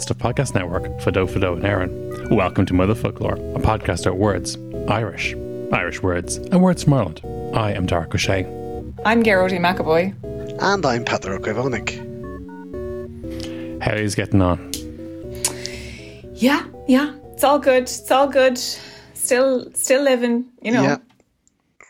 From 0.00 0.16
the 0.16 0.24
Podcast 0.24 0.54
Network, 0.54 0.84
Fado 1.02 1.28
Fado 1.28 1.52
and 1.54 1.64
Aaron, 1.64 2.34
welcome 2.34 2.64
to 2.64 2.72
Motherfoclóir, 2.72 3.54
a 3.54 3.58
podcast 3.58 4.06
about 4.06 4.16
words, 4.16 4.56
Irish, 4.88 5.34
Irish 5.72 6.02
words, 6.02 6.36
and 6.36 6.62
words 6.62 6.84
from 6.84 6.94
Ireland. 6.94 7.20
I 7.54 7.72
am 7.72 7.86
Darach 7.86 8.08
Ó 8.08 8.16
Séaghdha. 8.16 8.94
I'm 9.04 9.22
Gearóidín 9.22 9.60
McEvoy. 9.60 10.14
And 10.62 10.86
I'm 10.86 11.04
Peadar 11.04 11.38
Ó 11.38 11.40
Caomhánaigh. 11.40 11.90
How 13.82 13.92
are 13.92 14.00
you 14.00 14.08
getting 14.10 14.40
on? 14.40 14.72
Yeah, 16.34 16.64
yeah, 16.88 17.14
it's 17.32 17.44
all 17.44 17.58
good. 17.58 17.82
It's 17.82 18.10
all 18.10 18.26
good. 18.26 18.56
Still, 19.12 19.70
still 19.74 20.02
living. 20.02 20.46
You 20.62 20.72
know. 20.72 20.82
Yeah, 20.82 20.96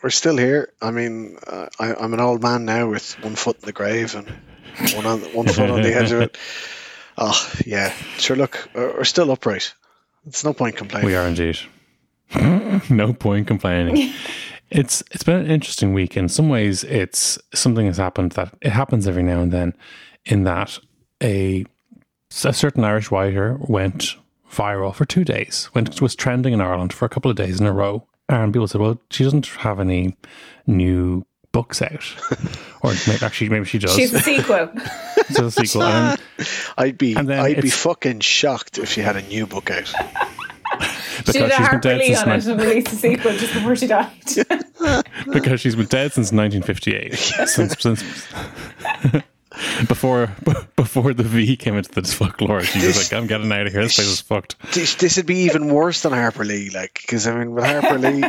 we're 0.03 0.09
still 0.09 0.35
here. 0.35 0.73
I 0.81 0.91
mean, 0.91 1.37
uh, 1.47 1.69
I, 1.79 1.93
I'm 1.95 2.13
an 2.13 2.19
old 2.19 2.43
man 2.43 2.65
now 2.65 2.89
with 2.89 3.13
one 3.23 3.35
foot 3.35 3.59
in 3.61 3.65
the 3.67 3.71
grave 3.71 4.15
and 4.15 4.27
one 4.95 5.05
on 5.05 5.21
one 5.33 5.47
foot 5.47 5.69
on 5.69 5.81
the 5.81 5.95
edge 5.95 6.11
of 6.11 6.19
it. 6.21 6.37
Oh 7.17 7.51
yeah, 7.65 7.93
sure. 8.17 8.35
Look, 8.35 8.69
we're 8.73 8.97
we're 8.97 9.03
still 9.03 9.31
upright. 9.31 9.73
It's 10.27 10.43
no 10.43 10.53
point 10.53 10.77
complaining. 10.77 11.07
We 11.07 11.15
are 11.15 11.27
indeed. 11.27 11.57
no 12.89 13.13
point 13.13 13.47
complaining. 13.47 14.13
It's 14.71 15.03
it's 15.11 15.23
been 15.23 15.41
an 15.41 15.51
interesting 15.51 15.93
week. 15.93 16.15
In 16.15 16.29
some 16.29 16.47
ways, 16.47 16.85
it's 16.85 17.37
something 17.53 17.87
has 17.87 17.97
happened 17.97 18.31
that 18.33 18.53
it 18.61 18.69
happens 18.69 19.05
every 19.05 19.21
now 19.21 19.41
and 19.41 19.51
then. 19.51 19.73
In 20.23 20.45
that 20.45 20.79
a 21.21 21.65
a 22.45 22.53
certain 22.53 22.85
Irish 22.85 23.11
writer 23.11 23.57
went 23.59 24.15
viral 24.49 24.95
for 24.95 25.03
two 25.03 25.25
days, 25.25 25.69
went 25.73 26.01
was 26.01 26.15
trending 26.15 26.53
in 26.53 26.61
Ireland 26.61 26.93
for 26.93 27.03
a 27.03 27.09
couple 27.09 27.29
of 27.29 27.35
days 27.35 27.59
in 27.59 27.67
a 27.67 27.73
row, 27.73 28.07
and 28.29 28.53
people 28.53 28.65
said, 28.65 28.79
"Well, 28.79 28.97
she 29.09 29.25
doesn't 29.25 29.47
have 29.47 29.81
any 29.81 30.15
new 30.65 31.25
books 31.51 31.81
out, 31.81 32.05
or 32.81 32.93
maybe, 33.07 33.25
actually 33.25 33.49
maybe 33.49 33.65
she 33.65 33.77
does." 33.77 33.93
She's 33.93 34.13
a 34.13 34.21
sequel. 34.21 34.71
It's 35.37 35.57
a 35.57 35.65
sequel. 35.65 35.83
And 35.83 36.21
I'd 36.77 36.97
be 36.97 37.15
And 37.15 37.33
I'd 37.33 37.61
be 37.61 37.69
fucking 37.69 38.19
shocked 38.21 38.77
if 38.77 38.89
she 38.91 39.01
had 39.01 39.15
a 39.15 39.21
new 39.23 39.47
book 39.47 39.71
out. 39.71 39.87
she 41.25 41.31
did 41.33 41.49
because 41.49 41.51
a 41.51 41.55
she's 41.57 41.69
been 41.69 41.79
dead 41.79 42.01
since 42.01 42.19
on 42.19 42.29
it 42.29 42.45
nine- 42.45 42.49
and 42.51 42.61
released 42.61 42.93
a 42.93 42.95
sequel 42.95 43.31
just 43.33 43.53
before 43.53 43.75
she 43.75 43.87
died. 43.87 44.11
because 45.33 45.61
she's 45.61 45.75
been 45.75 45.85
dead 45.87 46.13
since 46.13 46.31
1958. 46.31 47.15
Since 47.47 47.79
since 47.79 48.03
before 49.87 50.29
before 50.75 51.13
the 51.13 51.23
V 51.23 51.57
came 51.57 51.75
into 51.75 51.91
the 51.91 52.03
folklore, 52.03 52.61
she 52.63 52.85
was 52.85 52.97
like, 52.97 53.13
"I'm 53.19 53.27
getting 53.27 53.51
out 53.51 53.67
of 53.67 53.73
here. 53.73 53.83
This 53.83 53.95
place 53.95 54.07
is 54.07 54.21
fucked." 54.21 54.55
This, 54.73 54.95
this 54.95 55.17
would 55.17 55.25
be 55.25 55.43
even 55.43 55.67
worse 55.73 56.01
than 56.03 56.13
Harper 56.13 56.45
Lee, 56.45 56.69
like 56.69 56.99
because 57.01 57.27
I 57.27 57.37
mean 57.37 57.51
with 57.51 57.65
Harper 57.65 57.97
Lee. 57.97 58.23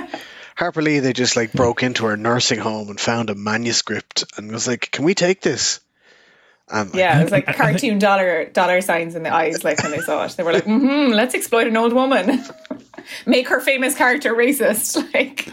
Harper 0.54 0.82
Lee, 0.82 0.98
they 0.98 1.12
just 1.12 1.36
like 1.36 1.52
broke 1.52 1.82
into 1.82 2.04
her 2.06 2.16
nursing 2.16 2.58
home 2.58 2.90
and 2.90 3.00
found 3.00 3.30
a 3.30 3.34
manuscript 3.34 4.24
and 4.36 4.52
was 4.52 4.68
like, 4.68 4.90
"Can 4.90 5.04
we 5.04 5.14
take 5.14 5.40
this?" 5.40 5.80
And 6.72 6.88
like, 6.90 6.98
yeah, 6.98 7.20
it 7.20 7.22
was 7.24 7.32
like 7.32 7.46
cartoon 7.54 7.98
dollar 7.98 8.46
dollar 8.46 8.80
signs 8.80 9.14
in 9.14 9.22
the 9.22 9.32
eyes. 9.32 9.62
Like 9.62 9.82
when 9.82 9.92
they 9.92 10.00
saw 10.00 10.24
it, 10.24 10.32
they 10.36 10.42
were 10.42 10.52
like, 10.54 10.64
mm-hmm, 10.64 11.12
"Let's 11.12 11.34
exploit 11.34 11.66
an 11.66 11.76
old 11.76 11.92
woman, 11.92 12.42
make 13.26 13.46
her 13.48 13.60
famous 13.60 13.94
character 13.94 14.34
racist." 14.34 14.96
Like, 15.14 15.48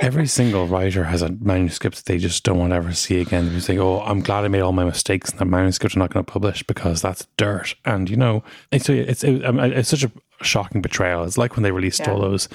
Every 0.00 0.26
single 0.26 0.66
writer 0.66 1.04
has 1.04 1.20
a 1.20 1.28
manuscript 1.28 1.96
that 1.98 2.06
they 2.06 2.16
just 2.16 2.44
don't 2.44 2.58
want 2.58 2.70
to 2.70 2.76
ever 2.76 2.94
see 2.94 3.20
again. 3.20 3.52
They 3.52 3.60
say, 3.60 3.78
"Oh, 3.78 4.00
I'm 4.00 4.20
glad 4.20 4.44
I 4.44 4.48
made 4.48 4.62
all 4.62 4.72
my 4.72 4.84
mistakes 4.84 5.30
and 5.30 5.38
that 5.38 5.44
manuscript. 5.44 5.94
I'm 5.94 6.00
not 6.00 6.10
going 6.12 6.24
to 6.24 6.32
publish 6.32 6.62
because 6.62 7.02
that's 7.02 7.26
dirt." 7.36 7.74
And 7.84 8.08
you 8.08 8.16
know, 8.16 8.42
it's 8.72 8.88
it's 8.88 9.22
it's, 9.22 9.44
um, 9.44 9.58
it's 9.60 9.90
such 9.90 10.04
a 10.04 10.10
shocking 10.42 10.80
betrayal. 10.80 11.24
It's 11.24 11.36
like 11.36 11.56
when 11.56 11.62
they 11.62 11.72
released 11.72 12.00
Yeah. 12.00 12.12
all 12.12 12.20
those 12.20 12.48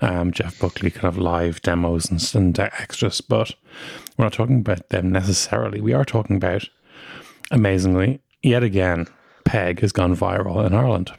um, 0.00 0.32
Jeff 0.32 0.58
Buckley 0.58 0.90
kind 0.90 1.04
of 1.06 1.16
live 1.18 1.62
demos 1.62 2.10
and, 2.10 2.34
and 2.34 2.58
extras. 2.58 3.20
But 3.20 3.54
we're 4.16 4.24
not 4.24 4.32
talking 4.32 4.58
about 4.60 4.88
them 4.88 5.12
necessarily. 5.12 5.80
We 5.80 5.92
are 5.92 6.04
talking 6.04 6.36
about, 6.36 6.68
amazingly, 7.50 8.20
yet 8.42 8.62
again, 8.62 9.06
Peig 9.44 9.80
has 9.80 9.92
gone 9.92 10.16
viral 10.16 10.66
in 10.66 10.74
Ireland. 10.74 11.12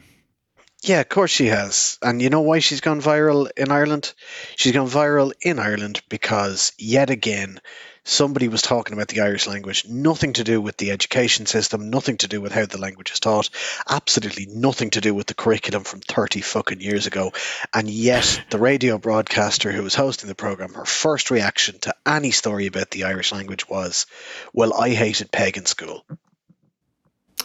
Yeah, 0.82 1.00
of 1.00 1.08
course 1.08 1.30
she 1.30 1.46
has. 1.46 1.98
And 2.02 2.20
you 2.22 2.30
know 2.30 2.42
why 2.42 2.60
she's 2.60 2.80
gone 2.80 3.00
viral 3.00 3.50
in 3.56 3.70
Ireland? 3.70 4.12
She's 4.56 4.72
gone 4.72 4.88
viral 4.88 5.32
in 5.40 5.58
Ireland 5.58 6.02
because, 6.08 6.72
yet 6.78 7.10
again, 7.10 7.60
somebody 8.06 8.46
was 8.46 8.62
talking 8.62 8.92
about 8.94 9.08
the 9.08 9.20
Irish 9.20 9.46
language. 9.48 9.84
Nothing 9.88 10.32
to 10.34 10.44
do 10.44 10.60
with 10.60 10.76
the 10.76 10.92
education 10.92 11.44
system, 11.44 11.90
nothing 11.90 12.16
to 12.18 12.28
do 12.28 12.40
with 12.40 12.52
how 12.52 12.64
the 12.64 12.78
language 12.78 13.10
is 13.10 13.18
taught, 13.20 13.50
absolutely 13.88 14.46
nothing 14.46 14.90
to 14.90 15.00
do 15.00 15.12
with 15.12 15.26
the 15.26 15.34
curriculum 15.34 15.82
from 15.82 16.00
30 16.00 16.40
fucking 16.40 16.80
years 16.80 17.06
ago. 17.06 17.32
And 17.74 17.90
yet, 17.90 18.40
the 18.50 18.58
radio 18.58 18.96
broadcaster 18.96 19.72
who 19.72 19.82
was 19.82 19.94
hosting 19.96 20.28
the 20.28 20.36
program, 20.36 20.72
her 20.74 20.84
first 20.84 21.30
reaction 21.32 21.78
to 21.80 21.94
any 22.06 22.30
story 22.30 22.66
about 22.66 22.92
the 22.92 23.04
Irish 23.04 23.32
language 23.32 23.68
was, 23.68 24.06
Well, 24.54 24.72
I 24.72 24.90
hated 24.90 25.32
Peig 25.32 25.56
in 25.56 25.66
school. 25.66 26.04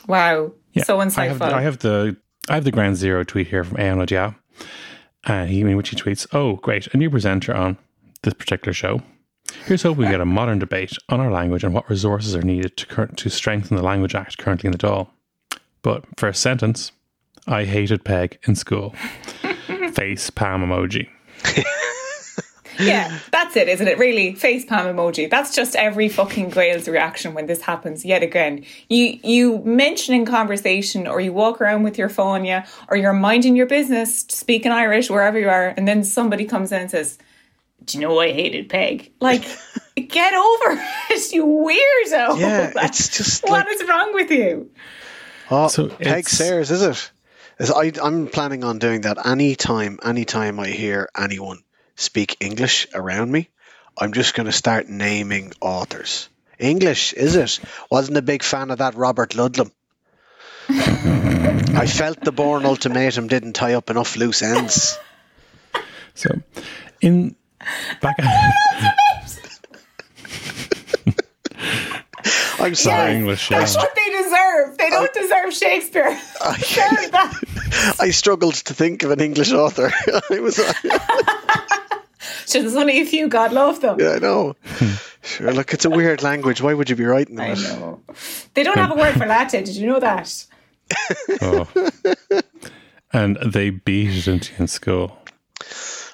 wow, 0.08 0.54
so 0.84 1.00
I 1.00 1.06
insightful. 1.06 1.28
have, 1.28 1.40
the, 1.40 1.46
I 1.56 1.62
have 1.62 1.80
the 1.80 2.18
I 2.50 2.56
have 2.56 2.64
the 2.64 2.72
ground 2.72 2.98
zero 2.98 3.24
tweet 3.24 3.48
here 3.48 3.64
from 3.64 3.80
Aon 3.80 3.98
Odia, 4.00 4.36
uh, 5.26 5.46
he, 5.46 5.62
in 5.62 5.78
which 5.78 5.90
he 5.90 5.96
tweets, 5.96 6.28
"Oh, 6.34 6.56
great, 6.58 6.88
a 6.94 6.98
new 6.98 7.10
presenter 7.10 7.54
on 7.56 7.78
this 8.24 8.34
particular 8.34 8.74
show. 8.74 9.02
Here's 9.66 9.84
hoping 9.84 10.06
we 10.06 10.10
get 10.10 10.22
a 10.22 10.26
modern 10.26 10.60
debate 10.60 10.94
on 11.10 11.20
our 11.20 11.32
language 11.32 11.64
and 11.64 11.74
what 11.74 11.90
resources 11.90 12.36
are 12.36 12.42
needed 12.42 12.78
to 12.78 12.86
cur- 12.86 13.08
to 13.08 13.30
strengthen 13.30 13.78
the 13.78 13.84
Language 13.84 14.16
Act 14.16 14.38
currently 14.38 14.68
in 14.68 14.72
the 14.72 14.78
Dáil." 14.78 15.10
But 15.82 16.06
first 16.18 16.42
sentence, 16.42 16.92
I 17.48 17.66
hated 17.66 18.04
Peig 18.04 18.38
in 18.48 18.56
school. 18.56 18.96
Face 19.94 20.30
palm 20.30 20.64
emoji. 20.64 21.10
Yeah, 22.80 23.20
that's 23.32 23.56
it, 23.56 23.68
isn't 23.68 23.88
it? 23.88 24.00
Really, 24.00 24.34
face 24.34 24.66
palm 24.66 24.88
emoji. 24.88 25.30
That's 25.30 25.54
just 25.54 25.76
every 25.76 26.10
fucking 26.10 26.52
Grail's 26.52 26.88
reaction 26.88 27.34
when 27.34 27.46
this 27.46 27.62
happens 27.62 28.06
yet 28.06 28.24
again. 28.24 28.66
You 28.90 29.20
you 29.24 29.60
mention 29.60 30.16
in 30.16 30.26
conversation, 30.26 31.08
or 31.08 31.20
you 31.22 31.34
walk 31.34 31.62
around 31.62 31.84
with 31.84 31.98
your 31.98 32.10
phone, 32.10 32.46
yeah, 32.46 32.66
or 32.90 32.98
you're 32.98 33.14
minding 33.14 33.56
your 33.56 33.66
business, 33.66 34.22
speaking 34.30 34.72
Irish 34.72 35.10
wherever 35.10 35.40
you 35.40 35.50
are, 35.50 35.74
and 35.78 35.88
then 35.88 36.04
somebody 36.04 36.46
comes 36.46 36.72
in 36.72 36.82
and 36.82 36.92
says, 36.92 37.18
"Do 37.86 37.98
you 37.98 38.08
know 38.08 38.20
I 38.20 38.32
hated 38.32 38.70
Peig?" 38.70 39.12
Like, 39.20 39.44
get 39.96 40.34
over 40.34 40.82
it, 41.10 41.32
you 41.34 41.46
weirdo. 41.46 42.40
Yeah, 42.40 42.72
Like, 42.76 42.86
it's 42.90 43.10
just 43.18 43.44
what 43.44 43.66
like- 43.66 43.68
is 43.82 43.88
wrong 43.88 44.14
with 44.14 44.32
you? 44.32 44.72
Oh, 45.50 45.68
So 45.68 45.88
Peig 45.88 46.02
it's- 46.20 46.32
Sayers, 46.32 46.72
is 46.72 46.82
it? 46.82 47.12
Is- 47.60 47.72
I, 47.72 47.92
I'm 48.02 48.28
planning 48.28 48.64
on 48.64 48.80
doing 48.80 49.02
that 49.02 49.26
anytime, 49.26 50.00
anytime 50.04 50.60
I 50.60 50.68
hear 50.68 51.10
anyone 51.18 51.60
speak 51.96 52.38
English 52.40 52.88
around 52.94 53.32
me. 53.32 53.50
I'm 53.98 54.14
just 54.14 54.34
going 54.34 54.46
to 54.48 54.52
start 54.54 54.88
naming 54.88 55.52
authors. 55.62 56.30
English, 56.58 57.14
is 57.14 57.36
it? 57.36 57.60
Wasn't 57.92 58.18
a 58.18 58.22
big 58.22 58.42
fan 58.42 58.72
of 58.72 58.78
that 58.80 58.96
Robert 58.96 59.32
Ludlum. 59.32 59.72
I 60.70 61.86
felt 61.88 62.22
the 62.22 62.32
Bourne 62.32 62.66
ultimatum 62.66 63.28
didn't 63.28 63.54
tie 63.54 63.74
up 63.74 63.90
enough 63.90 64.16
loose 64.16 64.42
ends. 64.42 64.98
So, 66.16 66.30
in 67.02 67.36
back. 68.02 68.16
I'm 72.60 72.76
sorry. 72.76 73.16
English, 73.16 73.50
yeah. 73.50 73.60
That's 73.60 73.76
what 73.76 73.96
they 73.96 74.10
deserve. 74.12 74.78
They 74.78 74.90
don't 74.90 75.14
deserve 75.14 75.54
Shakespeare. 75.54 76.18
Sorry, 76.60 77.08
that- 77.08 77.96
I 78.00 78.12
struggled 78.12 78.56
to 78.56 78.74
think 78.74 79.04
of 79.04 79.12
an 79.12 79.20
English 79.20 79.52
author. 79.52 79.92
I 80.30 80.40
was, 80.40 80.56
Sure, 82.48 82.62
there's 82.62 82.76
only 82.76 83.02
a 83.02 83.06
few. 83.06 83.28
God 83.28 83.54
love 83.54 83.82
them. 83.82 84.00
yeah, 84.00 84.12
I 84.12 84.20
know. 84.20 84.56
Sure, 85.24 85.54
look, 85.54 85.74
it's 85.74 85.86
a 85.86 85.90
weird 85.90 86.22
language. 86.22 86.62
Why 86.62 86.74
would 86.74 86.90
you 86.90 86.96
be 86.96 87.06
writing 87.06 87.40
I 87.40 87.54
know. 87.54 88.02
They 88.54 88.64
don't 88.64 88.78
have 88.78 88.92
a 88.92 88.96
word 88.96 89.14
for 89.16 89.26
latte. 89.26 89.64
Did 89.64 89.76
you 89.76 89.88
know 89.88 90.00
that? 90.00 90.46
Oh. 91.42 91.68
and 93.14 93.38
they 93.38 93.70
beat 93.70 94.10
it 94.12 94.28
into 94.28 94.52
you 94.54 94.60
in 94.60 94.68
school. 94.68 95.18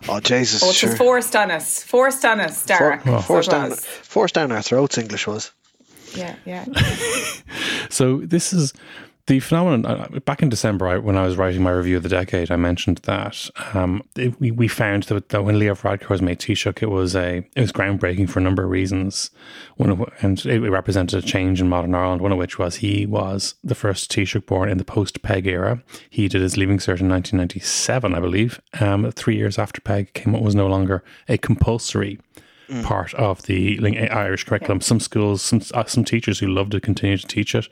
Oh, 0.08 0.20
Jesus, 0.20 0.64
Oh, 0.64 0.70
it 0.70 0.76
sure. 0.76 0.90
was 0.90 0.98
forced 0.98 1.36
on 1.36 1.52
us. 1.52 1.84
Forced 1.84 2.24
on 2.26 2.40
us, 2.40 2.66
Derek. 2.66 3.02
For, 3.02 3.22
forced, 3.22 3.50
down, 3.52 3.72
forced 3.72 4.36
down 4.36 4.52
our 4.52 4.62
throats, 4.62 4.98
English 4.98 5.28
was. 5.28 5.52
Yeah, 6.16 6.36
yeah. 6.46 6.66
So 7.90 8.18
this 8.18 8.52
is 8.54 8.74
the 9.28 9.42
phenomenon 9.42 9.86
uh, 9.86 10.20
back 10.22 10.42
in 10.42 10.50
December, 10.50 10.88
I, 10.88 10.98
when 10.98 11.18
I 11.18 11.26
was 11.26 11.36
writing 11.36 11.62
my 11.62 11.72
review 11.72 11.98
of 11.98 12.04
the 12.04 12.10
decade, 12.10 12.50
I 12.50 12.56
mentioned 12.56 13.00
that 13.00 13.50
um, 13.74 14.02
it, 14.16 14.40
we 14.40 14.52
we 14.52 14.68
found 14.70 15.04
that, 15.04 15.30
that 15.30 15.44
when 15.44 15.60
Leo 15.60 15.76
Varadkar 15.76 16.10
was 16.10 16.22
made 16.22 16.40
Taoiseach, 16.40 16.82
it 16.82 16.90
was 16.90 17.16
a 17.16 17.46
it 17.56 17.62
was 17.62 17.74
groundbreaking 17.74 18.30
for 18.30 18.40
a 18.40 18.42
number 18.42 18.64
of 18.64 18.70
reasons. 18.70 19.30
One 19.76 19.90
of, 19.90 20.02
and 20.22 20.44
it 20.46 20.70
represented 20.70 21.24
a 21.24 21.28
change 21.28 21.60
in 21.60 21.68
modern 21.68 21.94
Ireland. 21.94 22.22
One 22.22 22.32
of 22.32 22.38
which 22.38 22.58
was 22.58 22.78
he 22.78 23.06
was 23.06 23.56
the 23.64 23.76
first 23.76 24.10
Taoiseach 24.10 24.46
born 24.46 24.70
in 24.70 24.78
the 24.78 24.86
post 24.86 25.22
Peig 25.22 25.46
era. 25.46 25.84
He 26.10 26.30
did 26.30 26.42
his 26.42 26.56
leaving 26.56 26.78
cert 26.78 27.02
in 27.02 27.10
1997, 27.10 28.16
I 28.16 28.20
believe. 28.20 28.62
Um, 28.80 29.12
three 29.12 29.36
years 29.36 29.60
after 29.60 29.82
Peig 29.82 30.14
came, 30.14 30.36
it 30.36 30.42
was 30.42 30.56
no 30.56 30.68
longer 30.68 31.04
a 31.28 31.38
compulsory 31.38 32.20
mm. 32.70 32.84
part 32.84 33.14
of 33.16 33.44
the 33.44 33.80
Irish 34.10 34.44
curriculum. 34.44 34.82
Some 34.82 35.00
schools, 35.00 35.42
some 35.42 35.62
uh, 35.74 35.86
some 35.86 36.04
teachers 36.04 36.40
who 36.40 36.48
love 36.48 36.70
to 36.72 36.80
continue 36.80 37.18
to 37.18 37.28
teach 37.28 37.56
it, 37.56 37.68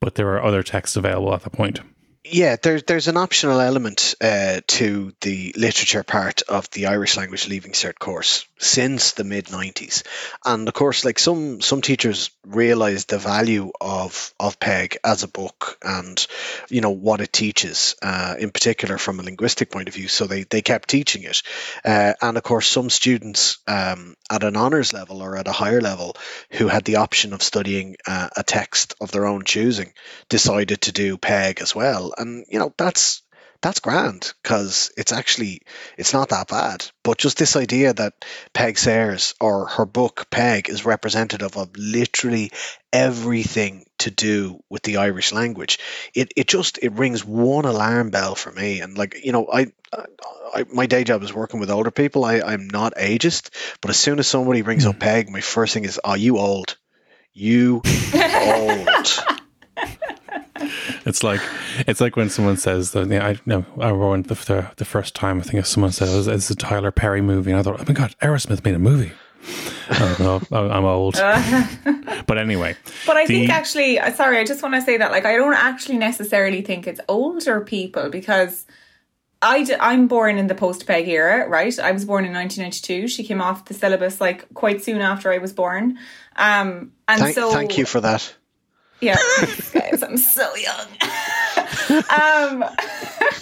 but 0.00 0.14
there 0.14 0.28
are 0.34 0.42
other 0.42 0.62
texts 0.62 0.96
available 0.96 1.34
at 1.34 1.42
that 1.42 1.52
point. 1.52 1.80
Yeah, 2.28 2.56
there's 2.60 2.82
there's 2.82 3.06
an 3.06 3.16
optional 3.16 3.60
element 3.60 4.16
uh, 4.20 4.60
to 4.66 5.12
the 5.20 5.54
literature 5.56 6.02
part 6.02 6.42
of 6.42 6.68
the 6.70 6.86
Irish 6.86 7.16
language 7.16 7.46
leaving 7.46 7.70
cert 7.70 8.00
course 8.00 8.46
since 8.58 9.12
the 9.12 9.22
mid 9.22 9.46
'90s, 9.46 10.02
and 10.44 10.66
of 10.66 10.74
course, 10.74 11.04
like 11.04 11.20
some 11.20 11.60
some 11.60 11.82
teachers 11.82 12.30
realized 12.44 13.10
the 13.10 13.18
value 13.18 13.70
of 13.80 14.34
of 14.40 14.58
Peig 14.58 14.96
as 15.04 15.22
a 15.22 15.28
book 15.28 15.78
and 15.82 16.26
you 16.68 16.80
know 16.80 16.90
what 16.90 17.20
it 17.20 17.32
teaches, 17.32 17.94
uh, 18.02 18.34
in 18.38 18.50
particular 18.50 18.98
from 18.98 19.20
a 19.20 19.22
linguistic 19.22 19.70
point 19.70 19.88
of 19.88 19.94
view. 19.94 20.08
So 20.08 20.26
they 20.26 20.42
they 20.42 20.62
kept 20.62 20.88
teaching 20.88 21.22
it, 21.22 21.42
uh, 21.84 22.14
and 22.20 22.36
of 22.36 22.42
course, 22.42 22.66
some 22.66 22.90
students 22.90 23.58
um, 23.68 24.16
at 24.28 24.42
an 24.42 24.56
honors 24.56 24.92
level 24.92 25.22
or 25.22 25.36
at 25.36 25.46
a 25.46 25.52
higher 25.52 25.80
level 25.80 26.16
who 26.50 26.66
had 26.66 26.84
the 26.84 26.96
option 26.96 27.32
of 27.32 27.42
studying 27.42 27.96
uh, 28.04 28.30
a 28.36 28.42
text 28.42 28.94
of 29.00 29.12
their 29.12 29.26
own 29.26 29.44
choosing 29.44 29.92
decided 30.28 30.80
to 30.80 30.92
do 30.92 31.18
Peig 31.18 31.60
as 31.60 31.72
well 31.74 32.14
and 32.18 32.44
you 32.48 32.58
know 32.58 32.72
that's 32.76 33.22
that's 33.62 33.80
grand 33.80 34.32
because 34.42 34.92
it's 34.96 35.12
actually 35.12 35.62
it's 35.96 36.12
not 36.12 36.28
that 36.30 36.48
bad. 36.48 36.86
But 37.02 37.18
just 37.18 37.38
this 37.38 37.56
idea 37.56 37.92
that 37.94 38.24
Peig 38.54 38.78
sayers 38.78 39.34
or 39.40 39.66
her 39.66 39.86
book 39.86 40.26
Peig 40.30 40.68
is 40.68 40.84
representative 40.84 41.56
of 41.56 41.76
literally 41.76 42.52
everything 42.92 43.84
to 43.98 44.10
do 44.10 44.60
with 44.70 44.82
the 44.82 44.98
irish 44.98 45.32
language 45.32 45.78
it, 46.14 46.32
it 46.36 46.46
just 46.46 46.78
it 46.82 46.92
rings 46.92 47.24
one 47.24 47.64
alarm 47.64 48.10
bell 48.10 48.34
for 48.34 48.52
me. 48.52 48.80
And 48.80 48.96
like 48.96 49.24
you 49.24 49.32
know 49.32 49.48
i, 49.52 49.66
I 50.54 50.64
my 50.72 50.86
day 50.86 51.04
job 51.04 51.22
is 51.22 51.34
working 51.34 51.60
with 51.60 51.70
older 51.70 51.90
people. 51.90 52.24
I, 52.24 52.40
i'm 52.40 52.68
not 52.68 52.94
ageist 52.94 53.50
but 53.80 53.90
as 53.90 53.98
soon 53.98 54.18
as 54.18 54.28
somebody 54.28 54.62
brings 54.62 54.86
up 54.86 54.96
hmm. 54.96 55.02
Peig 55.02 55.28
my 55.28 55.40
first 55.40 55.74
thing 55.74 55.84
is 55.84 55.98
are 56.04 56.16
you 56.16 56.38
old? 56.38 56.76
You 57.32 57.82
old 58.14 59.18
it's 61.06 61.22
like 61.22 61.40
it's 61.86 62.00
like 62.00 62.16
when 62.16 62.28
someone 62.28 62.56
says 62.56 62.90
that. 62.90 63.08
You 63.08 63.18
know, 63.18 63.20
I 63.20 63.38
know 63.46 63.64
I 63.80 63.90
remember 63.90 64.34
the, 64.34 64.44
the, 64.44 64.70
the 64.76 64.84
first 64.84 65.14
time 65.14 65.38
I 65.38 65.42
think 65.42 65.64
someone 65.64 65.92
said 65.92 66.08
it 66.08 66.16
was, 66.16 66.26
it's 66.26 66.50
a 66.50 66.56
Tyler 66.56 66.90
Perry 66.90 67.20
movie, 67.22 67.52
and 67.52 67.60
I 67.60 67.62
thought, 67.62 67.80
oh 67.80 67.84
my 67.86 67.94
god, 67.94 68.14
Aerosmith 68.20 68.64
made 68.64 68.74
a 68.74 68.80
movie. 68.80 69.12
I 69.88 70.16
know, 70.18 70.42
I'm 70.50 70.84
old, 70.84 71.14
but 72.26 72.38
anyway. 72.38 72.76
But 73.06 73.16
I 73.16 73.26
the, 73.26 73.34
think 73.34 73.50
actually, 73.50 74.00
uh, 74.00 74.12
sorry, 74.12 74.38
I 74.38 74.44
just 74.44 74.60
want 74.62 74.74
to 74.74 74.82
say 74.82 74.96
that 74.96 75.12
like 75.12 75.24
I 75.24 75.36
don't 75.36 75.54
actually 75.54 75.98
necessarily 75.98 76.60
think 76.62 76.86
it's 76.86 77.00
older 77.08 77.60
people 77.60 78.10
because. 78.10 78.66
I 79.42 79.64
d- 79.64 79.76
I'm 79.78 80.08
born 80.08 80.38
in 80.38 80.46
the 80.46 80.54
post 80.54 80.86
Peig 80.86 81.06
era, 81.06 81.46
right? 81.46 81.78
I 81.78 81.92
was 81.92 82.06
born 82.06 82.24
in 82.24 82.32
1992. 82.32 83.06
She 83.06 83.22
came 83.22 83.42
off 83.42 83.66
the 83.66 83.74
syllabus 83.74 84.18
like 84.18 84.52
quite 84.54 84.82
soon 84.82 85.02
after 85.02 85.30
I 85.30 85.36
was 85.36 85.52
born. 85.52 85.98
Um, 86.36 86.92
and 87.06 87.20
thank, 87.20 87.34
so 87.34 87.52
thank 87.52 87.76
you 87.76 87.84
for 87.84 88.00
that. 88.00 88.34
Yeah, 89.00 89.16
guys, 89.72 90.02
I'm 90.02 90.16
so 90.16 90.54
young. 90.56 90.86
um, 92.10 92.64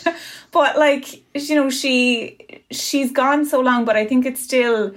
but 0.52 0.78
like 0.78 1.22
you 1.34 1.54
know, 1.54 1.70
she 1.70 2.62
she's 2.70 3.12
gone 3.12 3.44
so 3.44 3.60
long, 3.60 3.84
but 3.84 3.96
I 3.96 4.06
think 4.06 4.26
it's 4.26 4.40
still 4.40 4.94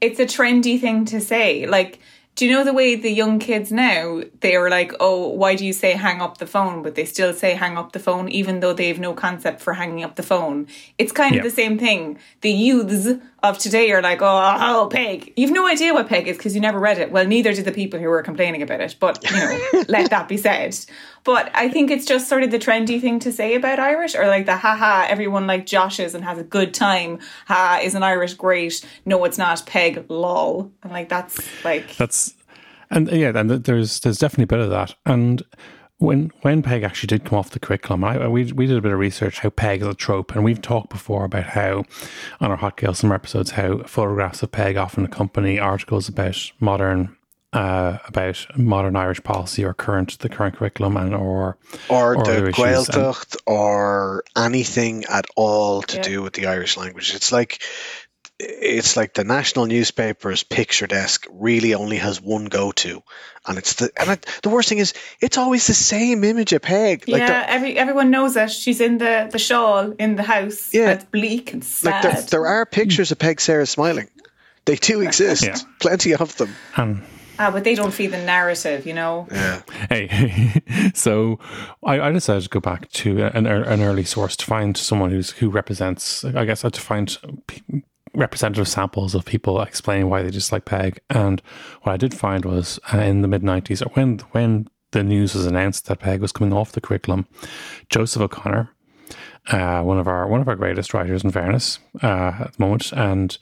it's 0.00 0.18
a 0.18 0.26
trendy 0.26 0.80
thing 0.80 1.04
to 1.06 1.20
say. 1.20 1.66
Like 1.66 1.98
do 2.36 2.46
you 2.46 2.52
know 2.52 2.64
the 2.64 2.72
way 2.72 2.96
the 2.96 3.10
young 3.10 3.38
kids 3.38 3.70
now 3.70 4.22
they 4.40 4.56
are 4.56 4.68
like 4.68 4.92
oh 4.98 5.28
why 5.28 5.54
do 5.54 5.64
you 5.64 5.72
say 5.72 5.92
hang 5.92 6.20
up 6.20 6.38
the 6.38 6.46
phone? 6.46 6.82
But 6.82 6.94
they 6.94 7.04
still 7.04 7.32
say 7.32 7.54
hang 7.54 7.76
up 7.76 7.92
the 7.92 7.98
phone 7.98 8.28
even 8.28 8.60
though 8.60 8.72
they 8.72 8.88
have 8.88 8.98
no 8.98 9.14
concept 9.14 9.60
for 9.60 9.74
hanging 9.74 10.02
up 10.02 10.16
the 10.16 10.22
phone. 10.22 10.66
It's 10.98 11.12
kind 11.12 11.36
of 11.36 11.42
the 11.42 11.50
same 11.50 11.78
thing. 11.78 12.18
The 12.40 12.50
youths 12.50 13.20
of 13.42 13.58
today 13.58 13.92
are 13.92 14.02
like 14.02 14.20
oh, 14.22 14.26
oh 14.26 14.88
Peig. 14.92 15.32
You've 15.36 15.52
no 15.52 15.66
idea 15.66 15.94
what 15.94 16.08
Peig 16.08 16.26
is 16.26 16.36
because 16.36 16.54
you 16.54 16.60
never 16.60 16.78
read 16.78 16.98
it. 16.98 17.12
Well 17.12 17.26
neither 17.26 17.52
did 17.52 17.64
the 17.64 17.72
people 17.72 18.00
who 18.00 18.08
were 18.08 18.22
complaining 18.22 18.62
about 18.62 18.80
it 18.80 18.96
but 18.98 19.22
you 19.30 19.36
know 19.36 19.84
let 19.88 20.10
that 20.10 20.28
be 20.28 20.36
said 20.36 20.76
but 21.24 21.50
I 21.54 21.68
think 21.68 21.90
it's 21.90 22.04
just 22.04 22.28
sort 22.28 22.42
of 22.42 22.50
the 22.50 22.58
trendy 22.58 23.00
thing 23.00 23.18
to 23.20 23.32
say 23.32 23.54
about 23.54 23.78
Irish, 23.78 24.14
or 24.14 24.26
like 24.26 24.46
the 24.46 24.56
haha, 24.56 25.06
everyone 25.08 25.46
like 25.46 25.66
joshes 25.66 26.14
and 26.14 26.24
has 26.24 26.38
a 26.38 26.44
good 26.44 26.74
time. 26.74 27.18
Ha, 27.46 27.80
is 27.82 27.94
an 27.94 28.02
Irish 28.02 28.34
great? 28.34 28.84
No, 29.04 29.24
it's 29.24 29.38
not. 29.38 29.64
Peig, 29.66 30.04
lol. 30.08 30.70
And 30.82 30.92
like 30.92 31.08
that's 31.08 31.40
like 31.64 31.96
that's 31.96 32.34
and 32.90 33.10
yeah, 33.10 33.32
and 33.34 33.50
there's 33.50 34.00
there's 34.00 34.18
definitely 34.18 34.44
a 34.44 34.58
bit 34.58 34.60
of 34.60 34.70
that. 34.70 34.94
And 35.06 35.42
when 35.98 36.30
when 36.42 36.62
Peig 36.62 36.84
actually 36.84 37.06
did 37.08 37.24
come 37.24 37.38
off 37.38 37.50
the 37.50 37.60
curriculum, 37.60 38.04
I, 38.04 38.28
we 38.28 38.52
we 38.52 38.66
did 38.66 38.76
a 38.76 38.82
bit 38.82 38.92
of 38.92 38.98
research 38.98 39.40
how 39.40 39.50
Peig 39.50 39.80
is 39.80 39.86
a 39.86 39.94
trope, 39.94 40.34
and 40.34 40.44
we've 40.44 40.62
talked 40.62 40.90
before 40.90 41.24
about 41.24 41.44
how 41.44 41.84
on 42.40 42.50
our 42.50 42.56
Hot 42.56 42.76
Gael 42.76 42.94
Summer 42.94 43.14
episodes 43.14 43.52
how 43.52 43.78
photographs 43.84 44.42
of 44.42 44.50
Peig 44.50 44.80
often 44.80 45.04
accompany 45.04 45.58
articles 45.58 46.08
about 46.08 46.52
modern 46.60 47.16
uh, 47.54 47.98
about 48.06 48.46
modern 48.56 48.96
Irish 48.96 49.22
policy 49.22 49.64
or 49.64 49.74
current 49.74 50.18
the 50.18 50.28
current 50.28 50.56
curriculum 50.56 50.96
and 50.96 51.14
or 51.14 51.56
or, 51.88 52.16
or 52.16 52.24
the 52.24 52.52
Gaeltacht 52.52 53.36
or 53.46 54.24
anything 54.36 55.04
at 55.04 55.26
all 55.36 55.82
to 55.82 55.96
yeah. 55.96 56.02
do 56.02 56.22
with 56.22 56.34
the 56.34 56.46
Irish 56.46 56.76
language. 56.76 57.14
It's 57.14 57.32
like 57.32 57.62
it's 58.40 58.96
like 58.96 59.14
the 59.14 59.22
national 59.22 59.66
newspaper's 59.66 60.42
picture 60.42 60.88
desk 60.88 61.26
really 61.30 61.74
only 61.74 61.98
has 61.98 62.20
one 62.20 62.46
go 62.46 62.72
to, 62.72 63.02
and 63.46 63.58
it's 63.58 63.74
the 63.74 63.92
and 63.96 64.10
it, 64.10 64.40
the 64.42 64.48
worst 64.48 64.68
thing 64.68 64.78
is 64.78 64.92
it's 65.20 65.38
always 65.38 65.68
the 65.68 65.74
same 65.74 66.24
image 66.24 66.52
of 66.52 66.62
Peig. 66.62 67.06
Like 67.06 67.20
yeah, 67.20 67.44
every 67.46 67.78
everyone 67.78 68.10
knows 68.10 68.36
it. 68.36 68.50
She's 68.50 68.80
in 68.80 68.98
the 68.98 69.28
the 69.30 69.38
shawl 69.38 69.92
in 69.92 70.16
the 70.16 70.24
house. 70.24 70.74
Yeah, 70.74 70.90
it's 70.90 71.04
bleak 71.04 71.52
and 71.52 71.64
sad. 71.64 72.04
Like 72.04 72.14
there, 72.14 72.22
there 72.22 72.46
are 72.46 72.66
pictures 72.66 73.12
of 73.12 73.18
Peig 73.18 73.40
Sayers 73.40 73.70
smiling. 73.70 74.10
They 74.64 74.76
do 74.76 75.00
exist. 75.06 75.44
Yeah. 75.44 75.56
Plenty 75.78 76.14
of 76.14 76.36
them. 76.36 76.54
Um, 76.76 77.02
Ah, 77.38 77.50
but 77.50 77.64
they 77.64 77.74
don't 77.74 77.92
feed 77.92 78.08
the 78.08 78.22
narrative, 78.22 78.86
you 78.86 78.94
know. 78.94 79.26
Yeah. 79.30 79.62
Hey, 79.88 80.62
so 80.94 81.38
I, 81.82 82.00
I, 82.00 82.12
decided 82.12 82.44
to 82.44 82.48
go 82.48 82.60
back 82.60 82.90
to 82.92 83.24
an, 83.24 83.46
an 83.46 83.82
early 83.82 84.04
source 84.04 84.36
to 84.36 84.46
find 84.46 84.76
someone 84.76 85.10
who's 85.10 85.30
who 85.30 85.50
represents. 85.50 86.24
I 86.24 86.44
guess 86.44 86.64
I 86.64 86.68
had 86.68 86.74
to 86.74 86.80
find 86.80 87.16
representative 88.14 88.68
samples 88.68 89.14
of 89.14 89.24
people 89.24 89.60
explaining 89.60 90.08
why 90.08 90.22
they 90.22 90.30
dislike 90.30 90.64
Peig. 90.64 90.98
And 91.10 91.42
what 91.82 91.92
I 91.92 91.96
did 91.96 92.14
find 92.14 92.44
was 92.44 92.78
uh, 92.92 92.98
in 92.98 93.22
the 93.22 93.28
mid 93.28 93.42
'90s, 93.42 93.80
when 93.94 94.18
when 94.30 94.68
the 94.92 95.02
news 95.02 95.34
was 95.34 95.46
announced 95.46 95.86
that 95.86 96.00
Peig 96.00 96.20
was 96.20 96.32
coming 96.32 96.52
off 96.52 96.72
the 96.72 96.80
curriculum, 96.80 97.26
Joseph 97.90 98.22
O'Connor, 98.22 98.70
uh, 99.48 99.82
one 99.82 99.98
of 99.98 100.06
our 100.06 100.26
one 100.28 100.40
of 100.40 100.48
our 100.48 100.56
greatest 100.56 100.94
writers, 100.94 101.24
in 101.24 101.30
fairness, 101.30 101.78
uh, 102.02 102.32
at 102.40 102.52
the 102.52 102.62
moment, 102.62 102.92
and 102.92 103.38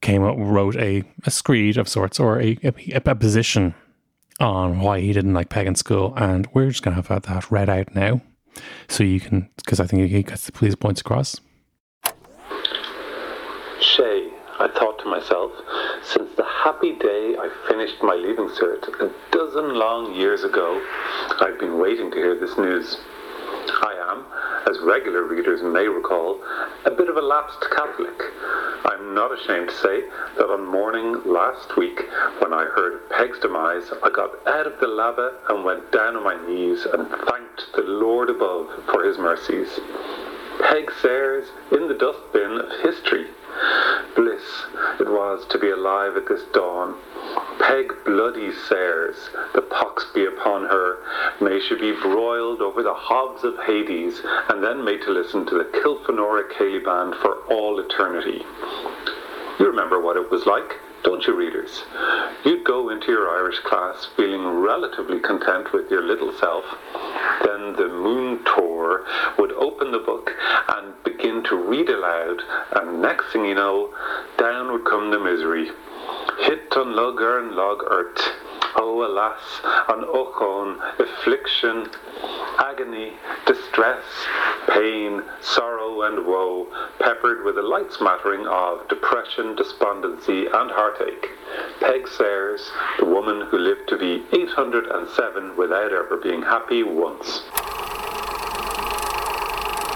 came 0.00 0.22
up, 0.22 0.36
wrote 0.38 0.76
a, 0.76 1.02
a 1.24 1.30
screed 1.30 1.76
of 1.76 1.88
sorts 1.88 2.20
or 2.20 2.40
a, 2.40 2.58
a, 2.62 2.72
a 2.94 3.14
position 3.14 3.74
on 4.40 4.80
why 4.80 5.00
he 5.00 5.12
didn't 5.12 5.34
like 5.34 5.48
Peig 5.48 5.66
in 5.66 5.74
school. 5.74 6.12
And 6.16 6.46
we're 6.52 6.68
just 6.68 6.82
to 6.84 7.02
have 7.02 7.22
that 7.22 7.50
read 7.50 7.68
out 7.68 7.94
now. 7.94 8.20
So 8.88 9.04
you 9.04 9.20
can, 9.20 9.50
because 9.56 9.80
I 9.80 9.86
think 9.86 10.10
he 10.10 10.22
gets 10.22 10.46
the 10.46 10.52
police 10.52 10.74
points 10.74 11.00
across. 11.00 11.40
Shay, 13.80 14.30
I 14.58 14.68
thought 14.74 14.98
to 15.00 15.06
myself, 15.06 15.52
since 16.02 16.34
the 16.36 16.44
happy 16.44 16.92
day 16.94 17.36
I 17.38 17.50
finished 17.68 18.02
my 18.02 18.14
leaving 18.14 18.48
cert 18.48 18.88
a 19.00 19.12
dozen 19.30 19.74
long 19.74 20.14
years 20.14 20.44
ago, 20.44 20.80
I've 21.40 21.58
been 21.58 21.78
waiting 21.78 22.10
to 22.10 22.16
hear 22.16 22.38
this 22.38 22.56
news. 22.56 22.98
I 23.48 23.94
am, 24.10 24.24
as 24.68 24.80
regular 24.80 25.24
readers 25.24 25.62
may 25.62 25.86
recall, 25.88 26.42
a 26.84 26.90
bit 26.90 27.08
of 27.08 27.16
a 27.16 27.22
lapsed 27.22 27.64
Catholic. 27.74 28.20
I'm 28.84 29.14
not 29.14 29.32
ashamed 29.32 29.68
to 29.68 29.74
say 29.74 30.02
that 30.36 30.50
on 30.50 30.66
morning 30.66 31.22
last 31.24 31.76
week, 31.76 32.00
when 32.40 32.52
I 32.52 32.64
heard 32.64 33.08
Peig's 33.10 33.38
demise, 33.40 33.90
I 34.02 34.10
got 34.10 34.30
out 34.46 34.66
of 34.66 34.78
the 34.80 34.86
lava 34.86 35.38
and 35.48 35.64
went 35.64 35.92
down 35.92 36.16
on 36.16 36.24
my 36.24 36.36
knees 36.46 36.84
and 36.86 37.08
thanked 37.08 37.66
the 37.74 37.82
Lord 37.82 38.30
above 38.30 38.68
for 38.90 39.04
his 39.04 39.18
mercies. 39.18 39.68
Peig 40.60 40.90
Sayers 41.02 41.48
in 41.72 41.88
the 41.88 41.94
dustbin 41.94 42.60
of 42.60 42.80
history. 42.82 43.26
Bliss 44.14 44.66
it 44.98 45.08
was 45.08 45.44
to 45.46 45.58
be 45.58 45.70
alive 45.70 46.16
at 46.16 46.26
this 46.26 46.42
dawn. 46.52 46.96
Peig 47.58 48.04
bloody 48.04 48.52
Sayers, 48.52 49.30
the 49.54 49.62
pox 49.62 50.06
be 50.14 50.24
upon 50.24 50.64
her. 50.64 50.98
May 51.40 51.60
she 51.60 51.74
be 51.74 51.92
broiled 51.92 52.62
over 52.62 52.82
the 52.82 52.94
hobs 52.94 53.44
of 53.44 53.58
Hades, 53.58 54.20
and 54.48 54.62
then 54.62 54.84
made 54.84 55.02
to 55.02 55.10
listen 55.10 55.44
to 55.46 55.58
the 55.58 55.64
Kilfenora 55.64 56.50
Ceilidh 56.56 56.84
band 56.84 57.14
for 57.16 57.42
all 57.50 57.78
eternity. 57.78 58.44
You 59.58 59.66
remember 59.66 60.00
what 60.00 60.16
it 60.16 60.30
was 60.30 60.46
like, 60.46 60.78
don't 61.06 61.24
you, 61.24 61.36
readers? 61.36 61.84
You'd 62.44 62.64
go 62.64 62.90
into 62.90 63.12
your 63.12 63.30
Irish 63.30 63.60
class 63.60 64.08
feeling 64.16 64.44
relatively 64.44 65.20
content 65.20 65.72
with 65.72 65.88
your 65.88 66.02
little 66.02 66.32
self. 66.32 66.64
Then 67.44 67.74
the 67.74 67.84
múinteoir 67.84 69.38
would 69.38 69.52
open 69.52 69.92
the 69.92 70.00
book 70.00 70.32
and 70.68 70.92
begin 71.04 71.44
to 71.44 71.54
read 71.54 71.88
aloud, 71.90 72.42
and 72.74 73.00
next 73.00 73.32
thing 73.32 73.44
you 73.44 73.54
know, 73.54 73.94
down 74.36 74.72
would 74.72 74.84
come 74.84 75.12
the 75.12 75.20
misery. 75.20 75.70
Hit 76.40 76.76
on 76.76 76.96
lugger 76.96 77.38
and 77.38 77.52
log 77.52 77.84
ert. 77.88 78.20
Oh, 78.74 79.06
alas, 79.06 79.40
on 79.88 80.02
ochon, 80.04 80.76
affliction, 80.98 81.88
agony, 82.58 83.12
distress, 83.46 84.04
pain, 84.68 85.22
sorrow, 85.40 85.85
and 86.02 86.26
woe, 86.26 86.66
peppered 86.98 87.44
with 87.44 87.58
a 87.58 87.62
light 87.62 87.92
smattering 87.92 88.46
of 88.46 88.86
depression, 88.88 89.54
despondency, 89.56 90.46
and 90.46 90.70
heartache. 90.70 91.28
Peig 91.80 92.08
Sayers, 92.08 92.70
the 92.98 93.04
woman 93.04 93.46
who 93.48 93.58
lived 93.58 93.88
to 93.88 93.98
be 93.98 94.24
807 94.32 95.56
without 95.56 95.92
ever 95.92 96.16
being 96.16 96.42
happy 96.42 96.82
once. 96.82 97.42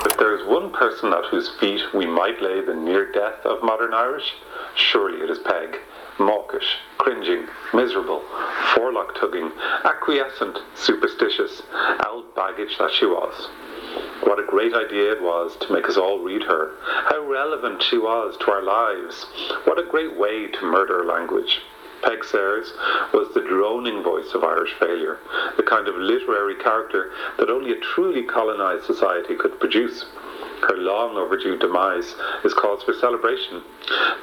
If 0.06 0.16
there 0.18 0.34
is 0.34 0.46
one 0.46 0.72
person 0.72 1.12
at 1.12 1.26
whose 1.26 1.50
feet 1.60 1.82
we 1.94 2.06
might 2.06 2.40
lay 2.40 2.60
the 2.60 2.74
near 2.74 3.10
death 3.12 3.44
of 3.44 3.62
modern 3.62 3.92
Irish, 3.92 4.32
surely 4.74 5.18
it 5.18 5.30
is 5.30 5.38
Peig. 5.40 5.76
Mawkish, 6.18 6.76
cringing, 6.98 7.46
miserable, 7.72 8.22
forelock 8.74 9.14
tugging, 9.18 9.50
acquiescent, 9.84 10.58
superstitious, 10.74 11.62
old 12.06 12.34
baggage 12.34 12.76
that 12.78 12.92
she 12.92 13.06
was. 13.06 13.48
What 14.22 14.38
a 14.38 14.46
great 14.46 14.74
idea 14.74 15.12
it 15.12 15.22
was 15.22 15.56
to 15.56 15.72
make 15.72 15.88
us 15.88 15.96
all 15.96 16.20
read 16.20 16.42
her. 16.44 16.72
How 16.82 17.20
relevant 17.20 17.82
she 17.82 17.98
was 17.98 18.36
to 18.38 18.50
our 18.50 18.62
lives. 18.62 19.26
What 19.64 19.78
a 19.78 19.82
great 19.82 20.16
way 20.16 20.46
to 20.46 20.64
murder 20.64 21.04
language. 21.04 21.60
Peig 22.02 22.24
Sayers 22.24 22.72
was 23.12 23.32
the 23.34 23.42
droning 23.42 24.02
voice 24.02 24.32
of 24.34 24.42
Irish 24.42 24.72
failure, 24.74 25.18
the 25.56 25.62
kind 25.62 25.86
of 25.86 25.96
literary 25.96 26.54
character 26.54 27.12
that 27.38 27.50
only 27.50 27.72
a 27.72 27.80
truly 27.80 28.22
colonised 28.22 28.84
society 28.84 29.36
could 29.36 29.60
produce. 29.60 30.06
Her 30.62 30.76
long 30.76 31.16
overdue 31.16 31.58
demise 31.58 32.14
is 32.44 32.54
cause 32.54 32.82
for 32.82 32.94
celebration. 32.94 33.62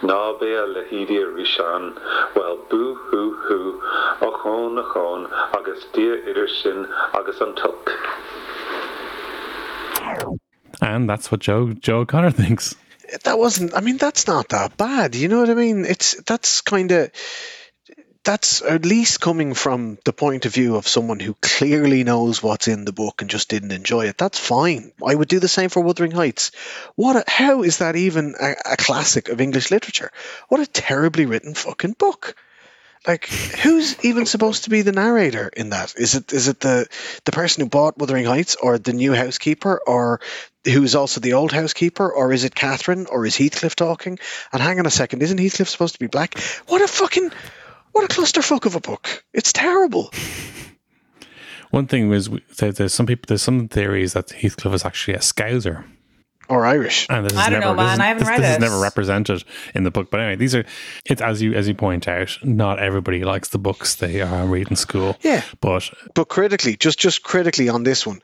Na 0.02 0.34
bea 0.40 0.66
lehidia 0.66 1.28
rishan, 1.34 1.96
well 2.36 2.58
boo 2.70 2.96
hoo 2.96 3.36
hoo, 3.36 3.82
ochon 4.22 4.82
ochon, 4.82 5.28
agus 5.58 5.86
dia 5.94 6.18
idir 6.18 6.48
sin 6.48 6.88
agus 7.14 7.42
an. 7.42 7.56
And 10.82 11.10
that's 11.10 11.32
what 11.32 11.42
Joe 11.42 11.74
Joe 11.74 12.00
O'Connor 12.00 12.32
thinks. 12.44 12.76
That 13.24 13.40
wasn't. 13.40 13.74
I 13.74 13.82
mean, 13.82 13.98
that's 13.98 14.28
not 14.28 14.50
that 14.50 14.78
bad. 14.78 15.16
You 15.16 15.28
know 15.28 15.40
what 15.40 15.50
I 15.50 15.54
mean? 15.54 15.86
It's 15.86 16.22
that's 16.24 16.62
kind 16.62 16.92
of 16.92 17.12
that's 18.28 18.62
at 18.62 18.86
least 18.86 19.22
coming 19.22 19.54
from 19.54 19.98
the 20.04 20.12
point 20.12 20.46
of 20.46 20.54
view 20.54 20.76
of 20.76 20.86
someone 20.86 21.18
who 21.22 21.34
clearly 21.36 22.04
knows 22.04 22.44
what's 22.44 22.68
in 22.68 22.84
the 22.84 22.92
book 22.92 23.22
and 23.22 23.30
just 23.30 23.48
didn't 23.48 23.72
enjoy 23.72 24.08
it. 24.08 24.18
That's 24.18 24.38
fine. 24.38 24.92
I 25.06 25.16
would 25.16 25.30
do 25.30 25.40
the 25.40 25.48
same 25.48 25.70
for 25.70 25.80
Wuthering 25.80 26.12
Heights. 26.12 26.52
What? 26.96 27.16
A, 27.16 27.24
how 27.26 27.64
is 27.64 27.78
that 27.78 27.96
even 27.96 28.36
a, 28.38 28.56
a 28.74 28.76
classic 28.76 29.30
of 29.30 29.40
English 29.40 29.72
literature? 29.72 30.12
What 30.50 30.60
a 30.60 30.66
terribly 30.66 31.26
written 31.26 31.54
fucking 31.54 31.94
book. 31.98 32.36
Like, 33.06 33.28
who's 33.28 34.04
even 34.04 34.26
supposed 34.26 34.64
to 34.64 34.70
be 34.70 34.82
the 34.82 34.92
narrator 34.92 35.50
in 35.56 35.70
that? 35.70 35.94
Is 35.98 36.16
it 36.16 36.34
is 36.34 36.48
it 36.48 36.60
the 36.60 36.88
the 37.26 37.32
person 37.32 37.64
who 37.64 37.70
bought 37.70 37.98
Wuthering 37.98 38.26
Heights, 38.26 38.56
or 38.56 38.78
the 38.78 38.94
new 38.94 39.14
housekeeper, 39.14 39.82
or 39.86 40.20
who's 40.66 40.96
also 40.96 41.22
the 41.22 41.34
old 41.34 41.52
housekeeper, 41.52 42.10
or 42.12 42.34
is 42.34 42.44
it 42.44 42.56
Catherine, 42.56 43.06
or 43.06 43.26
is 43.26 43.38
Heathcliff 43.38 43.76
talking? 43.76 44.20
And 44.52 44.62
hang 44.62 44.80
on 44.80 44.86
a 44.86 44.92
second, 44.92 45.22
isn't 45.22 45.38
Heathcliff 45.38 45.70
supposed 45.70 45.94
to 45.94 46.00
be 46.00 46.08
black? 46.08 46.38
What 46.68 46.82
a 46.82 46.88
fucking 46.88 47.32
what 47.92 48.06
a 48.06 48.14
clusterfuck 48.14 48.66
of 48.66 48.76
a 48.76 48.82
book! 48.82 49.24
It's 49.34 49.54
terrible. 49.54 50.12
One 51.72 51.88
thing 51.88 52.10
was 52.10 52.30
there's 52.60 52.94
some 52.94 53.06
people 53.06 53.26
there's 53.28 53.42
some 53.42 53.68
theories 53.68 54.14
that 54.14 54.32
Heathcliff 54.32 54.74
is 54.74 54.86
actually 54.86 55.16
a 55.16 55.20
Scouser. 55.20 55.84
Or 56.50 56.66
Irish. 56.66 57.08
And 57.10 57.26
this 57.26 57.34
is 57.34 57.38
I 57.38 57.50
don't 57.50 57.60
never, 57.60 57.76
know, 57.76 57.84
man. 57.84 57.94
Is, 57.94 58.00
I 58.00 58.06
haven't 58.06 58.20
this, 58.20 58.30
read 58.30 58.42
this 58.42 58.52
is 58.52 58.60
never 58.60 58.80
represented 58.80 59.44
in 59.76 59.84
the 59.84 59.92
book. 59.92 60.10
But 60.10 60.22
anyway, 60.22 60.36
these 60.38 60.56
are 60.56 60.66
it's 61.06 61.22
as 61.22 61.42
you 61.42 61.54
as 61.54 61.68
you 61.68 61.74
point 61.74 62.08
out. 62.08 62.38
Not 62.44 62.80
everybody 62.80 63.24
likes 63.24 63.50
the 63.50 63.58
books 63.58 63.96
they 63.96 64.22
are 64.22 64.46
reading 64.46 64.78
school. 64.78 65.18
Yeah. 65.22 65.44
but 65.60 65.90
But 66.14 66.30
critically, 66.30 66.78
just 66.78 67.00
just 67.00 67.24
critically 67.24 67.68
on 67.68 67.84
this 67.84 68.08
one, 68.08 68.22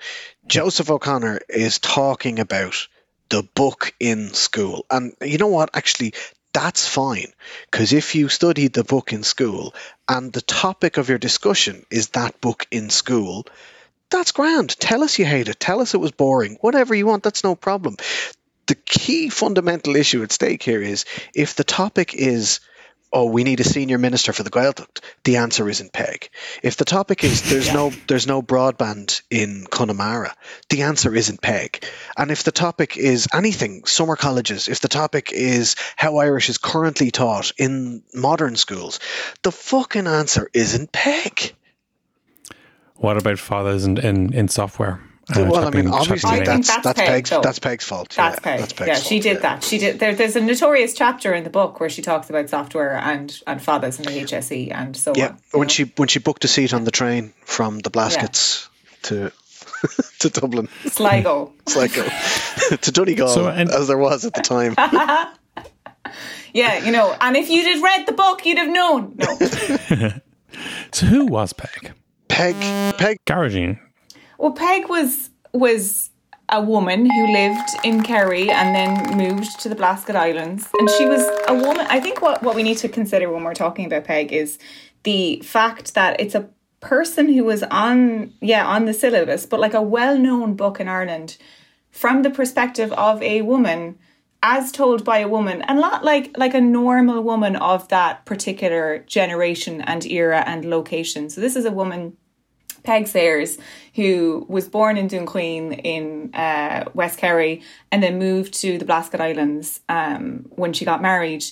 Joseph 0.47 0.89
O'Connor 0.89 1.41
is 1.49 1.79
talking 1.79 2.39
about 2.39 2.87
the 3.29 3.43
book 3.43 3.93
in 3.99 4.33
school. 4.33 4.85
And 4.89 5.13
you 5.21 5.37
know 5.37 5.47
what? 5.47 5.71
Actually, 5.73 6.13
that's 6.53 6.87
fine. 6.87 7.33
Because 7.69 7.93
if 7.93 8.15
you 8.15 8.29
studied 8.29 8.73
the 8.73 8.83
book 8.83 9.11
in 9.11 9.23
school 9.23 9.73
and 10.07 10.31
the 10.31 10.41
topic 10.41 10.97
of 10.97 11.09
your 11.09 11.17
discussion 11.17 11.85
is 11.89 12.09
that 12.09 12.39
book 12.41 12.67
in 12.71 12.89
school, 12.89 13.45
that's 14.13 14.31
grand. 14.31 14.69
Tell 14.79 15.03
us 15.03 15.19
you 15.19 15.25
hate 15.25 15.49
it. 15.49 15.59
Tell 15.59 15.81
us 15.81 15.93
it 15.93 15.99
was 15.99 16.11
boring. 16.11 16.57
Whatever 16.61 16.93
you 16.95 17.07
want, 17.07 17.23
that's 17.23 17.43
no 17.43 17.55
problem. 17.55 17.97
The 18.67 18.75
key 18.75 19.29
fundamental 19.29 19.95
issue 19.95 20.23
at 20.23 20.31
stake 20.31 20.63
here 20.63 20.81
is 20.81 21.05
if 21.33 21.55
the 21.55 21.63
topic 21.63 22.13
is 22.13 22.61
oh, 23.15 23.25
we 23.25 23.43
need 23.43 23.59
a 23.59 23.63
senior 23.63 23.99
minister 23.99 24.33
for 24.33 24.41
the 24.41 24.49
Gaeltacht, 24.49 24.99
the 25.23 25.37
answer 25.37 25.69
isn't 25.69 25.93
Peig. 25.93 26.29
If 26.63 26.77
the 26.77 26.85
topic 26.85 27.23
is 27.23 27.41
there's 27.49 27.71
no 27.71 27.91
there's 28.07 28.27
no 28.27 28.41
broadband 28.41 29.21
in 29.29 29.65
Connemara, 29.69 30.35
the 30.69 30.83
answer 30.83 31.15
isn't 31.15 31.41
Peig. 31.41 31.83
And 32.17 32.31
if 32.31 32.43
the 32.43 32.51
topic 32.51 32.97
is 32.97 33.27
anything, 33.33 33.85
summer 33.85 34.15
colleges, 34.15 34.67
if 34.67 34.79
the 34.79 34.87
topic 34.87 35.31
is 35.31 35.75
how 35.95 36.17
Irish 36.17 36.49
is 36.49 36.57
currently 36.57 37.11
taught 37.11 37.51
in 37.57 38.03
modern 38.13 38.55
schools, 38.55 38.99
the 39.41 39.51
fucking 39.51 40.07
answer 40.07 40.49
isn't 40.53 40.91
Peig. 40.91 41.53
What 43.03 43.17
about 43.17 43.37
fathers 43.37 43.83
in 43.83 43.97
in, 43.97 44.33
in 44.33 44.47
software? 44.47 45.01
Uh, 45.35 45.45
well, 45.49 45.65
I 45.67 45.69
mean, 45.71 45.87
obviously 45.87 46.19
chopping 46.19 46.41
I 46.41 46.45
think 46.45 46.65
that's 46.65 46.69
that's 46.69 46.83
that's 46.85 46.99
Peig, 47.01 47.07
Peig's 47.07 47.29
though. 47.29 47.41
that's 47.41 47.59
Peig's 47.59 47.83
fault. 47.83 48.09
That's 48.15 48.39
yeah, 48.45 48.55
Peig. 48.55 48.59
That's 48.59 48.73
Peig's 48.73 48.87
yeah, 48.87 48.93
fault, 48.95 49.05
she 49.07 49.19
did 49.19 49.33
yeah. 49.35 49.39
that. 49.41 49.63
She 49.65 49.77
did. 49.77 49.99
There, 49.99 50.15
there's 50.15 50.35
a 50.37 50.41
notorious 50.41 50.93
chapter 50.93 51.33
in 51.33 51.43
the 51.43 51.49
book 51.49 51.81
where 51.81 51.89
she 51.89 52.01
talks 52.01 52.29
about 52.29 52.47
software 52.49 52.95
and 52.95 53.37
and 53.45 53.61
fathers 53.61 53.99
and 53.99 54.07
the 54.07 54.11
HSE 54.21 54.71
and 54.73 54.95
so 54.95 55.11
Yeah, 55.17 55.27
on. 55.31 55.33
you 55.53 55.59
when 55.59 55.67
know. 55.67 55.69
she 55.73 55.83
when 55.97 56.07
she 56.07 56.19
booked 56.19 56.45
a 56.45 56.47
seat 56.47 56.73
on 56.73 56.85
the 56.85 56.91
train 56.91 57.33
from 57.43 57.79
the 57.79 57.89
Blaskets 57.89 58.69
to 59.03 59.31
to 60.19 60.29
Dublin. 60.29 60.69
Sligo. 60.87 61.51
Sligo, 61.67 62.03
to 62.81 62.91
Donegal, 62.91 63.27
So, 63.27 63.47
and- 63.47 63.69
as 63.69 63.87
there 63.89 63.97
was 63.97 64.23
at 64.23 64.33
the 64.33 64.41
time. 64.41 64.75
Yeah, 66.53 66.85
you 66.85 66.91
know, 66.93 67.13
and 67.19 67.35
if 67.35 67.49
you'd 67.49 67.65
have 67.67 67.81
read 67.83 68.05
the 68.05 68.11
book, 68.13 68.45
you'd 68.45 68.59
have 68.59 68.69
known. 68.69 69.15
No. 69.17 69.37
So 70.91 71.05
who 71.07 71.25
was 71.25 71.51
Peig? 71.53 71.91
Peig, 72.33 72.55
Peig, 72.97 73.17
Gearóidín. 73.27 73.79
Well, 74.39 74.55
Peig 74.55 74.89
was 74.89 75.29
was 75.53 76.09
a 76.49 76.59
woman 76.59 77.05
who 77.05 77.31
lived 77.31 77.69
in 77.83 78.01
Kerry 78.01 78.49
and 78.49 78.75
then 78.75 79.17
moved 79.17 79.59
to 79.61 79.69
the 79.69 79.75
Blasket 79.75 80.15
Islands, 80.15 80.67
and 80.79 80.89
she 80.89 81.05
was 81.05 81.21
a 81.47 81.53
woman. 81.53 81.85
I 81.91 81.99
think 81.99 82.23
what 82.23 82.41
what 82.41 82.55
we 82.55 82.63
need 82.63 82.79
to 82.79 82.89
consider 82.89 83.31
when 83.31 83.43
we're 83.43 83.53
talking 83.53 83.85
about 83.85 84.05
Peg 84.05 84.33
is 84.33 84.57
the 85.03 85.41
fact 85.43 85.93
that 85.93 86.19
it's 86.19 86.33
a 86.33 86.49
person 86.79 87.31
who 87.31 87.43
was 87.43 87.61
on 87.63 88.33
yeah 88.41 88.65
on 88.65 88.85
the 88.85 88.93
syllabus, 88.95 89.45
but 89.45 89.59
like 89.59 89.75
a 89.75 89.81
well 89.81 90.17
known 90.17 90.55
book 90.55 90.79
in 90.79 90.87
Ireland 90.87 91.37
from 91.91 92.23
the 92.23 92.31
perspective 92.31 92.91
of 92.93 93.21
a 93.21 93.43
woman 93.43 93.99
as 94.41 94.71
told 94.71 95.05
by 95.05 95.19
a 95.19 95.27
woman 95.27 95.61
and 95.61 95.79
not 95.79 96.03
like 96.03 96.35
like 96.37 96.55
a 96.55 96.59
normal 96.59 97.21
woman 97.21 97.55
of 97.55 97.87
that 97.89 98.25
particular 98.25 99.05
generation 99.07 99.81
and 99.81 100.05
era 100.05 100.43
and 100.45 100.65
location 100.65 101.29
so 101.29 101.39
this 101.39 101.55
is 101.55 101.63
a 101.63 101.71
woman 101.71 102.17
Peig 102.83 103.07
Sayers, 103.07 103.57
who 103.95 104.45
was 104.49 104.67
born 104.67 104.97
in 104.97 105.07
Dunquin 105.07 105.79
in 105.83 106.33
uh, 106.33 106.85
West 106.93 107.17
Kerry 107.17 107.61
and 107.91 108.03
then 108.03 108.19
moved 108.19 108.53
to 108.61 108.77
the 108.77 108.85
Blasket 108.85 109.21
Islands 109.21 109.79
um, 109.89 110.45
when 110.49 110.73
she 110.73 110.85
got 110.85 111.01
married. 111.01 111.45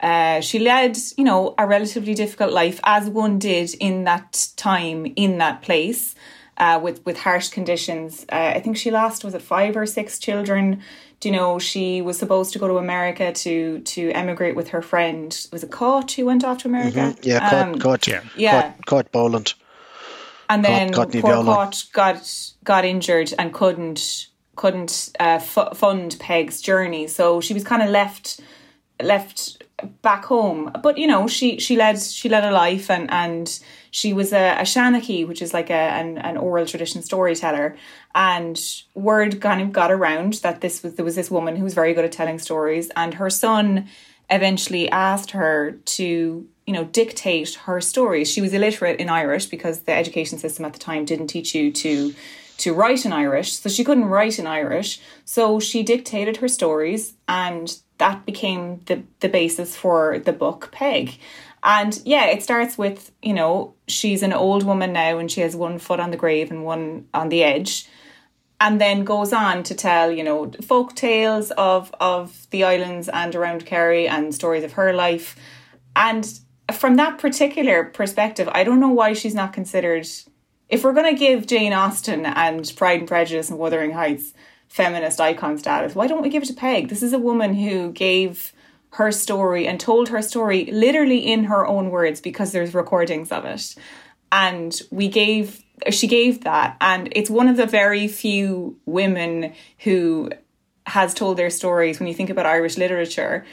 Uh, 0.00 0.40
she 0.40 0.58
led, 0.58 0.96
you 1.16 1.24
know, 1.24 1.54
a 1.58 1.66
relatively 1.66 2.14
difficult 2.14 2.52
life 2.52 2.78
as 2.84 3.08
one 3.08 3.38
did 3.38 3.74
in 3.80 4.04
that 4.04 4.48
time 4.56 5.06
in 5.16 5.38
that 5.38 5.62
place. 5.62 6.14
Uh, 6.58 6.80
with 6.82 7.04
with 7.04 7.18
harsh 7.18 7.50
conditions, 7.50 8.24
uh, 8.32 8.52
I 8.56 8.60
think 8.60 8.78
she 8.78 8.90
lost 8.90 9.24
was 9.24 9.34
it 9.34 9.42
five 9.42 9.76
or 9.76 9.84
six 9.84 10.18
children. 10.18 10.80
Do 11.20 11.28
you 11.28 11.34
know 11.36 11.58
she 11.58 12.00
was 12.00 12.18
supposed 12.18 12.54
to 12.54 12.58
go 12.58 12.66
to 12.66 12.78
America 12.78 13.30
to 13.30 13.80
to 13.80 14.10
emigrate 14.12 14.56
with 14.56 14.68
her 14.68 14.80
friend? 14.80 15.28
Was 15.52 15.62
it 15.64 15.70
Caught 15.70 16.12
who 16.12 16.24
went 16.24 16.44
off 16.44 16.58
to 16.58 16.68
America? 16.68 17.14
yeah, 17.20 17.40
caught, 17.50 17.68
Um, 17.68 17.78
caught, 17.78 18.06
yeah. 18.06 18.22
Yeah. 18.36 18.62
caught, 18.62 18.86
caught 18.86 19.12
Boland. 19.12 19.52
And 20.48 20.64
then 20.64 20.90
got 20.92 21.12
poor 21.12 21.20
Niveola. 21.20 21.92
Got 21.92 22.52
got 22.64 22.84
injured 22.84 23.32
and 23.38 23.52
couldn't 23.52 24.28
couldn't 24.56 25.12
uh, 25.20 25.38
fu- 25.38 25.74
fund 25.74 26.16
Peig's 26.18 26.60
journey, 26.60 27.06
so 27.06 27.40
she 27.40 27.54
was 27.54 27.64
kind 27.64 27.82
of 27.82 27.90
left 27.90 28.40
left 29.02 29.62
back 30.02 30.24
home. 30.24 30.72
But 30.82 30.98
you 30.98 31.06
know, 31.06 31.28
she 31.28 31.58
she 31.58 31.76
led 31.76 32.00
she 32.00 32.28
led 32.28 32.44
a 32.44 32.50
life, 32.50 32.90
and 32.90 33.10
and 33.10 33.60
she 33.90 34.12
was 34.12 34.32
a, 34.32 34.56
a 34.58 34.62
seanchaí, 34.62 35.26
which 35.26 35.42
is 35.42 35.52
like 35.52 35.70
a 35.70 35.74
an, 35.74 36.18
an 36.18 36.36
oral 36.36 36.66
tradition 36.66 37.02
storyteller. 37.02 37.76
And 38.14 38.60
word 38.94 39.40
kind 39.40 39.60
of 39.60 39.72
got 39.72 39.90
around 39.90 40.34
that 40.34 40.60
this 40.60 40.82
was 40.82 40.94
there 40.94 41.04
was 41.04 41.14
this 41.14 41.30
woman 41.30 41.56
who 41.56 41.64
was 41.64 41.74
very 41.74 41.94
good 41.94 42.04
at 42.04 42.12
telling 42.12 42.38
stories, 42.38 42.90
and 42.96 43.14
her 43.14 43.30
son 43.30 43.88
eventually 44.30 44.90
asked 44.90 45.32
her 45.32 45.72
to 45.84 46.48
you 46.66 46.72
know 46.72 46.84
dictate 46.84 47.54
her 47.54 47.80
stories 47.80 48.30
she 48.30 48.40
was 48.40 48.52
illiterate 48.52 48.98
in 49.00 49.08
irish 49.08 49.46
because 49.46 49.80
the 49.80 49.92
education 49.92 50.38
system 50.38 50.64
at 50.64 50.72
the 50.72 50.78
time 50.78 51.04
didn't 51.04 51.28
teach 51.28 51.54
you 51.54 51.72
to 51.72 52.14
to 52.58 52.72
write 52.72 53.04
in 53.04 53.12
Irish, 53.12 53.52
so 53.58 53.68
she 53.68 53.84
couldn't 53.84 54.06
write 54.06 54.38
in 54.38 54.46
Irish. 54.46 55.00
So 55.24 55.60
she 55.60 55.82
dictated 55.82 56.38
her 56.38 56.48
stories, 56.48 57.14
and 57.28 57.76
that 57.98 58.26
became 58.26 58.80
the, 58.86 59.02
the 59.20 59.28
basis 59.28 59.76
for 59.76 60.18
the 60.18 60.32
book 60.32 60.70
Peig. 60.72 61.18
And 61.62 62.00
yeah, 62.04 62.26
it 62.26 62.42
starts 62.42 62.78
with, 62.78 63.10
you 63.22 63.34
know, 63.34 63.74
she's 63.88 64.22
an 64.22 64.32
old 64.32 64.62
woman 64.62 64.92
now 64.92 65.18
and 65.18 65.30
she 65.30 65.40
has 65.40 65.56
one 65.56 65.78
foot 65.78 65.98
on 65.98 66.10
the 66.10 66.16
grave 66.16 66.50
and 66.50 66.64
one 66.64 67.08
on 67.12 67.28
the 67.28 67.42
edge. 67.42 67.88
And 68.60 68.80
then 68.80 69.04
goes 69.04 69.32
on 69.32 69.64
to 69.64 69.74
tell, 69.74 70.10
you 70.10 70.22
know, 70.22 70.50
folk 70.62 70.94
tales 70.94 71.50
of, 71.52 71.92
of 71.98 72.46
the 72.50 72.64
islands 72.64 73.08
and 73.08 73.34
around 73.34 73.66
Kerry 73.66 74.06
and 74.06 74.34
stories 74.34 74.64
of 74.64 74.74
her 74.74 74.92
life. 74.92 75.34
And 75.96 76.38
from 76.72 76.96
that 76.96 77.18
particular 77.18 77.84
perspective, 77.84 78.48
I 78.52 78.64
don't 78.64 78.80
know 78.80 78.88
why 78.88 79.12
she's 79.12 79.34
not 79.34 79.52
considered. 79.52 80.06
If 80.68 80.82
we're 80.82 80.92
going 80.92 81.14
to 81.14 81.18
give 81.18 81.46
Jane 81.46 81.72
Austen 81.72 82.26
and 82.26 82.72
Pride 82.76 83.00
and 83.00 83.08
Prejudice 83.08 83.50
and 83.50 83.58
Wuthering 83.58 83.92
Heights 83.92 84.34
feminist 84.68 85.20
icon 85.20 85.58
status, 85.58 85.94
why 85.94 86.06
don't 86.06 86.22
we 86.22 86.28
give 86.28 86.42
it 86.42 86.46
to 86.46 86.54
Peig? 86.54 86.88
This 86.88 87.02
is 87.02 87.12
a 87.12 87.18
woman 87.18 87.54
who 87.54 87.92
gave 87.92 88.52
her 88.90 89.12
story 89.12 89.66
and 89.66 89.78
told 89.78 90.08
her 90.08 90.22
story 90.22 90.66
literally 90.66 91.18
in 91.18 91.44
her 91.44 91.66
own 91.66 91.90
words 91.90 92.20
because 92.20 92.52
there's 92.52 92.74
recordings 92.74 93.30
of 93.30 93.44
it. 93.44 93.76
And 94.32 94.80
we 94.90 95.08
gave, 95.08 95.62
she 95.90 96.08
gave 96.08 96.44
that. 96.44 96.76
And 96.80 97.08
it's 97.12 97.30
one 97.30 97.46
of 97.46 97.56
the 97.56 97.66
very 97.66 98.08
few 98.08 98.78
women 98.86 99.52
who 99.80 100.30
has 100.86 101.14
told 101.14 101.36
their 101.36 101.50
stories 101.50 101.98
when 101.98 102.08
you 102.08 102.14
think 102.14 102.30
about 102.30 102.46
Irish 102.46 102.76
literature 102.76 103.44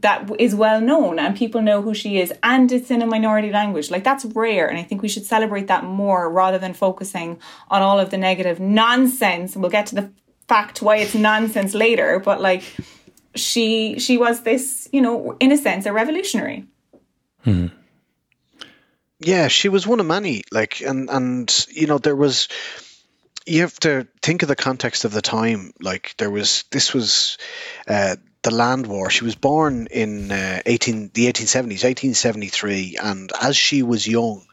that 0.00 0.30
is 0.38 0.54
well 0.54 0.80
known 0.80 1.18
and 1.18 1.36
people 1.36 1.62
know 1.62 1.82
who 1.82 1.94
she 1.94 2.20
is 2.20 2.32
and 2.42 2.70
it's 2.72 2.90
in 2.90 3.02
a 3.02 3.06
minority 3.06 3.50
language. 3.50 3.90
Like 3.90 4.04
that's 4.04 4.24
rare 4.24 4.68
and 4.68 4.78
i 4.78 4.82
think 4.82 5.02
we 5.02 5.08
should 5.08 5.24
celebrate 5.24 5.66
that 5.68 5.84
more 5.84 6.30
rather 6.30 6.58
than 6.58 6.74
focusing 6.74 7.38
on 7.70 7.82
all 7.82 7.98
of 7.98 8.10
the 8.10 8.18
negative 8.18 8.60
nonsense. 8.60 9.54
And 9.54 9.62
we'll 9.62 9.70
get 9.70 9.86
to 9.86 9.94
the 9.94 10.10
fact 10.48 10.80
why 10.80 10.96
it's 10.96 11.14
nonsense 11.14 11.74
later 11.74 12.18
but 12.18 12.40
like 12.40 12.62
she 13.34 13.98
she 13.98 14.16
was 14.16 14.42
this 14.42 14.88
you 14.92 15.02
know 15.02 15.36
in 15.40 15.52
a 15.52 15.56
sense 15.56 15.86
a 15.86 15.92
revolutionary. 15.92 16.64
Hmm. 17.44 17.66
yeah 19.20 19.48
she 19.48 19.68
was 19.68 19.86
one 19.86 20.00
of 20.00 20.06
many 20.06 20.42
like 20.50 20.80
and 20.80 21.08
and 21.08 21.66
you 21.70 21.86
know 21.86 21.98
there 21.98 22.16
was 22.16 22.48
you 23.48 23.62
have 23.62 23.78
to 23.80 24.06
think 24.20 24.42
of 24.42 24.48
the 24.48 24.56
context 24.56 25.04
of 25.04 25.12
the 25.12 25.22
time. 25.22 25.72
Like 25.80 26.14
there 26.18 26.30
was 26.30 26.64
this 26.70 26.92
was 26.92 27.38
uh, 27.86 28.16
the 28.42 28.50
land 28.50 28.86
war. 28.86 29.10
She 29.10 29.24
was 29.24 29.34
born 29.34 29.88
in 29.90 30.30
uh, 30.30 30.62
18 30.64 31.10
the 31.14 31.26
1870s, 31.26 31.84
1873, 31.84 32.98
and 33.02 33.32
as 33.40 33.56
she 33.56 33.82
was 33.82 34.06
young, 34.06 34.46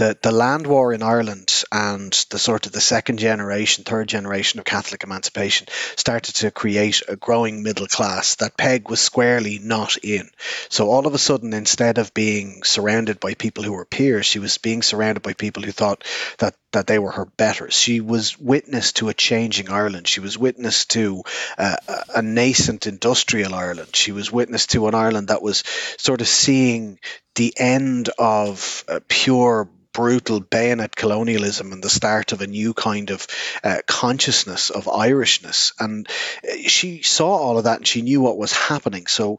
the, 0.00 0.16
the 0.22 0.32
land 0.32 0.66
war 0.66 0.94
in 0.94 1.02
Ireland 1.02 1.62
and 1.70 2.10
the 2.30 2.38
sort 2.38 2.64
of 2.64 2.72
the 2.72 2.80
second 2.80 3.18
generation, 3.18 3.84
third 3.84 4.08
generation 4.08 4.58
of 4.58 4.64
Catholic 4.64 5.04
emancipation 5.04 5.66
started 5.94 6.36
to 6.36 6.50
create 6.50 7.02
a 7.06 7.16
growing 7.16 7.62
middle 7.62 7.86
class 7.86 8.36
that 8.36 8.56
Peig 8.56 8.88
was 8.88 8.98
squarely 8.98 9.58
not 9.58 9.98
in. 9.98 10.30
So 10.70 10.90
all 10.90 11.06
of 11.06 11.12
a 11.12 11.18
sudden, 11.18 11.52
instead 11.52 11.98
of 11.98 12.14
being 12.14 12.62
surrounded 12.62 13.20
by 13.20 13.34
people 13.34 13.62
who 13.62 13.72
were 13.72 13.84
peers, 13.84 14.24
she 14.24 14.38
was 14.38 14.56
being 14.56 14.80
surrounded 14.80 15.22
by 15.22 15.34
people 15.34 15.62
who 15.62 15.72
thought 15.72 16.02
that 16.38 16.54
that 16.72 16.86
they 16.86 17.00
were 17.00 17.10
her 17.10 17.26
betters. 17.26 17.74
She 17.74 18.00
was 18.00 18.38
witness 18.38 18.92
to 18.92 19.08
a 19.08 19.14
changing 19.14 19.70
Ireland. 19.70 20.06
She 20.06 20.20
was 20.20 20.38
witness 20.38 20.86
to 20.86 21.24
uh, 21.58 21.76
a 22.14 22.22
nascent 22.22 22.86
industrial 22.86 23.54
Ireland. 23.54 23.94
She 23.94 24.12
was 24.12 24.32
witness 24.32 24.68
to 24.68 24.86
an 24.86 24.94
Ireland 24.94 25.28
that 25.28 25.42
was 25.42 25.64
sort 25.98 26.20
of 26.20 26.28
seeing 26.28 27.00
the 27.34 27.52
end 27.58 28.10
of 28.18 28.84
uh, 28.88 29.00
pure 29.08 29.68
brutal 29.92 30.40
bayonet 30.40 30.94
colonialism 30.94 31.72
and 31.72 31.82
the 31.82 31.90
start 31.90 32.32
of 32.32 32.40
a 32.40 32.46
new 32.46 32.74
kind 32.74 33.10
of 33.10 33.26
uh, 33.64 33.78
consciousness 33.86 34.70
of 34.70 34.84
Irishness. 34.84 35.72
And 35.78 36.08
uh, 36.44 36.56
she 36.66 37.02
saw 37.02 37.30
all 37.30 37.58
of 37.58 37.64
that 37.64 37.78
and 37.78 37.86
she 37.86 38.02
knew 38.02 38.20
what 38.20 38.38
was 38.38 38.52
happening. 38.52 39.06
So 39.06 39.38